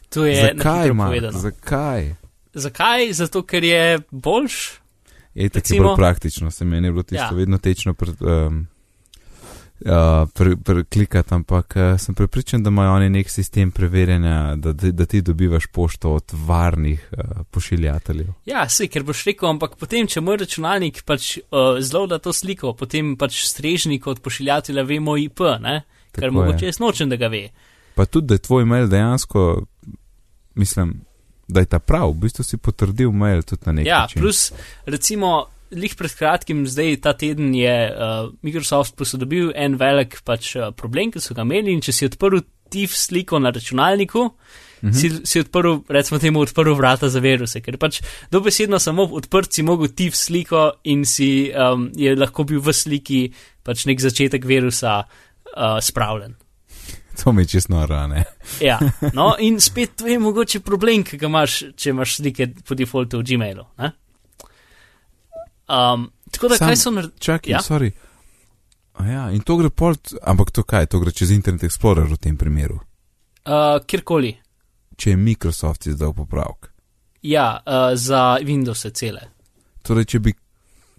to 0.09 0.24
je 0.27 0.55
Mark? 0.92 1.09
povedano. 1.09 1.38
Zakaj? 1.38 2.14
Zakaj? 2.55 3.12
Zato, 3.12 3.43
ker 3.43 3.64
je 3.64 3.99
boljš. 4.11 4.81
Je 5.35 5.49
tako 5.49 5.83
bolj 5.83 5.97
praktično, 5.97 6.51
se 6.51 6.64
meni 6.64 6.88
je 6.88 6.93
bilo 6.93 7.03
tisto 7.03 7.25
Ja. 7.25 7.29
ja. 7.31 7.37
vedno 7.37 7.59
tečno 7.59 7.95
pred, 7.95 8.23
um, 8.23 8.67
uh, 9.81 10.29
pre, 10.35 10.57
preklikati, 10.57 11.35
ampak 11.35 11.75
uh, 11.77 12.01
sem 12.01 12.14
prepričan, 12.14 12.62
da 12.62 12.71
imajo 12.71 12.93
oni 12.93 13.11
nek 13.11 13.31
sistem 13.31 13.71
preverjanja, 13.71 14.55
da, 14.57 14.73
da, 14.73 14.90
da 14.90 15.07
ti 15.07 15.23
dobivaš 15.23 15.67
pošto 15.67 16.12
od 16.12 16.25
varnih 16.33 17.09
uh, 17.12 17.43
pošiljateljev. 17.51 18.27
Ja, 18.47 18.69
sej, 18.69 18.88
ker 18.88 19.03
boš 19.03 19.25
rekel, 19.25 19.49
ampak 19.51 19.77
potem, 19.81 20.07
če 20.07 20.23
moj 20.23 20.38
računalnik 20.45 21.03
pač 21.03 21.37
uh, 21.38 21.81
zelo 21.81 22.07
da 22.07 22.19
to 22.19 22.33
sliko, 22.33 22.75
potem 22.79 23.17
pač 23.19 23.43
strežnik 23.49 24.07
od 24.07 24.23
pošiljatelja 24.23 24.83
ve 24.83 25.01
moj 25.01 25.27
IP, 25.27 25.43
ne? 25.61 25.83
ker 26.14 26.29
Tako 26.29 26.35
mogoče 26.35 26.64
je. 26.64 26.71
jaz 26.71 26.79
nočem, 26.79 27.11
da 27.11 27.19
ga 27.19 27.27
ve. 27.29 27.49
Pa 27.95 28.07
tudi, 28.07 28.31
da 28.31 28.38
je 28.38 28.45
tvoj 28.47 28.64
mail 28.64 28.87
dejansko, 28.88 29.64
mislim, 30.55 31.01
da 31.48 31.61
je 31.61 31.66
ta 31.66 31.78
prav, 31.78 32.11
v 32.11 32.20
bistvu 32.20 32.44
si 32.44 32.57
potrdil 32.57 33.12
mail 33.12 33.42
tudi 33.42 33.62
na 33.66 33.72
nek 33.72 33.87
Ja, 33.87 34.00
način. 34.00 34.20
plus 34.22 34.52
recimo, 34.87 35.46
lih 35.70 35.94
pred 35.94 36.14
kratkim, 36.14 36.66
zdaj 36.66 37.00
ta 37.00 37.12
teden 37.12 37.54
je 37.54 37.90
uh, 37.90 38.28
Microsoft 38.42 38.96
posodobil 38.96 39.52
en 39.54 39.76
velik 39.76 40.20
pač, 40.24 40.57
uh, 40.57 40.70
problem, 40.72 41.11
ki 41.11 41.20
so 41.20 41.35
ga 41.35 41.42
imeli 41.42 41.72
in 41.72 41.80
če 41.80 41.92
si 41.92 42.07
odprl 42.07 42.40
TIF 42.70 42.94
sliko 42.94 43.38
na 43.38 43.50
računalniku, 43.50 44.30
Mhm. 44.85 44.92
si, 44.92 45.09
si 45.24 45.40
odprl, 45.40 45.78
recimo 45.88 46.18
temu, 46.20 46.40
odprl 46.40 46.74
vrata 46.74 47.09
za 47.09 47.18
viruse, 47.18 47.61
ker 47.61 47.78
pač 47.78 48.02
dobesedno 48.30 48.76
samo 48.78 49.07
odprt 49.07 49.52
si 49.52 49.62
mogel 49.62 49.88
TIF 49.88 50.12
sliko 50.14 50.72
in 50.85 51.04
si 51.04 51.48
um, 51.50 51.90
je 51.96 52.12
lahko 52.14 52.44
bil 52.44 52.61
v 52.61 52.68
sliki 52.68 53.33
pač 53.62 53.87
nek 53.87 53.96
začetek 53.98 54.44
virusa 54.44 54.98
uh, 55.00 55.80
spravljen. 55.80 56.35
To 57.20 57.33
mi 57.33 57.42
je 57.42 57.46
čisto 57.48 57.87
rane. 57.87 58.24
Ja, 58.61 58.79
no 59.12 59.35
in 59.38 59.61
spet 59.61 59.96
to 59.96 60.07
je 60.07 60.18
mogoče 60.18 60.61
problem, 60.61 61.05
ki 61.05 61.16
ga 61.16 61.27
imaš, 61.27 61.62
če 61.77 61.90
imaš 61.90 62.16
slike 62.16 62.48
po 62.64 62.74
defaultu 62.74 63.18
v 63.18 63.24
Gmailu. 63.24 63.64
ne? 63.79 63.92
Um, 65.66 66.11
tako 66.31 66.48
da, 66.48 66.57
Sam- 66.57 66.68
kaj 66.68 66.77
so 66.77 66.90
naredili? 66.90 67.18
Čakaj, 67.20 67.50
Ja. 67.50 67.59
sorry. 67.61 67.90
A 68.94 69.07
ja, 69.07 69.31
in 69.31 69.40
to 69.40 69.57
gre 69.57 69.70
pol, 69.70 69.94
ampak 70.22 70.50
to 70.50 70.62
kaj, 70.62 70.87
to 70.87 71.00
gre 71.00 71.11
čez 71.11 71.31
Internet 71.31 71.62
Explorer 71.62 72.05
v 72.05 72.16
tem 72.16 72.37
primeru, 72.37 72.81
Uh, 73.44 73.79
kjerkoli. 73.81 74.37
če 74.96 75.11
je 75.11 75.16
Microsoft 75.16 75.87
izdal 75.87 76.12
popravek. 76.12 76.70
Ja, 77.22 77.59
uh, 77.59 77.72
za 77.94 78.38
Windows 78.40 78.87
cele. 78.92 79.20
Torej, 79.83 80.05
če 80.07 80.18
bi 80.20 80.35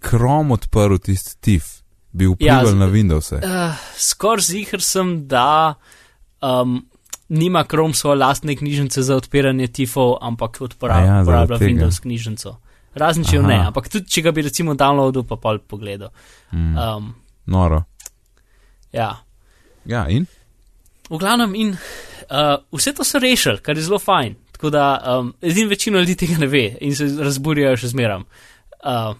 Chrome 0.00 0.52
odprl 0.52 0.98
tisti 0.98 1.36
TIF, 1.40 1.64
bi 2.12 2.24
Ja, 2.24 2.30
vplival 2.30 2.66
z- 2.66 2.70
ja, 2.70 2.74
na 2.76 2.86
Windows. 2.86 3.32
-e. 3.32 3.38
Uh, 3.38 3.74
Skoraj 3.96 4.40
zihr 4.42 4.80
sem, 4.80 5.26
da 5.28 5.74
um, 6.42 6.78
nima 7.28 7.64
Chrome 7.68 7.94
svoje 7.94 8.18
lastne 8.18 8.56
knjižnice 8.56 9.02
za 9.02 9.16
odpiranje 9.16 9.66
tifov, 9.66 10.16
ampak 10.20 10.60
A 10.60 10.64
uporablja, 10.64 11.06
ja, 11.06 11.16
ja, 11.16 11.22
uporablja. 11.22 11.58
Windows 11.58 12.00
knjižnico. 12.00 12.56
Razen 12.94 13.24
če 13.24 13.36
jo 13.36 13.42
ne, 13.42 13.58
ampak 13.68 13.90
tudi 13.92 14.08
če 14.08 14.22
ga 14.24 14.32
bi 14.32 14.42
recimo 14.46 14.74
downloadil, 14.74 15.26
pa 15.28 15.36
pol 15.36 15.58
pogledal. 15.58 16.08
Mm, 16.52 16.76
Um, 16.78 17.14
noro. 17.46 17.84
ja. 18.92 19.16
Ja, 19.84 20.08
in? 20.08 20.26
V 21.10 21.18
glavnem, 21.18 21.54
in 21.54 21.76
uh, 21.76 22.56
vse 22.72 22.94
to 22.96 23.04
so 23.04 23.20
rešili, 23.22 23.60
kar 23.62 23.76
je 23.76 23.84
zelo 23.86 23.98
fajn. 23.98 24.34
Tako 24.56 24.70
da 24.70 25.18
um, 25.18 25.34
edin 25.42 25.68
večino 25.68 25.98
ljudi 25.98 26.16
tega 26.16 26.38
ne 26.38 26.46
ve 26.46 26.76
in 26.80 26.94
se 26.96 27.06
razburjajo 27.20 27.76
še 27.76 27.92
zmeram. 27.92 28.24
Uh, 28.80 29.12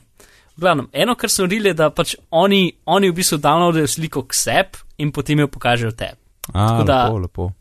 v 0.56 0.64
glavnem, 0.64 0.88
eno, 0.92 1.14
kar 1.14 1.30
so 1.30 1.44
naredili, 1.44 1.68
je, 1.68 1.76
da 1.76 1.90
pač 1.90 2.16
oni, 2.30 2.72
oni 2.86 3.10
v 3.10 3.18
bistvu 3.20 3.38
downloadajo 3.44 3.86
sliko 3.86 4.24
k 4.24 4.34
sebi 4.34 4.80
in 5.04 5.12
potem 5.12 5.44
jo 5.44 5.50
pokažejo 5.52 5.92
tebi. 5.92 6.16
A, 6.52 6.68
Tako 6.68 6.84
da- 6.84 7.04
lepo, 7.04 7.18
lepo. 7.18 7.52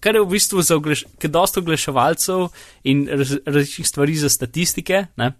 Kar 0.00 0.14
je 0.14 0.20
v 0.22 0.28
bistvu 0.28 0.62
za 0.62 0.76
ogleš, 0.76 1.04
dosta 1.22 1.60
oglaševalcev 1.60 2.48
in 2.84 3.06
raz, 3.08 3.32
različnih 3.46 3.86
stvari 3.88 4.16
za 4.16 4.28
statistike, 4.28 5.06
ne, 5.16 5.32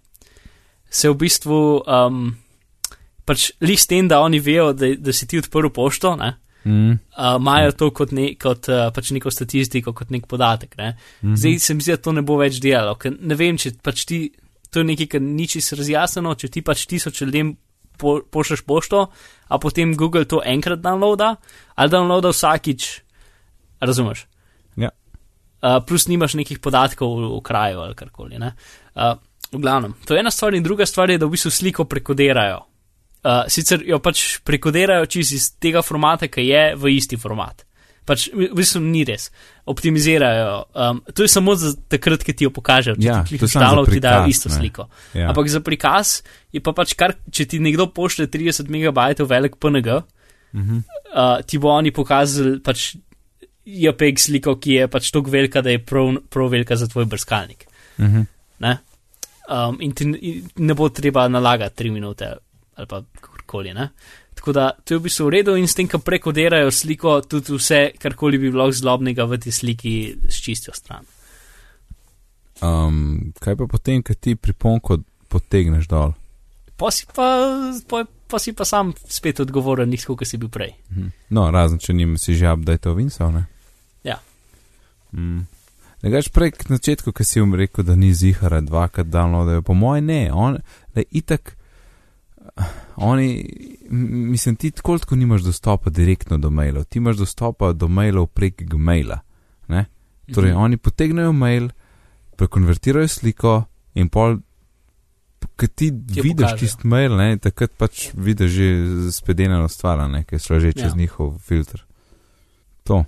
se 0.89 1.09
v 1.09 1.15
bistvu 1.15 1.83
um, 1.85 2.35
pač 3.25 3.51
lih 3.61 3.79
s 3.79 3.87
tem, 3.87 4.07
da 4.07 4.19
oni 4.21 4.39
vejo, 4.39 4.73
da, 4.73 4.89
da 4.97 5.13
si 5.13 5.27
ti 5.27 5.39
odprl 5.39 5.69
pošto, 5.69 6.15
ne, 6.15 6.37
Mm, 6.67 6.91
uh, 6.91 6.97
imajo 7.39 7.71
to 7.71 7.87
kot, 7.95 8.11
ne, 8.11 8.33
kot 8.35 8.67
uh, 8.67 8.89
pač 8.91 9.13
neko 9.15 9.31
statistiko, 9.31 9.93
kot 9.95 10.09
nek 10.11 10.25
podatek. 10.27 10.73
Ne. 10.77 10.97
mhm. 11.23 11.35
Zdaj 11.39 11.59
se 11.59 11.73
mi 11.73 11.81
zdi, 11.81 11.93
da 11.95 12.01
to 12.03 12.11
ne 12.11 12.21
bo 12.27 12.35
več 12.35 12.59
delalo, 12.59 12.97
ker 12.99 13.13
ne 13.19 13.35
vem, 13.39 13.55
če 13.57 13.77
pač 13.83 14.03
ti, 14.09 14.17
to 14.69 14.81
je 14.83 14.87
nekaj, 14.89 15.07
kar 15.07 15.21
ni 15.23 15.47
čisto 15.47 15.77
razjasneno, 15.79 16.35
če 16.35 16.49
ti 16.51 16.61
pač 16.61 16.83
tisoč 16.91 17.21
ljudem 17.23 17.53
po, 17.97 18.21
pošleš 18.23 18.63
pošto, 18.63 19.09
a 19.47 19.57
potem 19.57 19.95
Google 19.97 20.25
to 20.25 20.41
enkrat 20.45 20.79
downloada, 20.79 21.35
ali 21.75 21.91
downloada 21.91 22.31
vsakič, 22.31 22.87
razumeš? 23.81 24.27
Ja. 24.77 24.93
Uh, 25.57 25.81
plus 25.81 26.07
nimaš 26.07 26.37
nekih 26.39 26.61
podatkov 26.63 27.17
v, 27.17 27.29
v 27.33 27.41
kraju 27.43 27.83
ali 27.83 27.97
karkoli. 27.97 28.39
ne. 28.39 28.53
Uh, 28.95 29.17
v 29.51 29.59
glavnem, 29.59 29.95
to 30.05 30.13
je 30.13 30.23
ena 30.23 30.31
stvar 30.31 30.55
in 30.55 30.63
druga 30.63 30.85
stvar 30.85 31.09
je, 31.09 31.17
da 31.17 31.25
v 31.25 31.35
bistvu 31.35 31.51
sliko 31.51 31.85
prekodirajo. 31.85 32.63
Uh, 33.27 33.43
sicer 33.51 33.81
jo 33.83 33.99
pač 33.99 34.39
prekodirajo 34.45 35.07
čez 35.09 35.33
iz 35.33 35.45
tega 35.59 35.81
formata, 35.81 36.29
ki 36.31 36.47
je 36.47 36.63
v 36.79 36.95
isti 36.95 37.17
format. 37.19 37.66
Pač, 38.07 38.29
v 38.31 38.55
bistvu 38.55 38.79
ni 38.81 39.03
res. 39.03 39.27
Optimizirajo. 39.67 40.51
Um, 40.73 41.01
to 41.09 41.21
je 41.21 41.29
samo 41.29 41.53
za 41.53 41.73
takrat, 41.87 42.23
ki 42.23 42.33
ti 42.33 42.45
jo 42.45 42.51
pokažejo. 42.51 42.95
Če 42.95 43.03
Ja, 43.03 43.17
ti 43.21 43.35
za 43.37 43.59
download, 43.59 43.89
ti 43.89 43.99
dajo 43.99 44.25
isto 44.25 44.47
ne. 44.47 44.55
sliko. 44.55 44.87
Ja. 45.11 45.27
Ampak 45.27 45.47
za 45.47 45.59
prikaz 45.59 46.21
je 46.49 46.59
pa 46.59 46.71
pač 46.71 46.93
kar, 46.93 47.17
če 47.27 47.45
ti 47.45 47.59
nekdo 47.59 47.89
pošlje 47.89 48.29
30 48.29 48.69
megabajtov 48.69 49.27
velik 49.27 49.57
PNG, 49.57 49.99
Mhm. 50.53 50.77
uh, 51.11 51.43
ti 51.43 51.57
bo 51.57 51.69
oni 51.69 51.91
pokazali 51.91 52.59
pač 52.59 52.95
JPEG 53.65 54.15
sliko, 54.17 54.55
ki 54.55 54.71
je 54.73 54.87
pač 54.87 55.11
tako 55.11 55.29
velika, 55.29 55.59
da 55.61 55.69
je 55.69 55.79
prav, 55.79 56.15
prav 56.23 56.47
velika 56.49 56.75
za 56.75 56.87
tvoj 56.87 57.05
brskalnik. 57.05 57.67
Mhm. 57.99 58.21
Ne? 58.59 58.77
Um, 59.47 59.77
in 59.79 59.91
ti 59.91 60.03
in 60.03 60.15
ne 60.57 60.73
bo 60.73 60.87
treba 60.89 61.27
nalagati 61.27 61.83
3 61.83 61.91
minute 61.91 62.31
ali 62.75 62.87
pa 62.87 63.03
kakorkoli. 63.13 63.73
Ne? 63.73 63.89
Tako 64.47 64.53
da 64.53 64.71
to 64.83 64.93
je 64.93 64.97
v 64.97 65.03
bistvu 65.03 65.25
v 65.25 65.29
redu 65.29 65.53
in 65.59 65.65
s 65.67 65.75
tem, 65.75 65.89
ko 65.91 65.99
prekodirajo 65.99 66.71
sliko, 66.71 67.17
tudi 67.27 67.51
vse, 67.51 67.79
karkoli 67.99 68.37
bi 68.39 68.47
bilo 68.47 68.69
zlobnega 68.71 69.25
v 69.27 69.39
tej 69.43 69.51
sliki, 69.51 69.91
sčistijo 70.31 70.71
stran. 70.71 71.03
Um, 72.63 73.33
kaj 73.43 73.57
pa 73.59 73.67
potem, 73.67 73.99
ko 73.99 74.15
ti 74.15 74.37
priponko 74.39 75.01
potegneš 75.27 75.91
dol? 75.91 76.15
Pa 76.79 76.93
si 76.95 77.03
pa, 77.11 77.27
pa, 77.91 78.05
pa 78.07 78.39
si 78.39 78.55
pa 78.55 78.63
sam 78.63 78.95
spet 78.95 79.43
odgovoren, 79.43 79.91
nič 79.91 80.07
kot 80.07 80.23
si 80.23 80.39
bil 80.39 80.47
prej. 80.47 80.71
Mhm. 80.95 81.11
No, 81.35 81.51
razen 81.51 81.83
če 81.83 81.91
njim 81.91 82.15
si 82.15 82.39
že 82.39 82.47
update 82.47 82.87
Windows, 82.95 83.19
ne? 83.35 83.43
Ja. 84.07 84.15
Mm. 85.11 85.43
Nekaj 86.07 86.31
prej 86.31 86.55
k 86.55 86.71
začetku, 86.71 87.11
ki 87.11 87.27
si 87.27 87.43
jim 87.43 87.51
rekel, 87.51 87.83
da 87.83 87.99
ni 87.99 88.15
zihara 88.15 88.63
dvakrat 88.63 89.11
downloadajo, 89.11 89.67
po 89.67 89.75
moje 89.75 90.07
ne, 90.07 90.31
on, 90.31 90.61
da 90.95 91.03
itak, 91.11 91.57
oni, 92.97 93.45
mislim, 93.89 94.55
ti 94.55 94.71
tako 94.71 94.97
tako 94.97 95.15
nimaš 95.15 95.41
dostopa 95.41 95.89
direktno 95.89 96.37
do 96.37 96.49
mailov, 96.49 96.83
ti 96.83 96.97
imaš 96.97 97.17
dostopa 97.17 97.73
do 97.73 97.87
mailov 97.87 98.27
prek 98.27 98.63
Gmaila, 98.63 99.19
ne? 99.67 99.85
Torej, 100.27 100.51
Mhm. 100.51 100.59
oni 100.59 100.77
potegnejo 100.77 101.31
mail, 101.31 101.69
prekonvertirajo 102.35 103.07
sliko 103.07 103.63
in 103.93 104.09
pol, 104.09 104.37
ki 105.55 105.67
ti 105.69 105.85
jo 105.85 106.21
vidiš 106.21 106.33
pokažejo. 106.37 106.57
čist 106.59 106.83
mail, 106.83 107.15
ne, 107.15 107.37
takrat 107.37 107.71
pač 107.73 108.09
vidiš 108.13 108.51
že 108.51 108.67
spedenjeno 109.11 109.67
stvar, 109.67 110.09
ne, 110.09 110.23
ki 110.23 110.37
šla 110.37 110.59
že 110.59 110.73
čez 110.73 110.91
Ja. 110.91 110.95
njihov 110.95 111.39
filter. 111.39 111.85
To. 112.83 113.05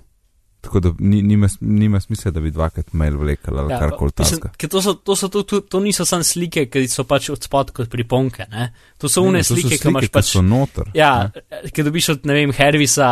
Tako 0.60 0.80
da 0.80 0.90
ni, 0.98 1.22
nima, 1.22 1.48
nima 1.60 2.00
smisla, 2.00 2.30
da 2.36 2.40
bi 2.40 2.50
dvakrat 2.52 2.92
mail 2.92 3.16
vlekel 3.16 3.58
ali 3.58 3.72
ja, 3.72 3.78
karkoli 3.80 4.12
ker 4.60 4.68
to, 4.68 4.82
so, 4.84 4.92
to, 4.94 5.16
so, 5.16 5.28
to, 5.32 5.42
to, 5.42 5.60
to 5.60 5.80
niso 5.80 6.04
samo 6.04 6.26
slike, 6.26 6.66
ki 6.68 6.82
so 6.88 7.06
pač 7.08 7.30
od 7.32 7.46
spod 7.46 7.70
kot 7.76 7.88
priponke. 7.88 8.44
Ne? 8.52 8.66
To 9.00 9.08
so 9.08 9.24
une 9.24 9.40
Ne, 9.40 9.44
to 9.44 9.54
so 9.54 9.56
slike, 9.56 9.78
ki 9.80 9.88
imaš 9.88 10.10
pač. 10.12 10.34
noter. 10.44 10.90
Ja, 10.94 11.30
ne. 11.32 11.70
ki 11.72 11.86
dobiš 11.86 12.08
od, 12.12 12.28
ne 12.28 12.36
vem, 12.36 12.52
Hervisa, 12.52 13.08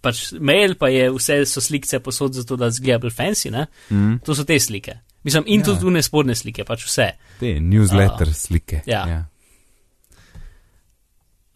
pač 0.00 0.22
mail, 0.40 0.78
pa 0.80 0.88
je 0.88 1.10
vse 1.12 1.42
so 1.50 1.60
slikce 1.60 2.00
posod 2.00 2.38
zato, 2.40 2.56
da 2.56 2.70
zgleda 2.72 3.02
bolj 3.04 3.12
fancy, 3.12 3.52
ne? 3.52 3.66
Mm, 3.90 4.22
To 4.24 4.34
so 4.34 4.48
te 4.48 4.56
slike. 4.60 4.96
Mislim, 5.24 5.44
in 5.52 5.60
ja. 5.60 5.66
tudi 5.68 5.84
une 5.84 6.00
spodne 6.02 6.34
slike, 6.34 6.64
pač 6.64 6.86
vse. 6.88 7.10
te 7.42 7.58
newsletter 7.60 8.32
uh, 8.32 8.34
slike. 8.36 8.80
ja. 8.88 9.04
ja. 9.08 9.20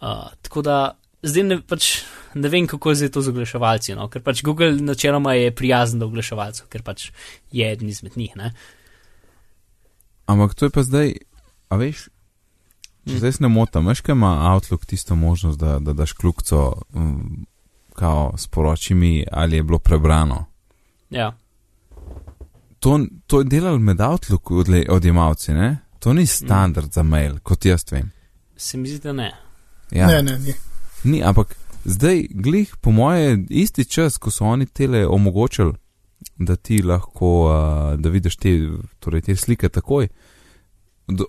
Uh, 0.05 0.29
tako 0.45 0.61
da 0.63 0.99
zdaj 1.25 1.45
ne, 1.49 1.59
pač, 1.65 2.05
ne 2.37 2.51
vem, 2.53 2.69
kako 2.71 2.93
je 2.93 3.03
zdaj 3.03 3.13
to 3.17 3.23
z 3.25 3.33
oglaševalci, 3.35 3.97
no? 3.99 4.09
ker 4.13 4.23
pač 4.25 4.43
Google 4.47 4.75
načeloma 4.77 5.35
je 5.39 5.55
prijazen 5.57 6.03
do 6.03 6.09
oglaševalcev, 6.11 6.69
ker 6.73 6.85
pač 6.87 7.11
je 7.53 7.73
eden 7.73 7.89
izmed 7.89 8.19
njih. 8.21 8.37
Ne? 8.37 8.53
Ampak 10.31 10.55
to 10.55 10.69
je 10.69 10.75
pa 10.75 10.85
zdaj, 10.85 11.17
a 11.69 11.81
veš, 11.81 12.09
Mm. 13.07 13.19
zdaj 13.19 13.33
se 13.33 13.43
ne 13.43 13.49
motim, 13.49 13.87
veš, 13.87 14.01
kaj 14.01 14.13
ima 14.13 14.53
Outlook 14.53 14.87
tisto 14.87 15.15
možnost, 15.15 15.59
da, 15.59 15.79
da 15.79 15.93
daš 15.93 16.13
kljukco, 16.13 16.83
um, 16.93 17.47
kao 17.93 18.33
sporoči 18.37 18.95
mi, 18.95 19.27
ali 19.33 19.57
je 19.57 19.63
bilo 19.63 19.79
prebrano. 19.79 20.45
Ja. 21.11 21.37
To, 22.79 23.01
to 23.27 23.41
je 23.41 23.45
delal 23.45 23.79
med 23.79 24.01
Outlook 24.01 24.51
odjemalci, 24.89 25.53
ne? 25.53 25.79
To 25.99 26.13
ni 26.13 26.27
standard 26.27 26.87
mm. 26.87 26.93
za 26.93 27.03
mail, 27.03 27.39
kot 27.43 27.65
jaz 27.65 27.85
vem. 27.91 28.11
Se 28.57 28.79
mi 28.79 28.89
zdi, 28.89 28.99
da 28.99 29.13
ne. 29.13 29.33
Ja. 29.91 30.07
Ne, 30.07 30.23
ne, 30.23 30.39
ni. 30.39 30.53
Ni, 31.05 31.23
ampak 31.23 31.57
zdaj, 31.85 32.27
glih, 32.31 32.77
po 32.81 32.91
moje, 32.91 33.39
isti 33.51 33.85
čas, 33.85 34.19
ko 34.19 34.31
so 34.31 34.45
oni 34.45 34.67
tele 34.67 35.07
omogočili, 35.07 35.75
da 36.37 36.57
ti 36.57 36.83
lahko, 36.83 37.31
uh, 37.45 38.01
da 38.01 38.09
vidiš 38.09 38.37
te, 38.37 38.55
torej 38.99 39.23
te 39.29 39.37
slike 39.37 39.69
takoj. 39.69 40.09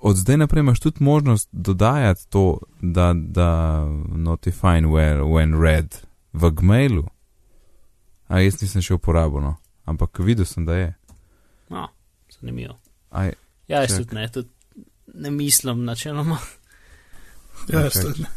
Od, 0.01 0.15
zdaj 0.15 0.37
naprej 0.37 0.59
imaš 0.59 0.79
tudi 0.79 1.03
možnost 1.03 1.49
dodajati 1.51 2.29
to, 2.29 2.59
da, 2.81 3.13
da 3.13 3.83
notify 4.15 4.79
where, 4.81 5.21
when 5.23 5.61
read 5.61 5.97
v 6.33 6.51
Gmailu. 6.51 7.07
A 8.27 8.39
jaz 8.39 8.61
nisem 8.61 8.81
še 8.81 8.95
uporabil, 8.95 9.43
no. 9.43 9.55
ampak 9.85 10.19
videl 10.19 10.45
sem, 10.45 10.65
da 10.65 10.75
je. 10.75 10.93
No, 11.69 11.89
zanimivo. 12.31 12.79
Aj, 13.11 13.35
Ja, 13.67 13.81
jaz 13.81 13.89
Čak. 13.89 13.97
tudi 13.97 14.15
ne, 14.15 14.27
tudi 14.31 14.49
ne 15.13 15.31
mislim 15.31 15.83
načeloma. 15.85 16.37
Ja, 17.67 17.79
jaz 17.79 17.93
tudi 18.01 18.21
ne. 18.21 18.27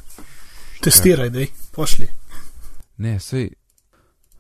Testiraj, 0.83 1.31
dej, 1.31 1.49
pošli. 1.75 2.09
ne, 2.97 3.19
sej. 3.21 3.51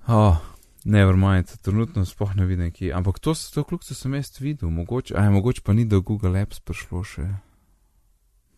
Oh, 0.06 0.36
never 0.84 1.16
mind, 1.16 1.50
trenutno 1.62 2.04
sploh 2.04 2.36
ne 2.36 2.46
vidim, 2.46 2.70
ki. 2.72 2.92
Ampak 2.92 3.18
to, 3.18 3.34
to 3.54 3.64
kljub 3.64 3.82
sem 3.84 4.14
jaz 4.14 4.30
videl, 4.40 4.70
mogoče, 4.70 5.14
aj, 5.16 5.30
mogoče 5.30 5.60
pa 5.64 5.72
ni 5.72 5.84
do 5.84 6.00
Google 6.00 6.40
Apps 6.40 6.60
prišlo 6.60 7.02
še. 7.04 7.26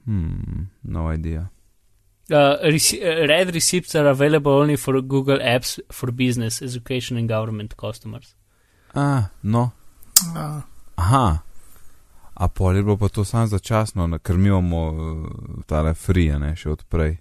Hmm, 0.05 0.69
no 0.83 1.09
idea. 1.13 1.49
Uh, 2.31 2.55
rece- 2.63 3.01
uh, 3.03 3.27
red 3.27 3.51
receipts 3.55 3.95
are 3.95 4.09
available 4.09 4.53
only 4.53 4.77
for 4.77 5.01
Google 5.03 5.41
Apps 5.43 5.81
for 5.93 6.13
business, 6.13 6.63
education 6.63 7.19
and 7.19 7.29
government 7.29 7.75
customers. 7.77 8.35
A, 8.95 9.31
no, 9.43 9.73
A, 10.37 10.63
aha. 10.97 11.43
A 12.35 12.49
pol 12.49 12.77
je 12.77 12.83
bilo 12.83 12.97
pa 12.97 13.09
to 13.09 13.25
samo 13.25 13.47
začasno, 13.47 14.19
ker 14.19 14.37
mi 14.37 14.49
imamo 14.49 14.81
uh, 14.91 15.65
tale 15.67 15.95
free, 15.95 16.31
a 16.31 16.39
ne 16.39 16.55
še 16.57 16.71
odprej. 16.71 17.19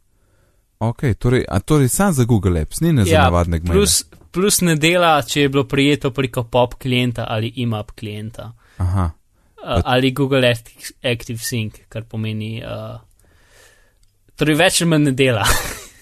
Ok, 0.79 1.03
torej, 1.19 1.43
a 1.47 1.59
torej 1.59 1.89
sam 1.91 2.13
za 2.13 2.23
Google 2.23 2.61
Apps, 2.61 2.79
ni 2.79 2.93
ne 2.93 3.05
za 3.05 3.11
Ja, 3.11 3.23
navadne 3.23 3.59
gmaile. 3.59 3.75
Plus, 3.79 4.05
plus 4.31 4.61
ne 4.61 4.75
dela, 4.75 5.21
če 5.21 5.41
je 5.41 5.49
bilo 5.49 5.63
prijeto 5.67 6.11
preko 6.11 6.43
pop 6.43 6.73
klienta 6.79 7.25
ali 7.29 7.51
imap 7.55 7.91
klienta. 7.91 8.51
Aha, 8.77 9.11
Uh, 9.59 9.81
ali 9.83 10.11
Google 10.11 10.47
Act- 10.47 10.91
Active 11.03 11.39
Sync, 11.39 11.73
kar 11.89 12.05
pomeni. 12.07 12.61
Uh, 12.63 12.95
torej, 14.39 14.55
več 14.55 14.77
manj 14.87 15.03
ne 15.03 15.11
dela. 15.11 15.43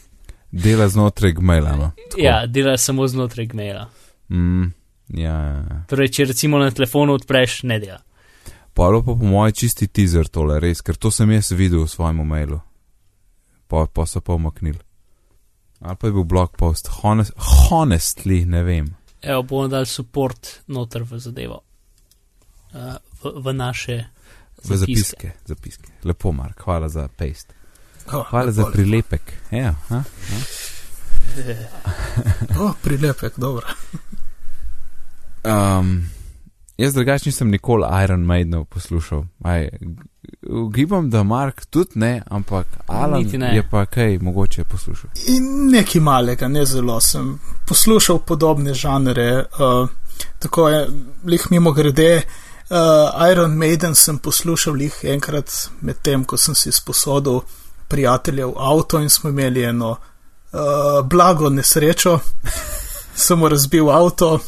dela 0.65 0.86
znotraj 0.88 1.34
gmaila, 1.39 1.73
no. 1.75 1.88
Tako. 2.11 2.21
ja, 2.21 2.45
dela 2.45 2.78
samo 2.78 3.07
znotraj 3.07 3.45
Gmaila. 3.45 3.88
Mm, 4.30 4.69
ja, 5.07 5.34
ja, 5.34 5.57
ja. 5.69 5.80
Torej, 5.89 6.11
če 6.13 6.25
recimo 6.25 6.59
na 6.61 6.69
telefonu 6.71 7.17
odpreš, 7.17 7.63
ne 7.63 7.80
dela. 7.80 7.97
Pa 8.78 8.91
je 8.93 9.01
pa 9.01 9.05
po 9.09 9.15
mojem 9.25 9.57
čisti 9.57 9.88
teaser 9.88 10.30
tole, 10.30 10.59
res, 10.61 10.86
ker 10.86 10.95
to 10.95 11.09
sem 11.11 11.32
jaz 11.34 11.49
videl 11.51 11.82
v 11.82 11.89
svojem 11.89 12.21
mailu. 12.28 12.61
Pa, 13.68 13.86
pa 13.86 14.05
so 14.05 14.22
pa 14.22 14.34
omaknili. 14.34 14.80
Ali 15.80 15.95
pa 15.95 16.07
je 16.07 16.13
bil 16.13 16.24
blog 16.24 16.55
post, 16.57 16.89
honest, 17.01 17.32
honestly, 17.70 18.45
ne 18.45 18.63
vem. 18.63 18.95
Evo, 19.22 19.43
bomo 19.43 19.68
dali 19.68 19.86
support 19.86 20.61
noter 20.68 21.03
v 21.03 21.20
zadevo. 21.20 21.61
Uh, 22.74 22.95
v, 23.24 23.32
v 23.41 23.53
naše 23.53 23.97
V 24.63 24.78
zapiske, 24.78 25.32
zapiske. 25.45 25.91
Lepo, 26.03 26.32
Mark, 26.32 26.61
hvala 26.65 26.89
za 26.89 27.07
paste. 27.07 27.53
o, 28.13 28.24
Hvala 28.30 28.51
za 28.51 28.61
lepo, 28.61 28.72
prilepek. 28.74 29.34
Ja, 29.51 29.76
ha? 29.89 30.03
lepo. 30.09 30.45
O, 32.59 32.74
prilepek, 32.84 33.34
dobro. 33.38 33.68
Um, 35.43 36.09
jaz 36.78 36.93
drugače 36.93 37.30
nisem 37.30 37.49
nikoli 37.49 37.84
Iron 38.03 38.21
Maidenov 38.21 38.65
poslušal. 38.65 39.23
Aj, 39.43 39.69
ugibam, 40.49 41.09
da 41.09 41.23
Mark 41.23 41.65
tudi 41.65 41.89
ne, 41.95 42.21
ampak 42.30 42.67
Alan 42.88 43.23
Niti 43.23 43.38
ne. 43.38 43.55
je 43.55 43.63
pa 43.71 43.86
kaj 43.86 44.19
mogoče 44.19 44.63
poslušal. 44.63 45.09
In 45.28 45.71
nekaj 45.71 46.01
malega, 46.01 46.47
ne 46.47 46.65
zelo 46.65 46.99
sem 47.01 47.39
poslušal 47.67 48.19
podobne 48.19 48.73
žanre. 48.73 49.38
Uh, 49.39 49.89
tako 50.39 50.69
je, 50.69 50.88
lih 51.25 51.47
mimo 51.49 51.71
grede, 51.71 52.21
uh, 52.69 53.30
Iron 53.32 53.51
Maiden 53.51 53.95
sem 53.95 54.17
poslušal 54.17 54.73
lih 54.73 54.99
enkrat 55.03 55.69
med 55.82 56.01
tem, 56.01 56.23
ko 56.23 56.38
sem 56.38 56.55
si 56.55 56.71
sposodil 56.71 57.41
prijateljev 57.88 58.53
avto 58.57 58.99
in 58.99 59.09
smo 59.09 59.30
imeli 59.30 59.63
eno 59.63 59.89
uh, 59.91 61.05
blago 61.07 61.49
nesrečo. 61.49 62.19
Sem 63.18 63.39
mu 63.39 63.49
razbil 63.49 63.89
avto 63.89 64.39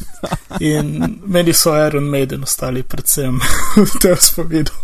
in 0.60 0.92
meni 1.26 1.52
so 1.52 1.72
Iron 1.86 2.04
Maiden 2.06 2.42
ostali 2.46 2.82
predvsem 2.82 3.40
v 3.76 3.98
tem 4.00 4.16
spominu. 4.16 4.70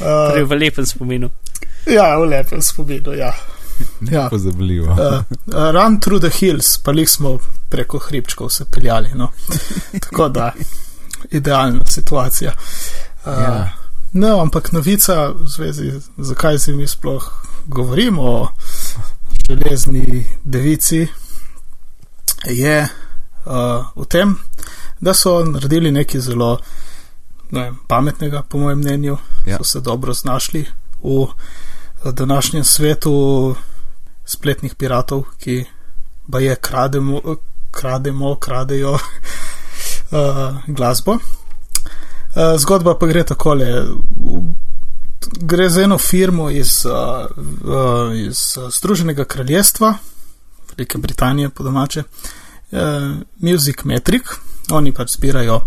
Torej, 0.00 0.42
Uh, 0.42 0.48
v 0.48 0.56
lepem 0.56 0.86
spominu. 0.86 1.28
ja, 1.86 2.16
v 2.18 2.24
lepem 2.24 2.62
spominu, 2.62 3.12
ja. 3.12 3.32
Ja. 4.12 4.28
Pozabljivo. 4.28 4.92
Uh, 4.92 4.98
uh, 5.52 5.70
Run 5.72 6.00
through 6.00 6.20
the 6.20 6.30
hills, 6.30 6.78
pa 6.78 6.92
jih 6.92 7.08
smo 7.10 7.38
preko 7.68 7.98
hribčkov 7.98 8.48
se 8.50 8.64
peljali. 8.64 9.08
No. 9.14 9.30
Tako 10.00 10.28
da, 10.28 10.52
idealna 11.30 11.84
situacija. 11.86 12.52
Uh, 13.24 13.32
Ja. 13.32 13.72
No, 14.12 14.40
ampak 14.40 14.72
novica 14.72 15.28
v 15.30 15.46
zvezi, 15.46 15.92
zakaj 16.18 16.58
si 16.58 16.72
mi 16.72 16.86
sploh 16.88 17.24
govorimo 17.66 18.22
o 18.22 18.48
železni 19.48 20.26
devici, 20.44 21.06
je, 22.44 22.88
uh, 23.46 23.86
v 23.96 24.06
tem, 24.08 24.36
da 25.00 25.14
so 25.14 25.44
naredili 25.44 25.92
nekaj 25.92 26.20
zelo 26.20 26.58
ne 27.50 27.62
vem, 27.62 27.78
pametnega, 27.86 28.42
po 28.42 28.58
mojem 28.58 28.78
mnenju, 28.78 29.18
Ja. 29.46 29.56
so 29.58 29.64
se 29.64 29.80
dobro 29.80 30.12
znašli 30.12 30.66
v 31.02 31.22
eh, 31.22 32.12
današnjem 32.12 32.64
svetu 32.64 33.54
spletnih 34.24 34.74
piratov, 34.74 35.24
ki 35.38 35.64
pa 36.30 36.40
je 36.40 36.56
krademo, 36.56 37.20
krademo, 37.70 38.34
kradejo 38.34 38.92
uh, 38.92 39.00
glasbo. 40.76 41.12
Uh, 41.12 41.18
zgodba 42.58 42.98
pa 42.98 43.06
gre 43.06 43.24
takole. 43.24 43.84
Gre 45.40 45.68
za 45.68 45.82
eno 45.82 45.98
firmo 45.98 46.50
iz, 46.50 46.86
uh, 46.86 47.26
uh, 47.64 48.16
iz 48.16 48.56
Združenega 48.78 49.24
kraljestva, 49.24 49.94
Velike 50.70 50.98
Britanije, 50.98 51.48
po 51.48 51.64
domače, 51.64 52.02
uh, 52.02 52.78
Music 53.38 53.84
Metric. 53.84 54.22
Oni 54.70 54.92
pač 54.92 55.16
zbirajo 55.16 55.60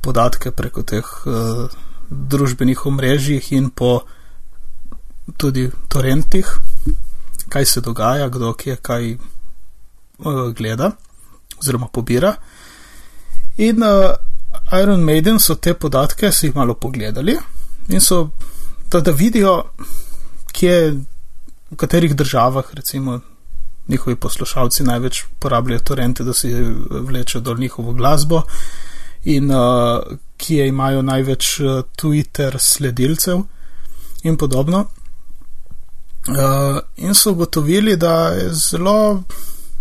podatke 0.00 0.50
preko 0.50 0.82
teh 0.82 1.04
uh, 1.04 1.68
družbenih 2.10 2.86
omrežjih 2.86 3.52
in 3.52 3.70
po 3.70 4.00
tudi 5.36 5.68
torrentih, 5.88 6.48
kaj 7.48 7.64
se 7.64 7.80
dogaja, 7.80 8.28
kdo 8.28 8.52
kje 8.54 8.76
kaj 8.76 9.12
uh, 9.14 10.50
gleda 10.56 10.90
oziroma 11.60 11.88
pobira. 11.92 12.34
In 13.58 13.82
uh, 13.82 14.14
Iron 14.82 15.04
Maiden 15.04 15.38
so 15.38 15.54
te 15.54 15.74
podatke 15.74 16.32
si 16.32 16.46
jih 16.46 16.56
malo 16.56 16.74
pogledali 16.74 17.36
in 17.88 18.00
so, 18.00 18.30
da, 18.90 19.00
da 19.00 19.10
vidijo, 19.10 19.64
kje, 20.52 20.94
v 21.70 21.76
katerih 21.76 22.14
državah, 22.16 22.74
recimo, 22.74 23.20
njihovi 23.88 24.16
poslušalci 24.16 24.82
največ 24.82 25.22
porabljajo 25.38 25.80
torrente, 25.80 26.24
da 26.24 26.34
si 26.34 26.52
vlečejo 26.90 27.40
dol 27.40 27.58
njihovo 27.58 27.92
glasbo. 27.92 28.42
In 29.24 29.50
uh, 29.50 29.58
kje 30.36 30.68
imajo 30.68 31.02
največ 31.02 31.60
uh, 31.60 31.82
Twitter 31.96 32.56
sledilcev 32.58 33.42
in 34.22 34.36
podobno. 34.36 34.86
Uh, 36.28 36.78
in 36.96 37.14
so 37.14 37.32
ugotovili, 37.32 37.96
da 37.96 38.28
je 38.28 38.48
zelo 38.52 39.22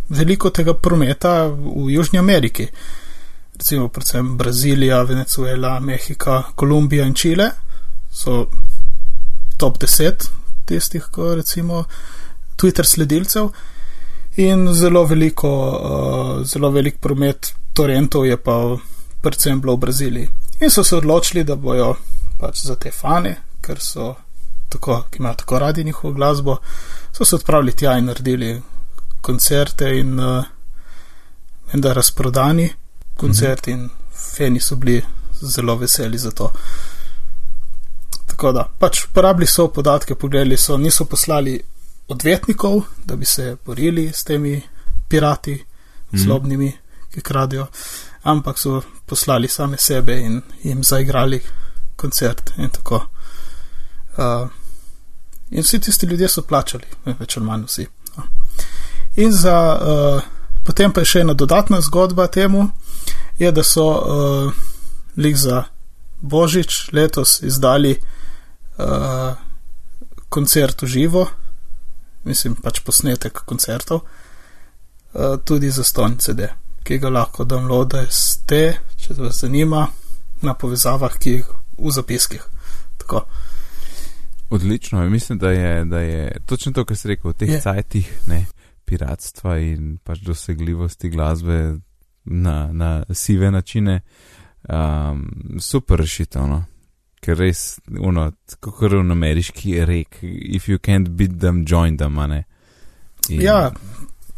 veliko 0.09 0.49
tega 0.49 0.73
prometa 0.73 1.45
v 1.47 1.91
Južni 1.91 2.19
Ameriki, 2.19 2.67
recimo 3.55 3.87
predvsem 3.87 4.37
Brazilija, 4.37 5.01
Venezuela, 5.01 5.79
Mehika, 5.79 6.43
Kolumbija 6.55 7.05
in 7.05 7.13
Čile 7.13 7.51
so 8.11 8.45
top 9.57 9.77
10 9.77 10.27
tistih, 10.65 11.03
ko 11.11 11.35
recimo 11.35 11.83
Twitter 12.55 12.85
sledilcev 12.85 13.49
in 14.35 14.73
zelo 14.73 15.03
veliko, 15.05 15.49
uh, 15.49 16.45
zelo 16.45 16.71
velik 16.71 16.99
promet 16.99 17.53
torrentov 17.73 18.25
je 18.25 18.37
pa 18.37 18.77
predvsem 19.21 19.61
bilo 19.61 19.75
v 19.75 19.79
Braziliji. 19.79 20.29
In 20.61 20.69
so 20.69 20.83
se 20.83 20.95
odločili, 20.95 21.43
da 21.43 21.55
bojo 21.55 21.95
pač 22.39 22.63
za 22.63 22.75
te 22.75 22.91
fane, 22.91 23.35
ker 23.61 23.79
so 23.79 24.15
tako, 24.69 25.03
ki 25.09 25.19
imajo 25.19 25.35
tako 25.35 25.59
radi 25.59 25.83
njihovo 25.83 26.13
glasbo, 26.13 26.57
so 27.11 27.25
se 27.25 27.35
odpravili 27.35 27.75
tja 27.75 27.97
in 27.97 28.05
naredili 28.05 28.61
koncerte 29.21 29.89
in 29.99 30.19
uh, 30.19 30.43
da 31.73 31.93
razprodani 31.93 32.69
koncerti 33.17 33.71
in 33.71 33.89
fani 34.37 34.59
so 34.59 34.75
bili 34.75 35.01
zelo 35.41 35.75
veseli 35.75 36.17
za 36.17 36.31
to. 36.31 36.51
Tako 38.25 38.51
da, 38.51 38.67
pač 38.79 39.05
porabili 39.13 39.47
so 39.47 39.67
podatke, 39.67 40.15
pogledali 40.15 40.57
so, 40.57 40.77
niso 40.77 41.05
poslali 41.05 41.59
odvetnikov, 42.09 42.81
da 43.05 43.15
bi 43.15 43.25
se 43.25 43.57
borili 43.65 44.11
s 44.13 44.23
temi 44.23 44.61
pirati, 45.07 45.65
Mhm. 46.11 46.23
zlobnimi, 46.23 46.73
ki 47.11 47.21
kradijo, 47.21 47.67
ampak 48.23 48.59
so 48.59 48.81
poslali 49.05 49.47
same 49.47 49.77
sebe 49.77 50.19
in 50.19 50.41
jim 50.63 50.83
zaigrali 50.83 51.41
koncert 51.95 52.51
in 52.57 52.69
tako. 52.69 53.05
Uh, 54.17 54.49
in 55.51 55.63
vsi 55.63 55.79
tisti 55.79 56.05
ljudje 56.05 56.27
so 56.27 56.41
plačali, 56.41 56.83
več 57.19 57.37
ali 57.37 57.45
manj 57.45 57.63
vsi. 57.65 57.87
No. 58.17 58.23
In 59.15 59.31
za, 59.31 59.79
uh, 59.81 60.21
potem 60.63 60.91
pa 60.91 61.01
je 61.01 61.05
še 61.05 61.19
ena 61.19 61.33
dodatna 61.33 61.81
zgodba 61.81 62.27
temu, 62.27 62.69
je, 63.39 63.51
da 63.51 63.63
so 63.63 63.85
uh, 63.87 64.53
lik 65.17 65.35
za 65.35 65.63
Božič 66.21 66.91
letos 66.91 67.39
izdali 67.41 67.95
uh, 67.95 69.35
koncert 70.29 70.81
v 70.81 70.87
živo, 70.87 71.27
mislim 72.23 72.55
pač 72.55 72.81
posnetek 72.85 73.43
koncertov, 73.45 74.01
uh, 74.03 75.37
tudi 75.45 75.71
za 75.71 75.83
stonj 75.83 76.17
CD, 76.19 76.49
ki 76.83 76.99
ga 76.99 77.09
lahko 77.09 77.45
downloadate, 77.45 78.63
če 78.97 79.17
vas 79.17 79.41
zanima, 79.43 79.87
na 80.41 80.53
povezavah, 80.53 81.17
ki 81.19 81.37
jih 81.37 81.51
v 81.79 81.91
zapiskih. 81.91 82.43
Tako. 82.97 83.23
Odlično, 84.49 85.09
mislim, 85.09 85.37
da 85.37 85.51
je, 85.51 85.85
da 85.85 85.99
je 85.99 86.39
točno 86.45 86.71
to, 86.71 86.85
kar 86.85 86.97
si 86.97 87.07
rekel, 87.07 87.31
v 87.31 87.37
teh 87.37 87.49
Je. 87.49 87.61
cajtih, 87.61 88.09
ne, 88.27 88.45
piratstva 88.85 89.59
in 89.61 89.97
pač 90.03 90.23
dosegljivosti 90.25 91.09
glasbe 91.09 91.77
na, 92.25 92.69
na 92.73 93.03
sive 93.13 93.51
načine, 93.51 94.01
um, 94.69 95.27
super 95.59 95.99
rešitev, 95.99 96.47
no. 96.47 96.63
Ker 97.19 97.37
res, 97.37 97.79
uno, 97.99 98.29
kot 98.63 98.91
v 98.93 98.99
ameriški 99.11 99.79
rek, 99.85 100.21
if 100.23 100.69
you 100.69 100.79
can't 100.79 101.09
beat 101.17 101.39
them, 101.39 101.65
join 101.67 101.97
them, 101.97 102.19
a 102.19 102.27
ne. 102.27 102.43
In, 103.29 103.41
Ja, 103.41 103.71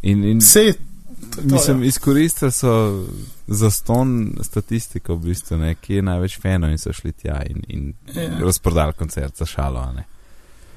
in, 0.02 0.24
in 0.24 0.40
Sej, 0.40 0.74
mislim, 1.42 1.82
ja. 1.82 1.88
izkoristili 1.88 2.52
so 2.52 3.06
za 3.46 3.70
ston 3.70 4.34
statistiko, 4.42 5.14
v 5.14 5.28
bistvu, 5.28 5.56
ne, 5.56 5.74
ki 5.74 5.94
je 5.94 6.02
največ 6.02 6.40
fenov 6.42 6.70
in 6.74 6.78
so 6.78 6.92
šli 6.92 7.12
tja 7.12 7.42
in, 7.46 7.62
in 7.68 7.92
Ja. 8.14 8.38
razprodali 8.38 8.92
koncert 8.98 9.36
za 9.36 9.46
šalo, 9.46 9.80
a 9.80 9.92
ne. 9.92 10.04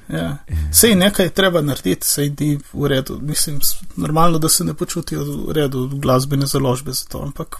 Ja. 0.08 0.36
Sej 0.72 0.94
nekaj 0.94 1.26
je 1.26 1.30
treba 1.30 1.60
narediti, 1.62 2.06
sej 2.06 2.30
ni 2.40 2.58
v 2.72 2.86
redu. 2.86 3.18
Mislim, 3.22 3.58
normalno, 3.96 4.38
da 4.38 4.48
se 4.48 4.64
ne 4.64 4.74
počutijo 4.74 5.24
v 5.24 5.52
redu 5.52 5.88
glasbene 5.88 6.46
založbe 6.46 6.92
za 6.92 7.04
to, 7.08 7.22
ampak 7.22 7.56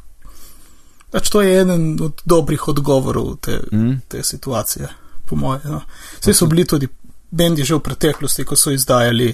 pač 1.16 1.30
to 1.30 1.40
je 1.40 1.54
eden 1.56 1.96
od 1.98 2.20
dobrih 2.24 2.68
odgovorov 2.68 3.36
te, 3.38 3.60
Mm? 3.72 4.00
te 4.04 4.20
situacije, 4.22 4.88
po 5.24 5.36
moje. 5.36 5.60
No. 5.64 5.80
Sej 6.20 6.34
so 6.34 6.46
bili 6.46 6.66
tudi 6.66 6.88
bendi 7.30 7.64
že 7.64 7.74
v 7.74 7.80
preteklosti, 7.80 8.44
ko 8.44 8.52
so 8.54 8.70
izdajali 8.70 9.32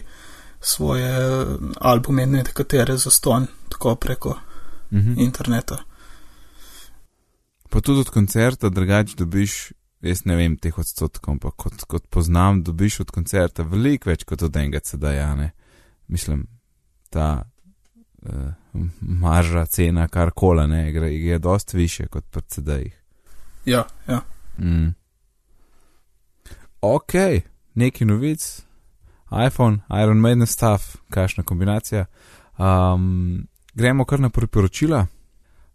svoje 0.61 1.11
eh, 1.11 1.47
albume, 1.81 2.27
nekatere 2.29 2.95
za 2.97 3.11
ston, 3.11 3.47
tako 3.69 3.97
preko 3.97 4.39
Mhm. 4.91 5.19
interneta. 5.19 5.79
Pa 7.69 7.81
tudi 7.81 8.01
od 8.01 8.11
koncerta, 8.11 8.69
drugače 8.69 9.17
dobiš, 9.17 9.73
jaz 10.01 10.25
ne 10.25 10.37
vem 10.37 10.57
teh 10.57 10.79
odstotkov, 10.79 11.33
ampak 11.33 11.55
kot, 11.57 11.85
kot 11.85 12.07
poznam, 12.07 12.63
dobiš 12.63 13.01
od 13.01 13.11
koncerta 13.11 13.63
veliko 13.65 14.11
več 14.11 14.25
kot 14.25 14.43
od 14.43 14.57
enega 14.57 14.81
CD-ja. 14.81 15.35
ne. 15.35 15.51
Mislim, 16.07 16.47
ta 17.11 17.45
marža, 19.01 19.67
cena, 19.67 20.09
kar 20.09 20.31
koli, 20.31 20.67
ne, 20.69 20.93
gre, 20.93 21.15
je 21.15 21.39
dost 21.39 21.75
više 21.75 22.07
kot 22.07 22.25
pri 22.31 22.43
CD-jih. 22.43 23.03
Ja, 23.65 23.85
ja. 24.09 24.21
Mm. 24.59 24.95
Ok, 26.81 27.13
neki 27.75 28.05
novic, 28.05 28.63
iPhone, 29.47 29.79
Iron 30.03 30.19
Maiden 30.19 30.47
stuff, 30.47 30.97
kakšna 31.11 31.45
kombinacija. 31.45 32.07
Um, 32.59 33.47
gremo 33.75 34.05
kar 34.05 34.21
na 34.21 34.31
priporočila. 34.31 35.07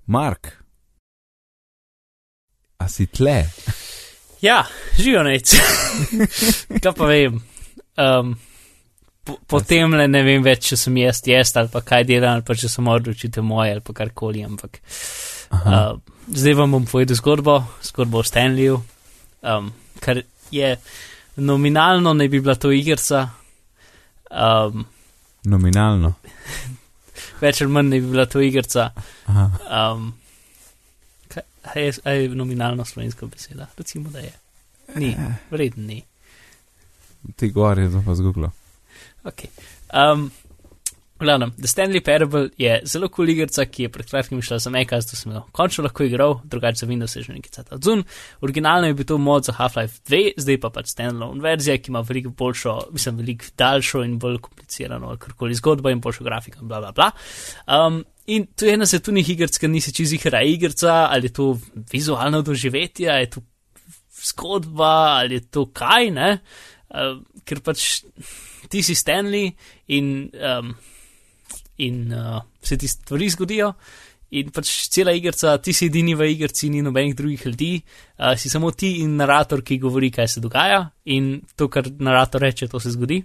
Mark, 0.06 0.48
a 2.78 2.90
si 2.90 3.06
tle? 3.06 3.44
Ja, 4.42 4.66
živijo 4.98 5.24
nec. 5.24 5.56
Kaj 6.84 6.94
pa 6.98 7.06
vem. 7.06 7.42
Um, 7.98 8.36
po, 9.28 9.38
potem 9.56 9.94
le 10.00 10.08
ne 10.08 10.24
vem 10.24 10.44
več, 10.46 10.70
če 10.72 10.80
sem 10.80 11.00
jaz 11.04 11.22
jaz 11.28 11.52
ali 11.60 11.72
pa 11.74 11.84
kaj 11.86 12.08
delam, 12.08 12.38
ali 12.38 12.46
pa 12.48 12.56
če 12.56 12.72
sem 12.72 12.88
odločitev 12.88 13.46
moje 13.46 13.76
ali 13.76 13.84
pa 13.84 13.96
karkoli, 13.98 14.46
ampak. 14.48 14.80
Aha. 15.56 15.82
Uh, 15.98 16.24
zdaj 16.32 16.58
vam 16.62 16.78
bom 16.78 16.88
povedal 16.88 17.20
zgodbo, 17.20 17.60
zgodbo 17.90 18.24
o 18.24 18.28
Stanleyju, 18.28 18.80
um, 19.52 19.72
kar 20.04 20.24
je 20.52 20.76
nominalno 21.38 22.16
naj 22.18 22.32
bi 22.32 22.42
bila 22.42 22.56
to 22.56 22.72
igrica, 22.72 23.28
um, 24.32 24.86
Nominalno. 25.48 26.14
več 27.44 27.62
ali 27.62 27.72
manj 27.72 27.94
naj 27.94 28.02
bi 28.04 28.12
bila 28.12 28.26
to 28.28 28.42
igrica. 28.44 28.90
Aha. 29.32 29.46
Um, 29.80 30.10
kaj, 31.32 31.46
a 31.64 31.80
je, 31.80 31.94
a 32.04 32.16
je 32.18 32.30
nominalno 32.36 32.86
slovenska 32.86 33.30
beseda? 33.32 33.70
Recimo, 33.78 34.12
da 34.12 34.26
je. 34.26 34.34
Ni, 34.96 35.16
verjetno 35.52 35.84
ni. 35.88 36.02
Ti 37.36 37.50
gor 37.52 37.80
je 37.80 37.90
to 37.92 38.04
pa 38.06 38.16
zgubilo. 38.16 38.52
Okay. 39.28 39.50
Um, 39.94 40.32
glavnem, 41.20 41.52
The 41.58 41.68
Stanley 41.68 42.02
Parable 42.02 42.50
je 42.58 42.82
zelo 42.86 43.10
kul 43.10 43.26
cool 43.26 43.30
igrica, 43.34 43.66
ki 43.66 43.88
je 43.88 43.92
pred 43.92 44.10
kratkim 44.10 44.42
šla 44.42 44.60
za 44.62 44.72
Mac, 44.74 44.92
zato 45.02 45.18
sem 45.18 45.34
jo 45.34 45.42
končno 45.52 45.84
lahko 45.88 46.06
igral, 46.06 46.38
drugače 46.46 46.84
za 46.84 46.88
Windows 46.88 47.18
je 47.18 47.24
že 47.24 47.34
nekaj 47.34 47.52
cata 47.52 47.76
odzun. 47.76 48.04
Originalno 48.42 48.88
je 48.88 48.94
bil 48.94 49.06
to 49.06 49.18
mod 49.18 49.46
za 49.46 49.56
Half-Life 49.58 50.04
2, 50.10 50.38
zdaj 50.38 50.60
pa 50.62 50.70
pač 50.70 50.94
standalone 50.94 51.42
verzija, 51.42 51.78
ki 51.78 51.92
ima 51.92 52.04
veliko 52.08 52.30
boljšo, 52.30 52.78
mislim, 52.92 53.18
veliko 53.24 53.52
daljšo 53.58 54.04
in 54.06 54.20
bolj 54.20 54.40
komplicirano, 54.46 55.18
karkoli 55.18 55.58
zgodbo 55.58 55.90
in 55.90 56.02
boljšo 56.02 56.24
grafiko 56.24 56.62
in 56.62 56.72
bla 56.72 56.80
bla 56.86 56.92
bla. 56.92 57.12
Um, 57.66 58.04
in 58.28 58.48
to 58.56 58.66
je 58.66 58.78
ena 58.78 58.86
svetovnih 58.86 59.30
igric, 59.30 59.58
ki 59.58 59.68
nisi 59.68 59.94
čez 59.94 60.14
ihra 60.14 60.44
igrica, 60.44 61.08
ali 61.12 61.28
je 61.28 61.34
to 61.34 61.52
vizualno 61.92 62.42
doživetje, 62.42 63.10
ali 63.10 63.26
je 63.26 63.30
to 63.30 63.42
zgodba, 64.30 65.20
ali 65.20 65.42
je 65.42 65.48
to 65.50 65.66
kaj, 65.74 66.12
ne? 66.12 66.32
Uh, 66.88 67.18
ker 67.44 67.60
pač 67.60 68.04
ti 68.72 68.82
si 68.84 68.96
Stanley 68.96 69.52
in, 69.92 70.30
um, 70.40 70.76
in 71.84 72.14
uh, 72.16 72.40
se 72.64 72.78
ti 72.78 72.88
stvari 72.88 73.30
zgodijo. 73.30 73.74
In 74.36 74.52
pač 74.52 74.90
cela 74.92 75.14
igrica, 75.16 75.54
ti 75.64 75.72
si 75.72 75.88
edini 75.88 76.12
v 76.16 76.28
igrici, 76.34 76.68
ni 76.68 76.82
nobenih 76.84 77.16
drugih 77.16 77.46
ljudi, 77.48 77.70
uh, 77.80 78.34
si 78.36 78.52
samo 78.52 78.74
ti 78.76 78.98
in 79.04 79.16
narator, 79.16 79.64
ki 79.64 79.78
govori, 79.80 80.12
kaj 80.12 80.28
se 80.28 80.44
dogaja, 80.44 80.82
in 81.16 81.38
to, 81.56 81.70
kar 81.72 81.88
narator 82.04 82.44
reče, 82.44 82.68
to 82.68 82.82
se 82.84 82.92
zgodi. 82.92 83.22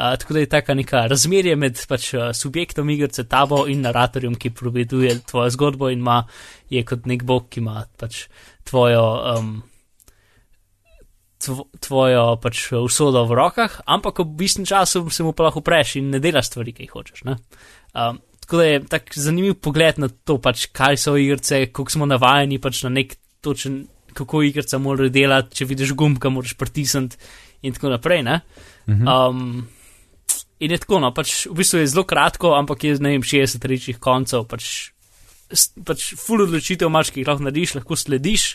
Uh, 0.00 0.16
tako 0.16 0.34
da 0.34 0.40
je 0.40 0.48
taka 0.48 0.74
neka 0.74 1.04
razmerje 1.12 1.56
med 1.60 1.76
pač, 1.88 2.14
uh, 2.14 2.30
subjektom 2.32 2.88
igrice, 2.88 3.26
tabo 3.28 3.66
in 3.68 3.84
naratorjem, 3.84 4.38
ki 4.40 4.54
proveduje 4.56 5.18
tvojo 5.28 5.50
zgodbo 5.52 5.90
in 5.92 6.00
ima, 6.00 6.22
je 6.72 6.84
kot 6.88 7.04
nek 7.04 7.24
bog, 7.28 7.50
ki 7.52 7.60
ima 7.60 7.84
pač 8.00 8.22
tvojo, 8.64 9.04
um, 9.34 9.58
tvojo 11.80 12.24
pač 12.42 12.66
usodo 12.76 13.24
v 13.28 13.36
rokah, 13.38 13.80
ampak 13.88 14.20
v 14.22 14.28
bistvu 14.42 14.66
času 14.68 15.04
se 15.10 15.24
mu 15.24 15.32
pa 15.32 15.48
lahko 15.48 15.62
preš 15.64 15.96
in 16.00 16.10
ne 16.12 16.20
delaš 16.20 16.52
stvari, 16.52 16.74
ki 16.76 16.84
jih 16.84 16.92
hočeš. 16.92 17.24
Um, 17.24 18.20
tako 18.44 18.60
da 18.60 18.64
je 18.64 18.82
tak 18.90 19.14
zanimiv 19.16 19.56
pogled 19.62 19.98
na 19.98 20.08
to, 20.08 20.38
pač, 20.42 20.68
kaj 20.74 21.00
so 21.00 21.16
igrice, 21.16 21.66
kako 21.72 21.90
smo 21.90 22.08
navajeni 22.10 22.60
pač 22.60 22.82
na 22.84 22.92
nek 22.92 23.16
točen, 23.40 23.84
kako 24.14 24.42
igrica 24.42 24.78
mora 24.82 25.08
delati, 25.08 25.60
če 25.60 25.68
vidiš 25.70 25.94
gumb, 25.96 26.18
ga 26.20 26.32
moraš 26.34 26.56
pritisniti 26.58 27.16
in 27.62 27.76
tako 27.76 27.94
naprej. 27.94 28.24
Um, 28.86 29.68
in 30.60 30.74
je 30.74 30.80
tako, 30.82 31.00
no, 31.00 31.12
pač 31.16 31.46
v 31.48 31.56
bistvu 31.62 31.80
je 31.80 31.90
zelo 31.94 32.04
kratko, 32.08 32.52
ampak 32.58 32.84
je, 32.84 32.96
ne 33.00 33.14
vem, 33.14 33.24
60 33.24 33.64
rečih 33.70 34.00
koncev, 34.02 34.44
pač, 34.50 34.90
pač 35.86 36.10
full 36.20 36.44
odločitev 36.44 36.90
imaš, 36.90 37.14
ki 37.14 37.22
jih 37.22 37.30
lahko 37.30 37.46
narediš, 37.46 37.78
lahko 37.78 37.96
slediš, 37.96 38.50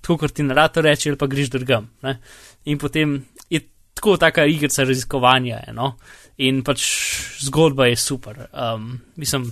tako 0.00 0.16
kot 0.24 0.34
ti 0.36 0.46
narator 0.46 0.84
reče, 0.84 1.10
ali 1.10 1.18
pa 1.18 1.28
greš 1.30 1.50
drgam. 1.52 1.90
Ne? 2.02 2.16
In 2.64 2.78
potem 2.78 3.18
je 3.50 3.60
tako 3.94 4.16
taka 4.16 4.46
igrica 4.48 4.84
raziskovanja, 4.84 5.62
no? 5.76 5.94
in 6.40 6.62
pač 6.64 6.86
zgodba 7.44 7.90
je 7.90 7.98
super. 8.00 8.46
Um, 8.52 8.94
mislim, 9.20 9.50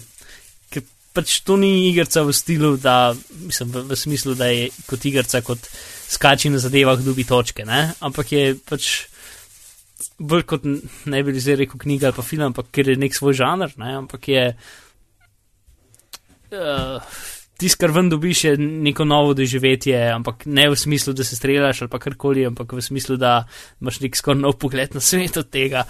ker 0.72 0.86
pač 1.12 1.40
to 1.44 1.58
ni 1.60 1.90
igrica 1.90 2.22
v 2.24 2.32
stilu, 2.32 2.76
da, 2.80 3.12
mislim, 3.44 3.74
v, 3.74 3.84
v 3.90 3.98
smislu, 3.98 4.34
da 4.38 4.48
je 4.48 4.70
kot 4.88 5.04
igrica, 5.04 5.42
kot 5.44 5.68
skači 6.08 6.48
na 6.48 6.62
zadevah, 6.62 7.00
dobi 7.04 7.28
točke, 7.28 7.68
ne? 7.68 7.90
ampak 8.00 8.32
je 8.32 8.44
pač 8.64 8.92
bolj 10.18 10.44
kot 10.48 10.64
ne 10.64 11.22
bi 11.22 11.40
zdaj 11.40 11.60
rekel 11.62 11.80
knjiga 11.80 12.08
ali 12.08 12.16
pa 12.16 12.24
film, 12.26 12.48
ampak 12.50 12.70
ker 12.74 12.88
je 12.88 12.96
nek 12.98 13.14
svoj 13.14 13.36
žanr, 13.38 13.74
ne, 13.82 13.94
ampak 14.02 14.28
je. 14.30 14.44
Uh, 16.48 17.02
Tisto, 17.58 17.80
kar 17.82 17.90
ven 17.90 18.06
dobiš, 18.10 18.44
je 18.44 18.52
neko 18.58 19.04
novo 19.04 19.32
doživetje, 19.34 19.96
ampak 20.14 20.44
ne 20.46 20.68
v 20.70 20.76
smislu, 20.78 21.12
da 21.12 21.24
se 21.26 21.36
streljaš 21.36 21.82
ali 21.82 21.98
karkoli, 21.98 22.46
ampak 22.46 22.72
v 22.72 22.82
smislu, 22.82 23.16
da 23.18 23.48
imaš 23.80 23.98
nek 24.00 24.16
skoraj 24.16 24.40
nov 24.40 24.54
pogled 24.62 24.94
na 24.94 25.02
svet 25.02 25.36
od 25.36 25.50
tega. 25.50 25.82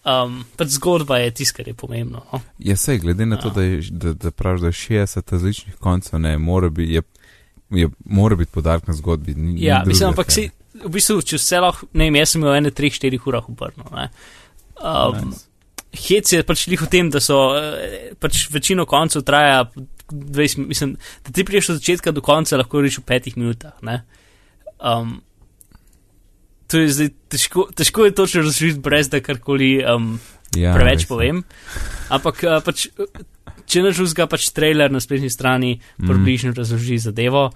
Um, 0.00 0.38
pač 0.56 0.78
zgodba 0.78 1.18
je 1.20 1.34
tisto, 1.36 1.58
kar 1.58 1.68
je 1.68 1.74
pomembno. 1.76 2.22
No? 2.32 2.40
Ja, 2.58 2.76
sej, 2.80 3.02
glede 3.02 3.26
na 3.28 3.36
to, 3.36 3.50
ja. 3.50 3.54
da, 3.54 3.62
je, 3.62 3.82
da, 3.90 4.12
da 4.16 4.30
praviš, 4.30 4.62
da 4.64 4.72
je 4.72 4.78
60 4.78 5.32
različnih 5.32 5.76
koncev, 5.76 6.20
ne, 6.24 6.38
mora 6.38 6.70
biti, 6.72 6.94
je, 6.94 7.02
je, 7.82 7.90
mora 8.04 8.36
biti 8.40 8.52
podarek 8.54 8.88
na 8.88 8.96
zgodbi. 8.96 9.34
Ni, 9.34 9.58
ja, 9.64 9.82
ni 9.82 9.92
mislim, 9.92 10.14
ampak 10.14 10.32
si, 10.32 10.48
v 10.84 10.94
bistvu, 10.96 11.20
če 11.20 11.36
vse 11.36 11.60
lahko, 11.60 11.90
ne 11.92 12.08
vem, 12.08 12.16
jaz 12.22 12.32
sem 12.32 12.40
imel 12.40 12.56
ene 12.62 12.72
3-4 12.72 13.20
urah 13.28 13.52
uprno. 13.52 13.92
Um, 13.92 15.20
nice. 15.28 15.44
Hec 15.90 16.32
je 16.32 16.42
pač 16.46 16.64
lih 16.70 16.80
v 16.80 16.88
tem, 16.88 17.08
da 17.10 17.20
so 17.20 17.50
eh, 17.58 18.12
pač 18.16 18.46
večino 18.54 18.86
koncev 18.88 19.24
traja 19.26 19.64
20, 20.12 20.66
mislim, 20.66 20.96
da 21.26 21.32
ti 21.32 21.44
priješ 21.44 21.72
od 21.72 21.80
začetka 21.80 22.12
do 22.12 22.20
konca, 22.20 22.58
lahko 22.60 22.82
reči 22.84 23.00
v 23.00 23.08
petih 23.08 23.36
minutah. 23.36 23.76
Um, 24.80 25.20
to 26.70 26.78
je 26.78 26.92
zdaj 26.94 27.10
težko, 27.28 27.66
težko 27.76 28.04
je 28.04 28.14
točno 28.14 28.44
razložiti, 28.46 28.80
brez 28.80 29.10
da 29.10 29.20
karkoli 29.20 29.80
um, 29.84 30.14
ja, 30.56 30.74
preveč 30.74 31.04
res. 31.04 31.08
povem. 31.10 31.42
Ampak 32.10 32.44
uh, 32.46 32.60
pač, 32.64 32.86
če 33.66 33.82
ne 33.84 33.92
žuzga 33.94 34.28
pač 34.30 34.50
trailer 34.54 34.92
na 34.92 35.02
spletni 35.02 35.30
strani, 35.30 35.76
mm. 35.78 36.06
približno 36.06 36.54
razloži 36.56 37.00
zadevo. 37.02 37.50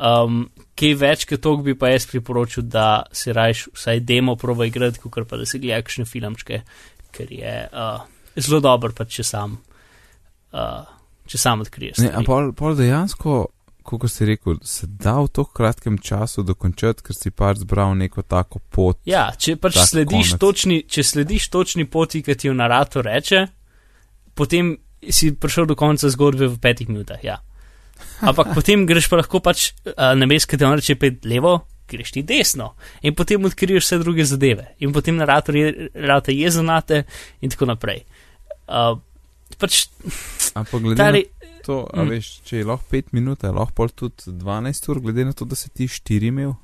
Um, 0.00 0.46
kaj 0.80 0.94
več 0.96 1.26
kot 1.28 1.42
to 1.44 1.56
bi 1.60 1.74
pa 1.76 1.90
jaz 1.92 2.06
priporočil, 2.08 2.64
da 2.64 3.04
si 3.12 3.34
rajš 3.36 3.66
vsaj 3.76 4.00
demo 4.08 4.36
proba 4.40 4.64
igrati, 4.70 5.02
kot 5.02 5.26
pa 5.28 5.36
da 5.36 5.44
si 5.44 5.60
gledaj 5.60 5.84
kakšne 5.84 6.06
filmčke, 6.08 6.62
ker 7.12 7.34
je 7.34 7.56
uh, 7.68 8.06
zelo 8.38 8.62
dober, 8.64 8.94
pa 8.96 9.04
če 9.04 9.26
sam, 9.26 9.58
uh, 10.54 10.99
če 11.30 11.38
sam 11.38 11.64
odkriješ. 11.64 12.02
Ne, 12.02 12.10
ampak 12.10 12.26
pol, 12.26 12.52
pol 12.58 12.76
dejansko, 12.78 13.38
kot 13.86 14.06
si 14.10 14.26
rekel, 14.28 14.58
se 14.66 14.86
da 14.86 15.16
v 15.20 15.30
tako 15.30 15.54
kratkem 15.56 15.98
času 16.02 16.44
dokončati, 16.46 17.04
ker 17.06 17.16
si 17.16 17.32
pač 17.34 17.62
zbral 17.62 17.94
neko 17.98 18.22
tako 18.22 18.60
pot. 18.72 19.00
Ja, 19.08 19.30
če 19.38 19.56
pač 19.60 19.78
slediš 19.82 20.36
točni, 20.42 20.82
če 20.86 21.06
slediš 21.06 21.50
točni 21.52 21.86
poti, 21.90 22.24
ki 22.26 22.36
ti 22.38 22.50
jo 22.50 22.54
narator 22.56 23.06
reče, 23.06 23.46
potem 24.38 24.76
si 25.08 25.32
prišel 25.32 25.70
do 25.70 25.78
konca 25.78 26.10
zgodbe 26.12 26.50
v 26.50 26.60
petih 26.60 26.90
minutah. 26.90 27.22
Ja. 27.24 27.40
Ampak 28.20 28.52
potem 28.58 28.86
greš 28.88 29.10
pa 29.10 29.20
lahko 29.22 29.42
pač 29.44 29.70
na 29.96 30.28
mest, 30.28 30.50
ki 30.50 30.60
te 30.60 30.68
on 30.68 30.78
reče 30.78 30.98
pet 31.00 31.28
levo, 31.28 31.60
greš 31.90 32.12
ti 32.14 32.22
desno 32.22 32.74
in 33.02 33.16
potem 33.18 33.44
odkriješ 33.44 33.82
vse 33.82 33.96
druge 33.98 34.22
zadeve 34.24 34.76
in 34.78 34.92
potem 34.94 35.16
narator 35.18 35.56
je, 35.58 35.90
je, 35.90 36.34
je 36.36 36.50
zanate 36.54 37.02
in 37.42 37.50
tako 37.50 37.66
naprej. 37.72 38.04
Uh, 38.70 39.00
pač, 39.60 39.84
Ampak 40.58 40.82
glede 40.82 40.98
tari, 40.98 41.22
na 41.28 41.62
to, 41.66 41.82
a 41.86 42.02
mm. 42.02 42.14
veš, 42.14 42.30
če 42.48 42.62
je 42.62 42.66
lahko 42.68 42.96
5 42.96 43.12
minut, 43.16 43.44
je 43.44 43.52
lahko 43.54 43.86
tudi 43.92 44.34
12 44.40 44.90
ur, 44.90 45.02
glede 45.04 45.28
na 45.28 45.36
to, 45.36 45.46
da 45.48 45.58
si 45.58 45.70
ti 45.70 45.88
4 45.88 46.32
imel. 46.32 46.56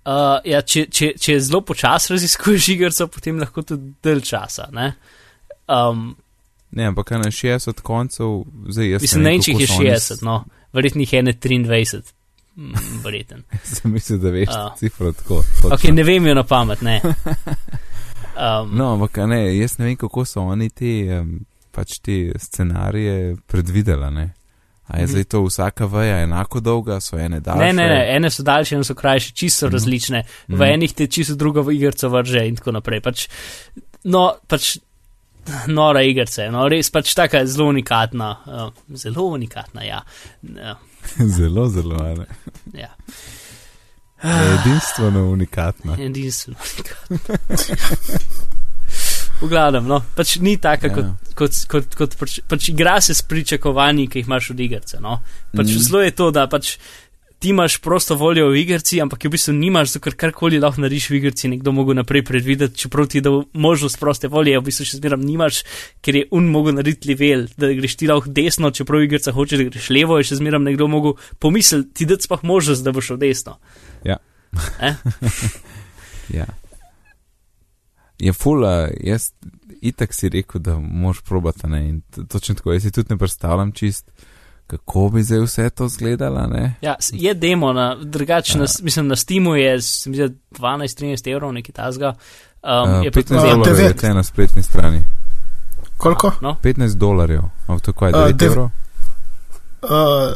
Uh, 0.00 0.40
ja, 0.48 0.62
če, 0.64 0.86
če, 0.88 1.12
če 1.20 1.36
zelo 1.44 1.60
počasi 1.68 2.14
raziskuješ 2.14 2.70
igrico, 2.72 3.06
potem 3.12 3.38
lahko 3.40 3.62
tudi 3.68 3.92
del 4.02 4.24
časa. 4.24 4.70
Um, 5.68 6.10
Ne, 6.70 6.84
ampak 6.86 7.08
na 7.18 7.32
60 7.34 7.80
koncev, 7.82 8.44
zdaj 8.70 8.92
jaz. 8.92 9.02
Mislim, 9.02 9.24
ne, 9.26 9.32
če 9.42 9.54
jih 9.56 9.62
je 9.64 9.94
60, 9.98 10.20
no, 10.22 10.36
verjetno 10.76 11.02
jih 11.02 11.12
je 11.16 11.22
ne 11.26 11.32
23. 11.34 12.12
Mm, 12.60 12.82
verjeten. 13.02 13.42
Sem 13.66 13.90
mislil, 13.90 14.20
da 14.22 14.30
veš, 14.30 14.52
uh. 14.54 14.68
cifro 14.78 15.10
tako. 15.12 15.40
Ok, 15.70 15.88
ne 15.90 16.04
vem 16.06 16.26
jo 16.30 16.34
na 16.38 16.46
pamet, 16.46 16.82
ne. 16.86 17.00
Um, 18.40 18.70
no, 18.72 18.94
ampak 18.94 19.18
ne, 19.28 19.58
jaz 19.58 19.74
ne 19.76 19.84
vem, 19.84 19.96
kako 20.00 20.22
so 20.24 20.40
oni 20.48 20.70
te, 20.72 20.92
um, 21.18 21.42
pač 21.72 21.98
te 21.98 22.32
scenarije 22.38 23.36
predvidela, 23.46 24.10
ne. 24.10 24.30
A 24.90 24.98
je 24.98 25.04
mhm. 25.04 25.10
zdaj 25.12 25.24
to 25.24 25.42
vsaka 25.44 25.86
veja 25.86 26.18
enako 26.22 26.60
dolga, 26.60 27.00
so 27.00 27.18
ene 27.18 27.40
daljše? 27.40 27.66
Ne, 27.66 27.72
ne, 27.72 27.88
ne, 27.88 28.16
ene 28.16 28.30
so 28.30 28.42
daljše, 28.42 28.74
ene 28.74 28.84
so 28.84 28.94
krajše, 28.94 29.32
čisto 29.32 29.68
mm. 29.68 29.72
različne. 29.72 30.22
V 30.48 30.58
mm. 30.58 30.62
enih 30.62 30.94
te 30.94 31.06
čisto 31.06 31.34
drugo 31.34 31.70
igrico 31.70 32.08
vrže 32.08 32.46
in 32.48 32.56
tako 32.56 32.72
naprej. 32.72 33.00
Pač, 33.00 33.28
no, 34.04 34.24
pač 34.50 34.76
nora 35.66 36.02
igrica, 36.02 36.50
no, 36.50 36.66
res 36.68 36.90
pač 36.90 37.14
taka 37.14 37.44
zelo 37.46 37.68
unikatna, 37.70 38.30
uh, 38.46 38.96
zelo 38.98 39.30
unikatna, 39.36 39.86
ja. 39.86 40.02
ja. 40.42 40.76
zelo, 41.38 41.68
zelo, 41.68 42.02
ne. 42.02 42.26
ja. 42.74 42.90
Edinstveno 44.22 45.28
unikatna. 45.30 45.96
Edinstveno 45.98 46.58
unikatna. 46.58 47.38
v 49.40 49.48
glavnem, 49.48 49.86
no, 49.88 50.00
pač 50.16 50.36
ni 50.44 50.56
taka, 50.60 50.90
ja. 50.90 50.94
kot, 50.94 51.28
kot, 51.38 51.60
kot, 51.70 51.94
kot 51.98 52.16
pač, 52.20 52.40
pač 52.48 52.70
igra 52.72 52.98
se 53.00 53.16
s 53.16 53.24
pričakovanji, 53.26 54.08
ki 54.10 54.20
jih 54.20 54.28
imaš 54.28 54.50
od 54.54 54.60
igrice, 54.60 55.00
no. 55.00 55.20
Pač 55.54 55.70
mm. 55.72 55.86
zelo 55.86 56.02
je 56.04 56.16
to, 56.16 56.28
da 56.34 56.44
pač 56.50 56.76
ti 57.40 57.48
imaš 57.48 57.78
prosto 57.80 58.14
voljo 58.20 58.50
v 58.52 58.60
igrici, 58.60 58.98
ampak 59.00 59.24
v 59.24 59.32
bistvu 59.32 59.54
nimaš, 59.56 59.94
ker 60.04 60.12
karkoli 60.12 60.60
lahko 60.60 60.84
narediš 60.84 61.06
v 61.08 61.16
igrici, 61.22 61.48
nekdo 61.48 61.72
mogo 61.72 61.96
naprej 61.96 62.20
predvideti, 62.28 62.84
čeprav 62.84 63.08
ti 63.08 63.22
da 63.24 63.32
možnost 63.56 63.96
proste 63.96 64.28
volje, 64.28 64.58
v 64.60 64.66
bistvu 64.68 64.84
še 64.84 65.00
zmeram 65.00 65.24
nimaš, 65.24 65.62
ker 66.04 66.20
je 66.20 66.26
un 66.36 66.50
mogo 66.52 66.74
narediti 66.76 67.08
level, 67.08 67.46
da 67.56 67.72
greš 67.72 67.96
ti 67.96 68.10
lahko 68.12 68.28
desno, 68.28 68.68
čeprav 68.76 69.00
v 69.00 69.08
igrica 69.08 69.32
hoče, 69.32 69.56
da 69.56 69.70
greš 69.72 69.88
levo, 69.96 70.20
je 70.20 70.28
še 70.28 70.40
zmeram 70.42 70.68
nekdo 70.68 70.90
mogo 70.92 71.16
pomisliti, 71.40 71.94
ti 71.96 72.10
da 72.12 72.20
spah 72.20 72.44
možnost, 72.44 72.84
da 72.84 72.92
boš 72.92 73.14
šel 73.14 73.22
desno. 73.24 73.56
Ja. 74.04 74.20
Eh? 74.84 75.00
ja. 76.42 76.50
Je 78.20 78.32
fula, 78.32 78.88
jaz 79.00 79.30
itak 79.80 80.14
si 80.14 80.28
rekel, 80.28 80.60
da 80.60 80.78
moš 80.78 81.22
probati, 81.24 81.66
ne, 81.66 81.88
in 81.88 82.00
točno 82.28 82.54
tako, 82.54 82.72
jaz 82.72 82.82
si 82.82 82.92
tudi 82.92 83.14
ne 83.14 83.18
predstavljam 83.18 83.72
čist 83.72 84.10
kako 84.70 85.08
bi 85.08 85.22
zdaj 85.22 85.40
vse 85.40 85.70
to 85.70 85.84
izgledalo. 85.84 86.48
Ja, 86.80 86.94
je 87.12 87.34
demo, 87.34 87.72
na, 87.72 87.96
drugače, 88.00 88.58
ja. 88.58 88.66
mislim, 88.82 89.08
na 89.08 89.16
Steamu 89.16 89.54
je 89.54 89.78
12-13 89.78 91.32
evrov, 91.32 91.52
nekaj 91.52 91.72
tasga. 91.72 92.14
Um, 92.62 92.90
uh, 92.90 93.02
15 93.02 93.28
dolarjev 93.28 93.96
je 94.02 94.14
na 94.14 94.22
spletni 94.22 94.62
strani. 94.62 95.04
Koliko? 95.96 96.32
No? 96.40 96.56
15 96.62 96.94
dolarjev, 96.94 97.42
ampak 97.66 97.82
to 97.84 98.06
je 98.06 98.12
9 98.12 98.24
uh, 98.24 98.36
dev, 98.36 98.50
evrov. 98.50 98.64
Uh, 99.82 99.90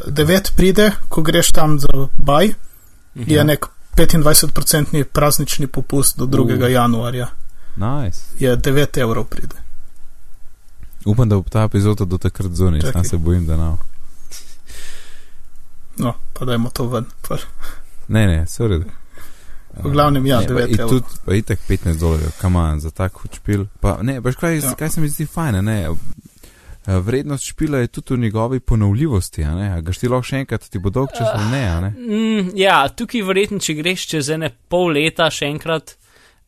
9 0.07 0.57
pride, 0.57 0.91
ko 1.09 1.23
greš 1.23 1.53
tam 1.53 1.79
za 1.79 2.09
baj, 2.17 2.47
uh 2.47 2.55
-huh. 3.15 3.33
je 3.33 3.39
mhm. 3.39 3.47
nek 3.47 3.67
25-odstotni 3.97 5.05
praznični 5.05 5.67
popust 5.67 6.19
do 6.19 6.25
2. 6.25 6.65
Uh. 6.65 6.71
januarja. 6.71 7.27
Nice. 7.77 8.21
Je 8.39 8.57
9 8.57 8.99
evrov 8.99 9.25
pride. 9.25 9.57
Upam, 11.05 11.29
da 11.29 11.37
bo 11.37 11.43
ta 11.43 11.63
epizoda 11.63 12.05
do 12.05 12.19
takrat 12.19 12.53
zunaj, 12.53 12.81
sam 12.83 13.05
se 13.05 13.17
bojim, 13.19 13.47
da 13.47 13.57
ne. 13.59 13.73
No, 15.97 16.15
pa 16.33 16.45
dajmo 16.45 16.71
to 16.71 16.87
ven. 16.87 17.05
Pa, 17.29 17.37
Ne, 18.09 18.27
ne, 18.27 18.47
se 18.47 18.65
uredi. 18.65 18.85
V 19.77 19.91
glavnem, 19.91 20.27
ja, 20.27 20.41
Ne, 20.41 20.47
pa 20.47 20.49
devet 20.49 20.71
in 20.71 20.75
evrov. 20.77 20.89
Tudi, 20.91 21.07
pa 21.25 21.35
itek 21.35 21.61
15 21.61 21.99
dolarjev, 21.99 22.33
kaman, 22.41 22.81
za 22.81 22.91
tak 22.91 23.13
špil. 23.35 23.67
Pa 23.81 23.99
ne, 24.03 24.21
veš 24.21 24.37
kaj, 24.37 24.59
Ja. 24.59 24.75
kaj 24.75 24.91
se 24.91 25.01
mi 25.01 25.09
zdi 25.09 25.27
fajn, 25.27 25.65
ne? 25.65 25.89
Eh, 26.87 26.99
Vrednost 26.99 27.45
špila 27.45 27.79
je 27.79 27.87
tudi 27.89 28.15
v 28.15 28.19
njegovi 28.19 28.61
ponovljivosti, 28.61 29.45
a 29.45 29.55
ne? 29.55 29.69
A 29.71 29.81
Gaš 29.81 29.99
ti 29.99 30.09
lahko 30.09 30.23
še 30.23 30.37
enkrat, 30.37 30.69
ti 30.69 30.79
bo 30.79 30.91
dolg 30.91 31.09
čas 31.11 31.29
ali 31.33 31.51
ne, 31.51 31.65
a 31.67 31.81
ne? 31.81 31.91
Mm, 31.91 32.51
ja, 32.55 32.89
tukaj 32.89 33.23
verjetno, 33.23 33.59
če 33.59 33.75
greš 33.75 34.07
čez 34.07 34.29
ene 34.29 34.51
pol 34.69 34.93
leta 34.93 35.31
še 35.31 35.47
enkrat, 35.47 35.97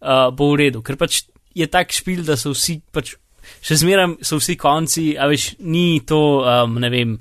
uh, 0.07 0.31
bo 0.31 0.53
v 0.55 0.67
redu, 0.67 0.83
ker 0.87 0.99
pač 1.01 1.25
je 1.57 1.67
tak 1.67 1.91
špil, 1.93 2.23
da 2.27 2.39
so 2.39 2.55
vsi 2.55 2.81
pač. 2.95 3.17
Še 3.63 3.77
zmeraj 3.79 4.17
so 4.27 4.41
vsi 4.41 4.57
konci, 4.59 5.13
a 5.19 5.29
veš, 5.31 5.55
ni 5.63 6.01
to, 6.07 6.43
um, 6.43 6.81
ne 6.83 6.91
vem, 6.91 7.15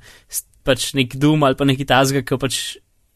pač 0.66 0.94
nek 0.98 1.14
dum 1.22 1.46
ali 1.46 1.58
pa 1.58 1.68
neki 1.70 1.86
tazga, 1.86 2.24
ki 2.26 2.40
pač 2.42 2.62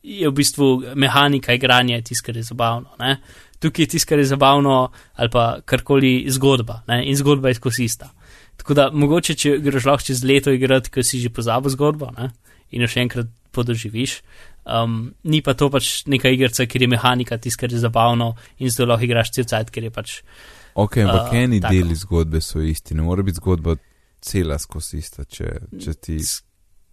je 0.05 0.29
v 0.29 0.35
bistvu 0.35 0.67
mehanika 0.95 1.55
igranja, 1.57 2.01
tisto, 2.05 2.29
kar 2.29 2.37
je 2.37 2.45
zabavno. 2.45 2.93
Ne? 3.01 3.17
Tukaj 3.59 3.83
je 3.83 3.91
tisto, 3.95 4.09
kar 4.11 4.21
je 4.21 4.29
zabavno, 4.29 4.77
ali 5.17 5.33
pa 5.33 5.47
karkoli 5.65 6.29
zgodba, 6.31 6.83
ne? 6.87 7.01
in 7.09 7.17
zgodba 7.19 7.51
je 7.51 7.59
skozi 7.59 7.89
ista. 7.89 8.11
Tako 8.59 8.75
da 8.75 8.89
mogoče, 8.91 9.35
če 9.39 9.57
greš 9.63 9.87
lahko 9.87 10.07
čez 10.11 10.23
leto 10.23 10.53
igrati, 10.53 10.91
ko 10.91 11.03
si 11.03 11.19
že 11.23 11.31
pozabil 11.33 11.71
zgodbo 11.73 12.11
ne? 12.15 12.31
in 12.69 12.83
jo 12.83 12.91
še 12.91 13.03
enkrat 13.07 13.29
podoživiš. 13.55 14.19
Um, 14.65 15.13
ni 15.23 15.41
pa 15.41 15.53
to 15.53 15.69
pač 15.69 16.03
neka 16.05 16.29
igrica, 16.29 16.65
kjer 16.65 16.81
je 16.81 16.87
mehanika 16.87 17.37
tisto, 17.37 17.59
kar 17.59 17.71
je 17.71 17.79
zabavno 17.79 18.35
in 18.59 18.69
zdaj 18.69 18.85
lahko 18.85 19.03
igraš 19.03 19.31
cel 19.31 19.45
cajt, 19.45 19.69
ker 19.69 19.83
je 19.83 19.89
pač. 19.91 20.19
Ok, 20.75 20.97
ampak 20.97 21.33
A, 21.33 21.37
eni 21.37 21.61
tako. 21.61 21.73
deli 21.73 21.95
zgodbe 21.95 22.41
so 22.41 22.61
isti, 22.61 22.93
ne 22.93 23.01
more 23.01 23.23
biti 23.23 23.35
zgodba 23.35 23.75
cela 24.21 24.59
skozi 24.59 24.97
ista, 24.97 25.23
če, 25.25 25.47
če 25.75 25.93
ti. 25.95 26.19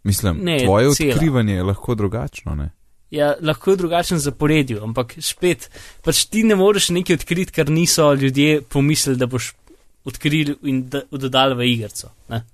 Mislim, 0.05 0.39
Ne, 0.41 0.61
tvoje 0.65 0.95
cela. 0.95 1.13
odkrivanje 1.13 1.55
je 1.55 1.63
lahko 1.63 1.95
drugačno, 1.95 2.55
ne? 2.55 2.71
Ja, 3.11 3.35
lahko 3.41 3.71
je 3.71 3.77
drugačen 3.77 4.19
zaporedju, 4.19 4.81
ampak 4.83 5.15
spet, 5.19 5.69
pač 6.03 6.25
ti 6.25 6.43
ne 6.43 6.55
moreš 6.55 6.89
nekaj 6.91 7.15
odkriti, 7.15 7.53
kar 7.53 7.69
niso 7.69 8.13
ljudje 8.15 8.63
pomislili, 8.63 9.17
da 9.17 9.27
boš 9.27 9.53
odkril 10.05 10.55
in 10.63 10.89
da- 10.89 11.03
dodal 11.11 11.55
v 11.55 11.67
igrico. 11.67 12.11
Ne? 12.29 12.45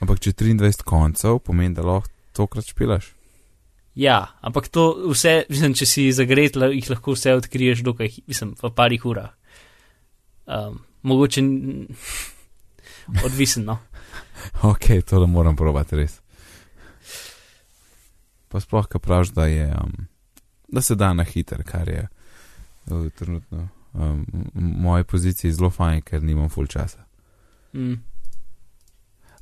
Ampak 0.00 0.20
če 0.20 0.32
23 0.32 0.82
koncev 0.82 1.38
pomeni, 1.38 1.74
da 1.74 1.82
lahko 1.82 2.08
tokrat 2.32 2.64
špilaš. 2.64 3.12
Ja, 3.98 4.18
ampak 4.40 4.68
to 4.70 5.10
vse, 5.10 5.42
mislim, 5.50 5.72
če 5.74 5.86
si 5.86 6.04
zagret, 6.14 6.54
jih 6.54 6.90
lahko 6.90 7.16
vse 7.16 7.32
odkriješ 7.34 7.82
dokaj, 7.82 8.20
mislim, 8.30 8.52
v 8.60 8.70
parih 8.70 9.06
urah. 9.10 9.32
Um, 10.46 10.78
mogoče 11.02 11.42
odvisen, 13.26 13.66
no. 13.66 13.78
Ok, 14.62 14.86
to 15.06 15.18
da 15.18 15.26
moram 15.26 15.56
probati 15.58 15.98
res. 15.98 16.20
Pa 18.48 18.62
sploh, 18.62 18.86
kaj 18.86 19.02
praviš, 19.02 19.32
da 19.34 19.48
je, 19.50 19.66
um, 19.74 20.06
da 20.68 20.80
se 20.80 20.94
da 20.94 21.10
na 21.12 21.26
hiter, 21.26 21.64
kar 21.66 21.90
je 21.90 22.06
uh, 22.06 23.08
trenutno 23.18 23.66
um, 23.92 24.22
v 24.54 24.62
moji 24.86 25.04
poziciji 25.04 25.52
zelo 25.52 25.72
fajn, 25.74 26.04
ker 26.06 26.22
nimam 26.22 26.48
full 26.48 26.70
časa. 26.70 27.02
Mm. 27.74 27.98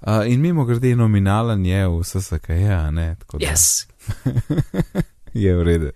Uh, 0.01 0.25
in 0.27 0.41
mimo 0.41 0.65
grede 0.65 0.97
nominalen 0.97 1.67
je 1.67 1.85
v 1.89 2.01
SSK, 2.05 2.49
ja, 2.49 2.91
ne, 2.91 3.15
tako 3.21 3.39
da 3.39 3.53
Yes. 3.53 3.85
je 5.45 5.57
v 5.57 5.63
redu. 5.63 5.91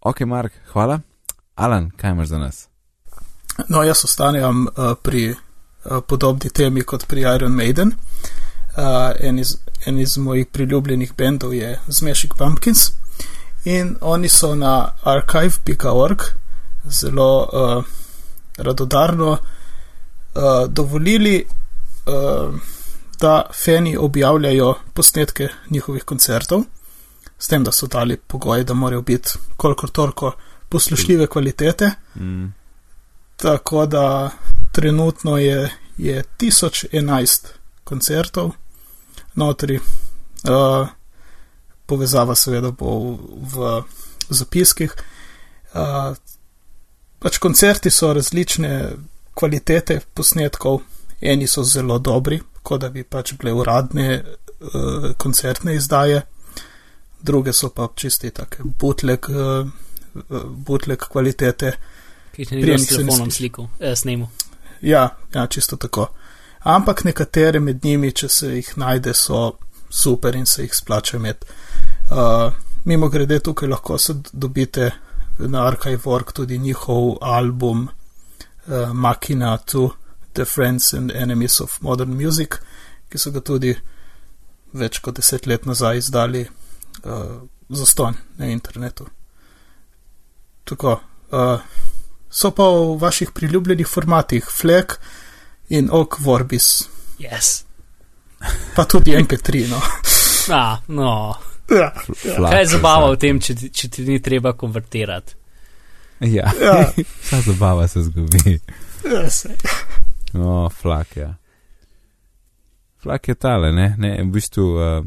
ok, 0.00 0.20
Mark, 0.20 0.52
hvala. 0.72 1.00
Alan, 1.54 1.90
kaj 1.96 2.10
imaš 2.10 2.28
za 2.28 2.38
nas? 2.38 2.68
No, 3.68 3.82
jaz 3.82 4.04
ostanem 4.04 4.66
uh, 4.66 4.94
pri 5.02 5.30
uh, 5.30 6.00
podobni 6.08 6.50
temi 6.50 6.82
kot 6.82 7.06
pri 7.06 7.20
Iron 7.20 7.52
Maiden. 7.52 7.92
Uh, 8.76 9.12
en, 9.20 9.38
iz, 9.38 9.56
en 9.86 9.98
iz 9.98 10.16
mojih 10.18 10.46
priljubljenih 10.46 11.12
bendov 11.16 11.54
je 11.54 11.78
Smashing 11.88 12.32
Pumpkins 12.38 12.92
in 13.64 13.96
oni 14.00 14.28
so 14.28 14.54
na 14.54 14.90
archive.org 15.02 16.22
zelo 16.84 17.48
uh, 17.52 17.84
radodarno 18.56 19.30
uh, 19.30 19.40
dovolili, 20.68 21.44
uh, 22.06 22.54
da 23.22 23.42
fani 23.64 23.96
objavljajo 23.96 24.74
posnetke 24.94 25.48
njihovih 25.70 26.04
koncertov, 26.04 26.64
s 27.38 27.48
tem, 27.48 27.64
da 27.64 27.72
so 27.72 27.86
dali 27.86 28.16
pogoje, 28.16 28.64
da 28.64 28.74
morajo 28.74 29.02
biti 29.02 29.30
kolikor 29.56 29.90
toliko 29.90 30.32
poslušljive 30.68 31.26
kvalitete. 31.26 31.90
Mm. 32.14 32.46
Tako 33.36 33.86
da 33.86 34.30
trenutno 34.72 35.36
je, 35.38 35.70
je 35.96 36.24
1011 36.40 37.46
koncertov, 37.84 38.50
notri, 39.34 39.76
uh, 39.76 40.88
povezava 41.86 42.34
seveda 42.34 42.70
bo 42.70 42.98
v, 43.54 43.82
v 44.28 44.34
zapiskih. 44.34 44.94
Uh, 45.74 46.16
pač 47.18 47.38
koncerti 47.38 47.90
so 47.90 48.12
različne 48.12 48.92
kvalitete 49.34 50.00
posnetkov, 50.14 50.80
eni 51.20 51.46
so 51.46 51.62
zelo 51.64 51.98
dobri, 51.98 52.40
kot 52.62 52.80
da 52.80 52.88
bi 52.90 53.04
pač 53.04 53.34
bile 53.38 53.52
uradne 53.52 54.22
uh, 54.22 55.10
koncertne 55.18 55.74
izdaje, 55.74 56.22
druge 57.22 57.52
so 57.52 57.70
pa 57.70 57.88
čisti 57.96 58.30
take 58.30 58.62
bootleg, 58.62 59.26
uh, 59.28 59.68
bootleg 60.66 61.04
kvalitete. 61.10 61.72
Ki 62.32 62.46
ti 62.46 62.56
ne 62.56 62.62
greš 62.62 62.80
s 62.80 62.88
telefonom 62.88 63.30
slišal. 63.30 63.36
sliku, 63.36 63.68
eh, 63.80 63.96
snemu. 63.96 64.28
Ja, 64.82 65.08
ja, 65.34 65.46
čisto 65.46 65.76
tako. 65.76 66.08
Ampak 66.58 67.04
nekatere 67.04 67.60
med 67.60 67.84
njimi, 67.84 68.12
če 68.12 68.28
se 68.28 68.54
jih 68.54 68.72
najde, 68.76 69.14
so 69.14 69.52
super 69.90 70.36
in 70.36 70.46
se 70.46 70.62
jih 70.62 70.74
splača 70.74 71.16
imeti. 71.16 71.46
Uh, 72.10 72.52
mimo 72.84 73.08
grede, 73.08 73.38
tukaj 73.38 73.68
lahko 73.68 73.98
se 73.98 74.14
dobite 74.32 74.90
na 75.38 75.66
Archive.org 75.66 76.32
tudi 76.32 76.58
njihov 76.58 77.16
album 77.20 77.88
uh, 78.66 78.92
Machina 78.92 79.56
to 79.58 79.90
The 80.34 80.44
Friends 80.44 80.92
and 80.94 81.10
Enemies 81.12 81.60
of 81.60 81.78
Modern 81.80 82.14
Music, 82.16 82.58
ki 83.10 83.18
so 83.18 83.30
ga 83.30 83.40
tudi 83.40 83.74
več 84.72 84.98
kot 85.04 85.16
deset 85.18 85.46
let 85.46 85.66
nazaj 85.68 85.98
izdali 86.00 86.46
uh, 86.46 87.42
za 87.68 87.86
ston 87.86 88.14
na 88.38 88.46
internetu. 88.48 89.06
Tako. 90.64 91.00
Uh, 91.32 91.60
so 92.30 92.50
pa 92.50 92.64
v 92.68 92.96
vaših 93.00 93.30
priljubljenih 93.36 93.86
formatih 93.88 94.44
Fleck 94.50 94.96
in 95.68 95.88
Ok 95.92 96.18
Vorbis, 96.20 96.88
Yes. 97.18 97.64
pa 98.76 98.84
tudi 98.84 99.12
NK3. 99.16 99.68
No. 99.70 99.80
Ah, 100.50 100.78
no. 100.88 101.34
Ja, 101.70 101.92
Flak, 101.94 102.50
Kaj 102.50 102.60
je 102.60 102.66
zabava 102.66 103.12
v 103.12 103.18
tem, 103.22 103.38
če, 103.40 103.54
če 103.70 103.88
ti 103.88 104.02
ni 104.02 104.16
treba 104.18 104.50
konvertirati? 104.58 105.36
Ja, 106.26 106.50
ja, 106.60 106.80
vsa 107.22 107.38
zabava 107.46 107.86
se 107.88 108.02
zgodi. 108.02 108.56
ja, 109.06 109.22
se. 109.30 109.54
No, 110.32 110.68
flak, 110.70 111.16
ja. 111.16 111.34
Flak 113.02 113.28
je 113.28 113.34
tale, 113.34 113.72
ne, 113.72 113.94
ne 113.98 114.12
v 114.22 114.28
bistvu 114.32 114.64
uh, 114.64 115.06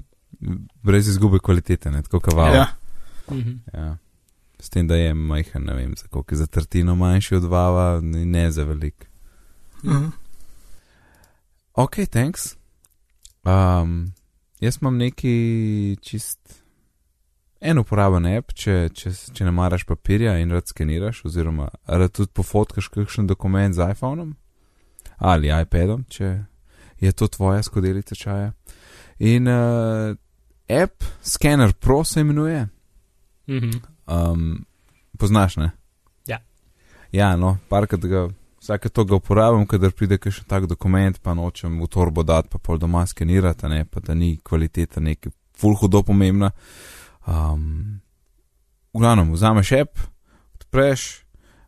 brez 0.84 1.08
izgube 1.08 1.40
kvalitete, 1.40 1.92
ne, 1.92 2.04
tako 2.04 2.20
kaval. 2.20 2.56
ja. 2.56 2.68
Mhm. 3.32 3.52
ja. 3.74 3.98
S 4.60 4.70
tem, 4.70 4.88
da 4.88 4.96
je 4.96 5.14
majhen, 5.14 5.66
ne 5.66 5.74
vem, 5.74 5.96
za 5.98 6.08
koliko 6.08 6.34
je 6.34 6.38
za 6.38 6.46
tretjino 6.48 6.96
manjši 6.96 7.36
od 7.36 7.44
vava, 7.44 8.00
ne, 8.02 8.26
ne 8.26 8.52
za 8.52 8.64
velik. 8.64 9.08
Mhm. 9.84 10.06
Ok, 11.74 11.96
thanks. 12.10 12.56
Um, 13.44 14.14
jaz 14.60 14.78
imam 14.82 14.98
neki 14.98 15.98
čist 16.02 16.64
en 17.62 17.80
uporaben 17.80 18.26
app, 18.26 18.54
če, 18.54 18.90
če, 18.94 19.12
če 19.34 19.46
ne 19.46 19.52
maraš 19.52 19.84
papirja 19.86 20.38
in 20.40 20.54
rad 20.54 20.70
skeniraš, 20.70 21.26
oziroma 21.26 21.70
rad 21.86 22.14
tudi 22.16 22.32
pofotkaš 22.34 22.88
kakšen 22.94 23.28
dokument 23.28 23.76
z 23.76 23.92
iPhonom 23.92 24.36
ali 25.18 25.62
iPadom, 25.62 26.04
če 26.10 26.44
je 27.00 27.12
to 27.12 27.28
tvoja 27.28 27.64
skodelica 27.64 28.16
čaja. 28.16 28.52
In 29.20 29.48
uh, 29.48 30.16
app 30.70 31.04
Scanner 31.22 31.74
Pro 31.74 32.04
se 32.04 32.22
imenuje. 32.22 32.68
Mhm. 33.48 33.72
Um, 34.08 34.66
poznaš, 35.18 35.56
ne? 35.56 35.72
Ja. 36.28 36.40
Ja, 37.12 37.36
no, 37.36 37.58
parkrat 37.70 38.06
ga, 38.06 38.28
vsake 38.60 38.90
to 38.90 39.04
ga 39.06 39.16
uporabljam, 39.16 39.68
kadar 39.68 39.92
pride 39.92 40.18
kakšen 40.18 40.46
tak 40.48 40.66
dokument, 40.66 41.20
pa 41.22 41.34
nočem 41.34 41.82
v 41.82 41.88
torbo 41.88 42.24
dati, 42.24 42.50
pa 42.52 42.58
pol 42.58 42.78
doma 42.78 43.06
skenirati, 43.06 43.70
ne, 43.70 43.86
pa 43.86 44.00
da 44.00 44.14
ni 44.14 44.38
kvaliteta 44.44 45.02
neki 45.02 45.30
ful 45.58 45.76
hudo 45.80 46.04
pomembna. 46.04 46.52
Um, 47.28 48.02
v 48.94 49.00
glavnem, 49.00 49.34
vzameš 49.34 49.72
app, 49.72 50.00
odpreš, 50.56 51.25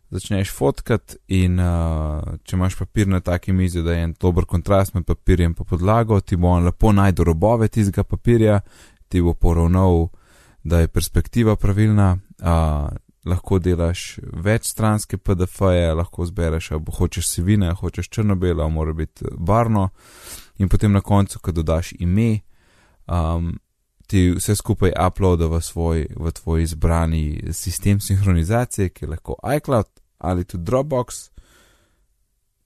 začneš 0.09 0.51
fotkat 0.55 1.15
in 1.27 1.59
uh, 1.59 2.37
če 2.43 2.55
imaš 2.55 2.77
papir 2.79 3.07
na 3.07 3.19
taki 3.19 3.53
mizi, 3.53 3.83
da 3.83 3.93
je 3.93 4.05
en 4.07 4.13
dober 4.19 4.45
kontrast 4.45 4.93
med 4.95 5.05
papirjem 5.05 5.51
in 5.57 5.65
podlago, 5.65 6.19
ti 6.21 6.35
bo 6.35 6.53
on 6.55 6.65
lepo 6.65 6.91
najdu 6.91 7.23
robove 7.27 7.67
tistega 7.67 8.03
papirja, 8.03 8.61
ti 9.07 9.21
bo 9.21 9.33
poravnal, 9.33 10.07
da 10.63 10.79
je 10.79 10.87
perspektiva 10.87 11.55
pravilna, 11.55 12.17
uh, 12.39 12.87
lahko 13.27 13.59
delaš 13.59 14.19
večstranske 14.33 15.17
PDF-je, 15.17 15.93
lahko 15.93 16.25
zbereš, 16.25 16.71
ali 16.71 16.97
hočeš 16.97 17.27
sivine, 17.27 17.73
hočeš 17.73 18.09
črno-belo, 18.09 18.69
mora 18.69 18.93
biti 18.93 19.25
barno. 19.37 19.89
In 20.57 20.69
potem 20.69 20.91
na 20.91 21.01
koncu, 21.01 21.39
ko 21.39 21.51
dodaš 21.51 21.91
ime, 21.99 22.39
um, 23.07 23.57
ti 24.07 24.29
vse 24.31 24.55
skupaj 24.55 24.93
uploada 25.07 25.47
v 25.51 25.61
svoj, 25.61 26.07
v 26.15 26.31
tvoj 26.31 26.63
izbrani 26.63 27.51
sistem 27.51 27.99
sinhronizacije, 27.99 28.89
ki 28.89 29.05
je 29.05 29.09
lahko 29.09 29.35
iCloud 29.57 29.87
ali 30.17 30.45
tudi 30.45 30.63
Dropbox. 30.63 31.29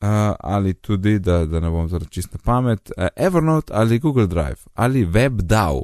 Uh, 0.01 0.07
ali 0.39 0.73
tudi, 0.73 1.19
da, 1.19 1.45
da 1.45 1.59
ne 1.59 1.69
bom 1.69 1.85
zelo 1.89 2.05
čist 2.09 2.33
na 2.33 2.39
pamet, 2.43 2.91
uh, 2.97 3.07
Evernote 3.15 3.73
ali 3.75 3.99
Google 3.99 4.27
Drive 4.27 4.65
ali 4.73 5.05
WebDAW. 5.05 5.83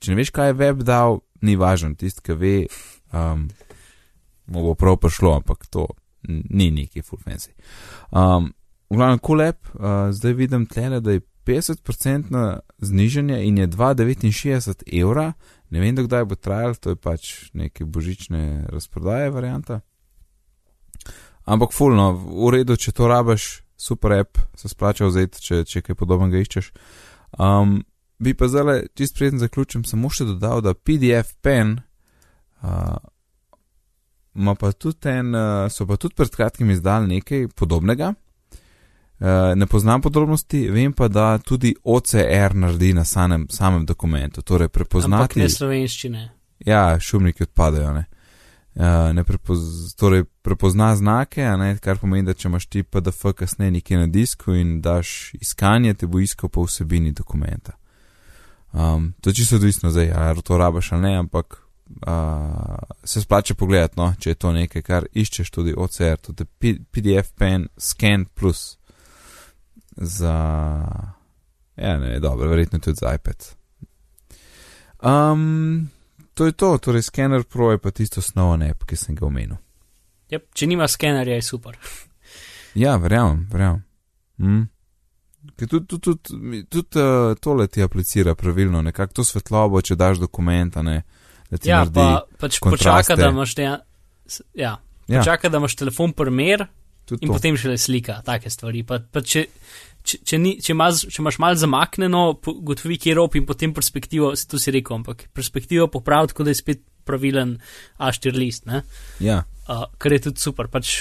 Če 0.00 0.10
ne 0.10 0.16
veš, 0.16 0.30
kaj 0.32 0.48
je 0.48 0.54
WebDAW, 0.56 1.18
ni 1.44 1.56
važno, 1.60 1.92
tisti, 1.94 2.24
ki 2.24 2.36
ve, 2.38 2.54
um, 3.12 3.44
mu 4.46 4.64
bo 4.64 4.72
prav 4.74 4.96
prišlo, 5.02 5.34
ampak 5.36 5.66
to 5.68 5.84
ni 6.28 6.70
neki 6.70 7.02
full 7.04 7.20
fancy. 7.20 7.52
Um, 8.10 8.54
v 8.90 8.96
glavnem, 8.96 9.20
kolep, 9.20 9.68
uh, 9.74 10.08
zdaj 10.16 10.32
vidim 10.38 10.66
tle, 10.66 11.00
da 11.04 11.18
je 11.18 11.20
50% 11.44 12.58
znižanje 12.78 13.44
in 13.44 13.58
je 13.58 13.68
2,69 13.68 14.82
evra. 15.00 15.32
Ne 15.70 15.80
vem, 15.80 15.96
kdaj 15.96 16.24
bo 16.24 16.34
trajalo, 16.34 16.74
to 16.74 16.90
je 16.90 16.96
pač 16.96 17.50
neke 17.52 17.84
božične 17.84 18.66
razprodaje 18.68 19.30
varianta. 19.30 19.80
Ampak 21.44 21.72
fulno, 21.74 22.12
v 22.14 22.50
redu, 22.54 22.76
če 22.78 22.92
to 22.94 23.08
rabiš, 23.10 23.62
super 23.82 24.12
app, 24.20 24.38
se 24.56 24.70
splača 24.70 25.08
vzeti, 25.08 25.42
če, 25.42 25.62
če 25.66 25.82
kaj 25.82 25.98
podobnega 25.98 26.42
iščeš. 26.42 26.70
Um, 27.42 27.80
bi 28.22 28.34
pa 28.38 28.46
zdaj, 28.48 28.86
čist 28.94 29.16
prijeten 29.18 29.42
zaključim, 29.42 29.84
samo 29.88 30.10
še 30.12 30.28
dodal, 30.28 30.62
da 30.62 30.74
PDF 30.74 31.34
pen 31.42 31.80
uh, 32.62 32.98
pa 34.58 34.72
tudi 34.72 35.10
en, 35.10 35.34
uh, 35.34 35.66
so 35.72 35.86
pa 35.86 35.98
tudi 35.98 36.14
pred 36.14 36.30
kratkim 36.30 36.70
izdali 36.70 37.16
nekaj 37.16 37.48
podobnega. 37.58 38.14
Uh, 39.22 39.52
ne 39.54 39.66
poznam 39.70 40.02
podrobnosti, 40.02 40.64
vem 40.70 40.92
pa, 40.92 41.06
da 41.08 41.38
tudi 41.38 41.74
OCR 41.84 42.54
naredi 42.54 42.90
na 42.94 43.04
samem, 43.04 43.46
samem 43.50 43.86
dokumentu. 43.86 44.42
Torej, 44.42 44.68
prepoznati. 44.68 45.22
Ampak 45.22 45.36
ne 45.38 45.50
slovenščine. 45.50 46.22
Ja, 46.66 46.98
šumniki 47.00 47.46
odpadajo. 47.46 47.92
Ne? 47.94 48.04
Uh, 48.74 49.12
ne 49.12 49.24
prepoz, 49.24 49.58
torej, 50.00 50.24
prepozna 50.42 50.96
znake, 50.96 51.44
ne, 51.44 51.74
kar 51.78 51.98
pomeni, 52.00 52.24
da 52.24 52.34
če 52.34 52.48
imaš 52.48 52.66
ti 52.72 52.82
PDF 52.82 53.26
kasneje 53.36 53.70
nekje 53.70 53.98
na 53.98 54.06
disku 54.06 54.54
in 54.56 54.78
daš 54.80 55.34
iskanje, 55.34 55.92
te 55.94 56.08
bo 56.08 56.22
iskal 56.24 56.48
po 56.48 56.64
vsebini 56.64 57.12
dokumenta. 57.12 57.76
Um, 58.72 59.12
to 59.20 59.30
je 59.30 59.34
čisto 59.34 59.56
odvisno 59.56 59.90
zdaj, 59.90 60.12
ali 60.16 60.42
to 60.42 60.58
rabaš 60.58 60.92
ali 60.92 61.02
ne, 61.02 61.16
ampak 61.16 61.58
uh, 62.06 62.76
se 63.04 63.20
splača 63.20 63.54
pogledati, 63.54 63.94
no, 63.96 64.14
če 64.18 64.30
je 64.30 64.34
to 64.34 64.52
nekaj, 64.52 64.82
kar 64.82 65.06
iščeš 65.12 65.50
tudi 65.50 65.74
OCR, 65.76 66.16
tudi 66.16 66.48
PDF 66.90 67.34
pen, 67.36 67.68
scan 67.76 68.24
plus 68.24 68.78
za, 69.96 70.36
ja, 71.76 71.98
ne, 71.98 72.20
dobro, 72.20 72.48
verjetno 72.48 72.78
tudi 72.78 72.96
za 73.00 73.14
iPad. 73.14 73.52
Um, 75.02 75.90
to 76.34 76.46
je 76.48 76.52
to, 76.52 76.78
torej 76.78 77.02
Scanner 77.02 77.44
Pro 77.44 77.70
je 77.72 77.78
pa 77.78 77.90
tisto 77.90 78.20
osnovno 78.20 78.68
app, 78.70 78.84
ki 78.88 78.96
sem 78.96 79.16
ga 79.18 79.26
omenil. 79.26 79.56
Yep, 80.32 80.46
če 80.54 80.66
nima 80.66 80.88
skenerja, 80.88 81.36
je 81.36 81.44
super. 81.44 81.76
ja, 82.84 82.96
verjamem, 82.96 83.46
verjamem. 83.52 83.82
Mm. 84.38 84.62
Tudi 85.58 85.86
tud, 85.86 86.00
tud, 86.00 86.30
tud, 86.70 86.96
uh, 86.96 87.34
tole 87.40 87.66
ti 87.66 87.82
aplicira 87.82 88.34
pravilno, 88.38 88.82
nekako 88.82 89.20
to 89.20 89.24
svetlobo, 89.26 89.80
če 89.82 89.96
daš 89.98 90.22
dokumenta. 90.22 90.82
Ne, 90.86 91.02
ja, 91.66 91.82
pa, 91.94 92.22
pač 92.40 92.60
počaka, 92.62 93.16
da 93.18 93.28
imaš, 93.28 93.56
ja, 93.58 93.74
ja. 94.54 94.76
počaka, 95.08 95.50
da 95.50 95.58
imaš 95.58 95.76
telefon 95.76 96.14
primer 96.16 96.68
in 97.10 97.28
to. 97.28 97.34
potem 97.34 97.56
šele 97.58 97.78
slika, 97.78 98.20
take 98.26 98.50
stvari. 98.50 98.84
Pa, 98.86 99.00
pa 99.02 99.22
če, 99.26 99.46
če, 100.02 100.22
če, 100.24 100.38
ni, 100.38 100.54
če, 100.62 100.72
imaš, 100.74 101.06
če 101.10 101.22
imaš 101.22 101.38
malo 101.42 101.58
zamaknjeno, 101.58 102.22
gotovi, 102.42 102.98
kje 103.02 103.12
je 103.12 103.18
rop 103.18 103.36
in 103.38 103.46
potem 103.48 103.74
perspektivo, 103.74 104.32
si 104.38 104.48
to 104.48 104.60
si 104.62 104.74
rekel, 104.74 105.00
ampak 105.00 105.28
perspektivo 105.34 105.90
popravi, 105.92 106.32
tako 106.32 106.46
da 106.46 106.54
je 106.54 106.60
spet 106.62 106.84
pravilen 107.04 107.56
A4 107.98 108.38
list. 108.38 108.68
Ja. 109.20 109.42
Uh, 109.68 109.84
kar 109.98 110.12
je 110.12 110.20
tudi 110.26 110.42
super. 110.42 110.68
Pač, 110.70 110.92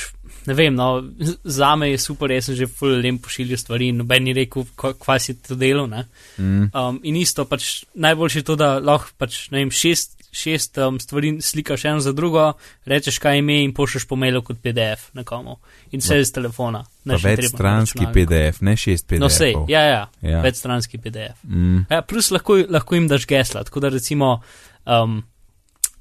ne 0.46 0.56
vem, 0.58 0.74
no, 0.76 1.04
za 1.44 1.74
me 1.76 1.92
je 1.92 2.00
super, 2.02 2.32
jaz 2.34 2.50
sem 2.50 2.58
že 2.60 2.70
fully 2.70 3.12
pošiljal 3.22 3.58
stvari 3.58 3.90
in 3.92 4.02
noben 4.02 4.26
ni 4.26 4.36
rekel, 4.38 4.66
kva 4.76 5.18
si 5.20 5.38
to 5.42 5.58
delo. 5.58 5.88
Mm. 5.88 6.70
Um, 6.70 7.02
in 7.04 7.18
isto, 7.18 7.46
pač 7.50 7.84
najboljše 7.94 8.42
je 8.42 8.48
to, 8.50 8.58
da 8.58 8.78
lahko 8.80 9.14
pač, 9.18 9.48
ne 9.54 9.64
vem, 9.64 9.74
šest 9.74 10.21
šest 10.32 10.78
um, 10.78 11.00
stvari 11.00 11.42
slikaš 11.42 11.86
eno 11.86 12.00
za 12.00 12.12
drugo, 12.12 12.54
rečeš, 12.86 13.20
kaj 13.20 13.38
ime 13.38 13.64
in 13.64 13.74
pošleš 13.74 14.06
po 14.08 14.16
mailu 14.16 14.42
kot 14.42 14.62
PDF 14.64 15.14
nekomu. 15.14 15.58
In 15.92 16.00
vse 16.00 16.18
no. 16.18 16.26
z 16.26 16.32
telefona. 16.32 16.84
Večstranski 17.06 18.08
PDF, 18.14 18.62
ne 18.62 18.78
šest 18.78 19.08
PDF. 19.08 19.20
No, 19.20 19.30
sej, 19.30 19.56
ja, 19.68 19.82
ja, 19.82 20.08
ja. 20.22 20.42
večstranski 20.42 20.98
PDF. 20.98 21.44
Mm. 21.44 21.86
Ja, 21.90 22.02
plus 22.02 22.32
lahko, 22.32 22.62
lahko 22.70 22.96
jim 22.96 23.08
daš 23.08 23.28
gesla, 23.28 23.64
tako 23.64 23.80
da 23.80 23.90
recimo. 23.90 24.40
Um, 24.86 25.22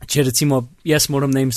Če 0.01 0.22
recimo 0.24 0.62
jaz 0.85 1.11
moram 1.12 1.28
na 1.31 1.43
jim 1.43 1.51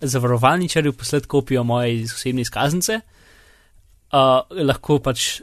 zavarovalničarju 0.00 0.92
poslati 0.92 1.26
kopijo 1.32 1.62
moje 1.64 2.02
osebne 2.04 2.42
izkaznice, 2.44 2.98
uh, 3.00 4.58
lahko 4.68 4.98
pač 5.00 5.40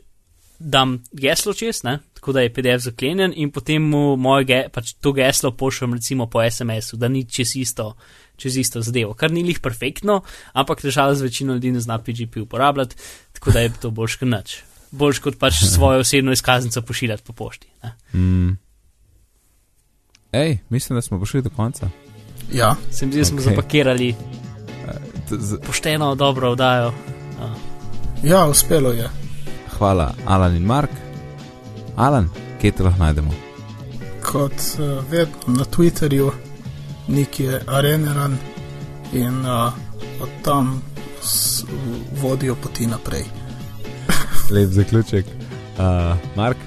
dam 0.60 1.04
geslo 1.12 1.54
čez, 1.54 1.84
ne? 1.84 2.00
tako 2.24 2.32
da 2.32 2.42
je 2.42 2.54
PDF 2.54 2.84
zaklenjen 2.84 3.34
in 3.36 3.52
potem 3.52 3.84
mu 3.84 4.16
moje 4.16 4.46
ge, 4.46 4.60
pač 4.72 4.94
to 4.94 5.12
geslo 5.12 5.52
pošljem 5.52 5.94
recimo 5.94 6.30
po 6.32 6.40
SMS-u, 6.50 6.98
da 6.98 7.08
ni 7.08 7.26
čez 7.28 7.56
isto, 7.56 7.96
čez 8.40 8.58
isto 8.58 8.82
zadevo, 8.82 9.14
kar 9.14 9.32
ni 9.32 9.44
lih 9.44 9.60
perfektno, 9.60 10.22
ampak 10.54 10.82
težava 10.82 11.16
z 11.16 11.28
večino 11.28 11.54
ljudi 11.54 11.72
ne 11.72 11.82
zna 11.84 11.98
PGP 12.00 12.46
uporabljati, 12.46 12.96
tako 13.34 13.52
da 13.52 13.60
je 13.60 13.74
to 13.82 13.92
boljš 13.92 14.16
kot 14.16 14.30
nič. 14.30 14.56
Boljš 14.92 15.20
kot 15.20 15.40
pač 15.40 15.60
svojo 15.76 16.00
osebno 16.00 16.32
izkaznico 16.32 16.82
pošiljati 16.82 17.24
po 17.24 17.34
pošti. 17.34 17.68
Mm. 18.14 18.56
Ej, 20.32 20.58
mislim, 20.70 20.98
da 20.98 21.02
smo 21.02 21.20
prišli 21.20 21.42
do 21.42 21.50
konca. 21.50 21.90
Ja, 22.54 22.76
se 22.92 23.06
mi 23.06 23.12
zdi, 23.12 23.20
da 23.20 23.26
smo 23.26 23.38
okay. 23.38 23.50
zapakirali. 23.50 24.16
Pošteno, 25.66 26.16
dobro 26.16 26.54
vdajo. 26.54 26.94
Ja, 28.24 28.46
uspelo 28.48 28.92
je. 28.92 29.23
Hvala, 29.84 30.14
Alan 30.26 30.56
in 30.56 30.64
Mark. 30.64 30.90
Alan, 31.96 32.30
kje 32.62 32.70
te 32.72 32.84
lahko 32.86 33.04
najdemo? 33.04 33.34
Kot 34.24 34.62
uh, 34.80 35.02
vedno 35.12 35.58
na 35.58 35.66
Twitterju, 35.68 36.30
neki 37.12 37.44
je 37.44 37.60
areneran 37.68 38.38
in 39.12 39.42
uh, 39.44 39.76
od 40.24 40.30
tam 40.46 40.80
s, 41.22 41.66
vodijo 42.22 42.56
poti 42.56 42.88
naprej. 42.88 43.26
Lep 44.56 44.72
zaključek. 44.72 45.26
Uh, 45.76 46.16
Mark? 46.36 46.58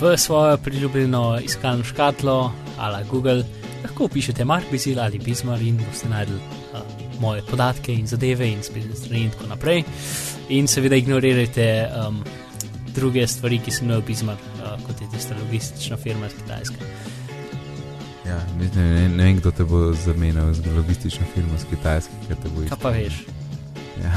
V 0.00 0.16
svojo 0.16 0.56
priljubljeno 0.56 1.38
iskalno 1.42 1.84
škatlo 1.84 2.52
ali 2.78 3.04
Google 3.10 3.44
lahko 3.84 4.08
pišete 4.08 4.44
Mark 4.44 4.64
Bizil 4.70 5.00
ali 5.00 5.18
Bizmar 5.18 5.62
in 5.62 5.80
boste 5.88 6.08
najdel 6.08 6.36
uh, 6.36 6.80
moje 7.20 7.42
podatke 7.50 7.94
in 7.94 8.06
zadeve 8.06 8.52
in 8.52 8.62
spletne 8.62 8.96
strani 8.96 9.24
in 9.24 9.30
tako 9.30 9.46
naprej. 9.46 9.84
In 10.48 10.66
seveda 10.66 10.96
ignorirajte. 10.96 11.88
Um, 12.06 12.24
druge 12.96 13.26
stvari, 13.26 13.58
ki 13.58 13.70
jih 13.70 13.96
opisal, 13.98 14.28
uh, 14.28 14.76
kot 14.86 15.00
je 15.00 15.08
tista 15.12 15.34
logistična 15.36 15.96
firma 15.96 16.26
iz 16.26 16.32
Kitajske. 16.32 16.76
Ja, 18.26 18.40
ne, 18.58 18.70
ne, 18.74 19.08
ne 19.08 19.24
vem, 19.24 19.36
kdo 19.36 19.50
te 19.50 19.64
bo 19.64 19.92
zamenjal 19.92 20.52
z 20.54 20.72
logistično 20.76 21.26
firmo 21.34 21.54
iz 21.54 21.66
Kitajske, 21.70 22.12
ker 22.28 22.40
te 22.42 22.48
bo. 22.54 22.64
Kaj 22.68 22.80
pa 22.82 22.90
veš? 22.90 23.20
Ja. 24.02 24.12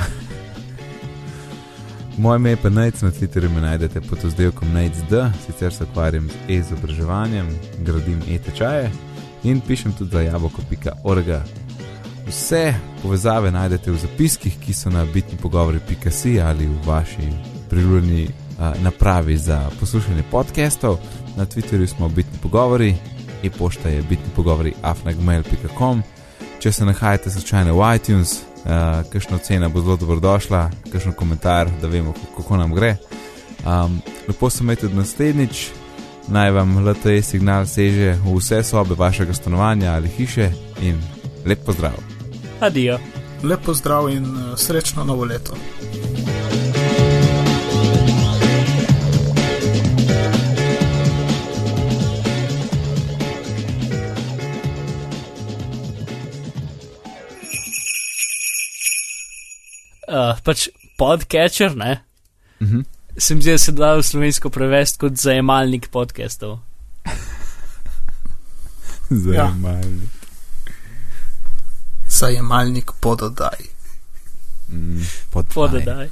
Moje 2.17 2.37
ime 2.37 2.49
je 2.49 2.57
pa 2.57 2.69
Najc, 2.69 3.01
na 3.01 3.11
Twitterju 3.11 3.49
me 3.49 3.61
najdete 3.61 4.01
pod 4.01 4.25
oddelkom 4.25 4.73
NajcD, 4.73 5.13
sicer 5.45 5.73
se 5.73 5.83
ukvarjam 5.83 6.27
z 6.29 6.49
e-izobraževanjem, 6.49 7.47
gradim 7.79 8.23
e-tečaje 8.29 8.91
in 9.43 9.61
pišem 9.61 9.93
tudi 9.97 10.11
za 10.11 10.21
jaboko.org. 10.21 11.27
Vse 12.29 12.73
povezave 13.01 13.51
najdete 13.51 13.91
v 13.91 13.97
zapiskih, 13.97 14.59
ki 14.61 14.73
so 14.73 14.89
na 14.89 15.05
bitni 15.05 15.37
pogovori.si 15.41 16.41
ali 16.41 16.67
v 16.67 16.85
vaši 16.85 17.31
priljubljeni 17.69 18.29
napravi 18.81 19.37
za 19.37 19.69
poslušanje 19.79 20.23
podcastov, 20.31 20.97
na 21.37 21.45
Twitterju 21.45 21.87
smo 21.87 22.09
bitni 22.09 22.37
pogovori, 22.41 22.95
e-pošta 23.43 23.89
je 23.89 24.01
bitni 24.01 24.29
pogovori 24.35 24.73
afnagmail.com. 24.81 26.03
Če 26.59 26.71
se 26.71 26.85
nahajate 26.85 27.31
slučajno 27.31 27.73
v 27.73 27.95
iTunes, 27.95 28.33
uh, 28.33 29.09
kakšna 29.09 29.35
ocena 29.35 29.69
bo 29.69 29.81
zelo 29.81 29.97
dobrodošla, 29.97 30.69
kakšen 30.91 31.13
komentar, 31.13 31.69
da 31.81 31.87
vemo, 31.87 32.13
kako 32.37 32.57
nam 32.57 32.75
gre. 32.75 32.95
Um, 33.65 34.01
lepo 34.27 34.49
se 34.49 34.63
imejte 34.63 34.81
tudi 34.81 34.95
naslednjič, 34.95 35.69
naj 36.27 36.51
vam 36.51 36.77
LTE 36.87 37.21
signal 37.21 37.65
seže 37.65 38.13
v 38.23 38.37
vse 38.37 38.63
sobe 38.63 38.95
vašega 38.95 39.33
stanovanja 39.33 39.93
ali 39.93 40.09
hiše 40.09 40.51
in 40.81 41.01
lep 41.45 41.65
pozdrav. 41.65 42.18
Adijo. 42.59 42.99
Lep 43.43 43.59
pozdrav 43.65 44.09
in 44.09 44.25
srečno 44.57 45.03
novo 45.03 45.25
leto. 45.25 45.53
uh, 60.09 60.39
pač 60.43 60.67
podcatcher, 60.97 61.75
ne? 61.77 61.99
Mhm. 62.61 62.81
Se 63.17 63.35
mi 63.35 63.41
zdi, 63.41 63.51
da 63.51 63.57
se 63.57 63.71
da 63.71 63.95
v 63.95 64.03
slovensko 64.03 64.49
prevesti 64.49 65.01
kot 65.01 65.19
zajemalnik 65.19 65.89
podcastov. 65.91 66.59
Zajemalnik. 69.25 70.18
Zajemalnik 72.19 72.91
pododaj. 72.99 73.63
Mm, 74.67 75.07
podpaj. 75.31 75.55
Podaj. 75.55 76.07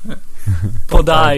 Podaj. 0.87 1.37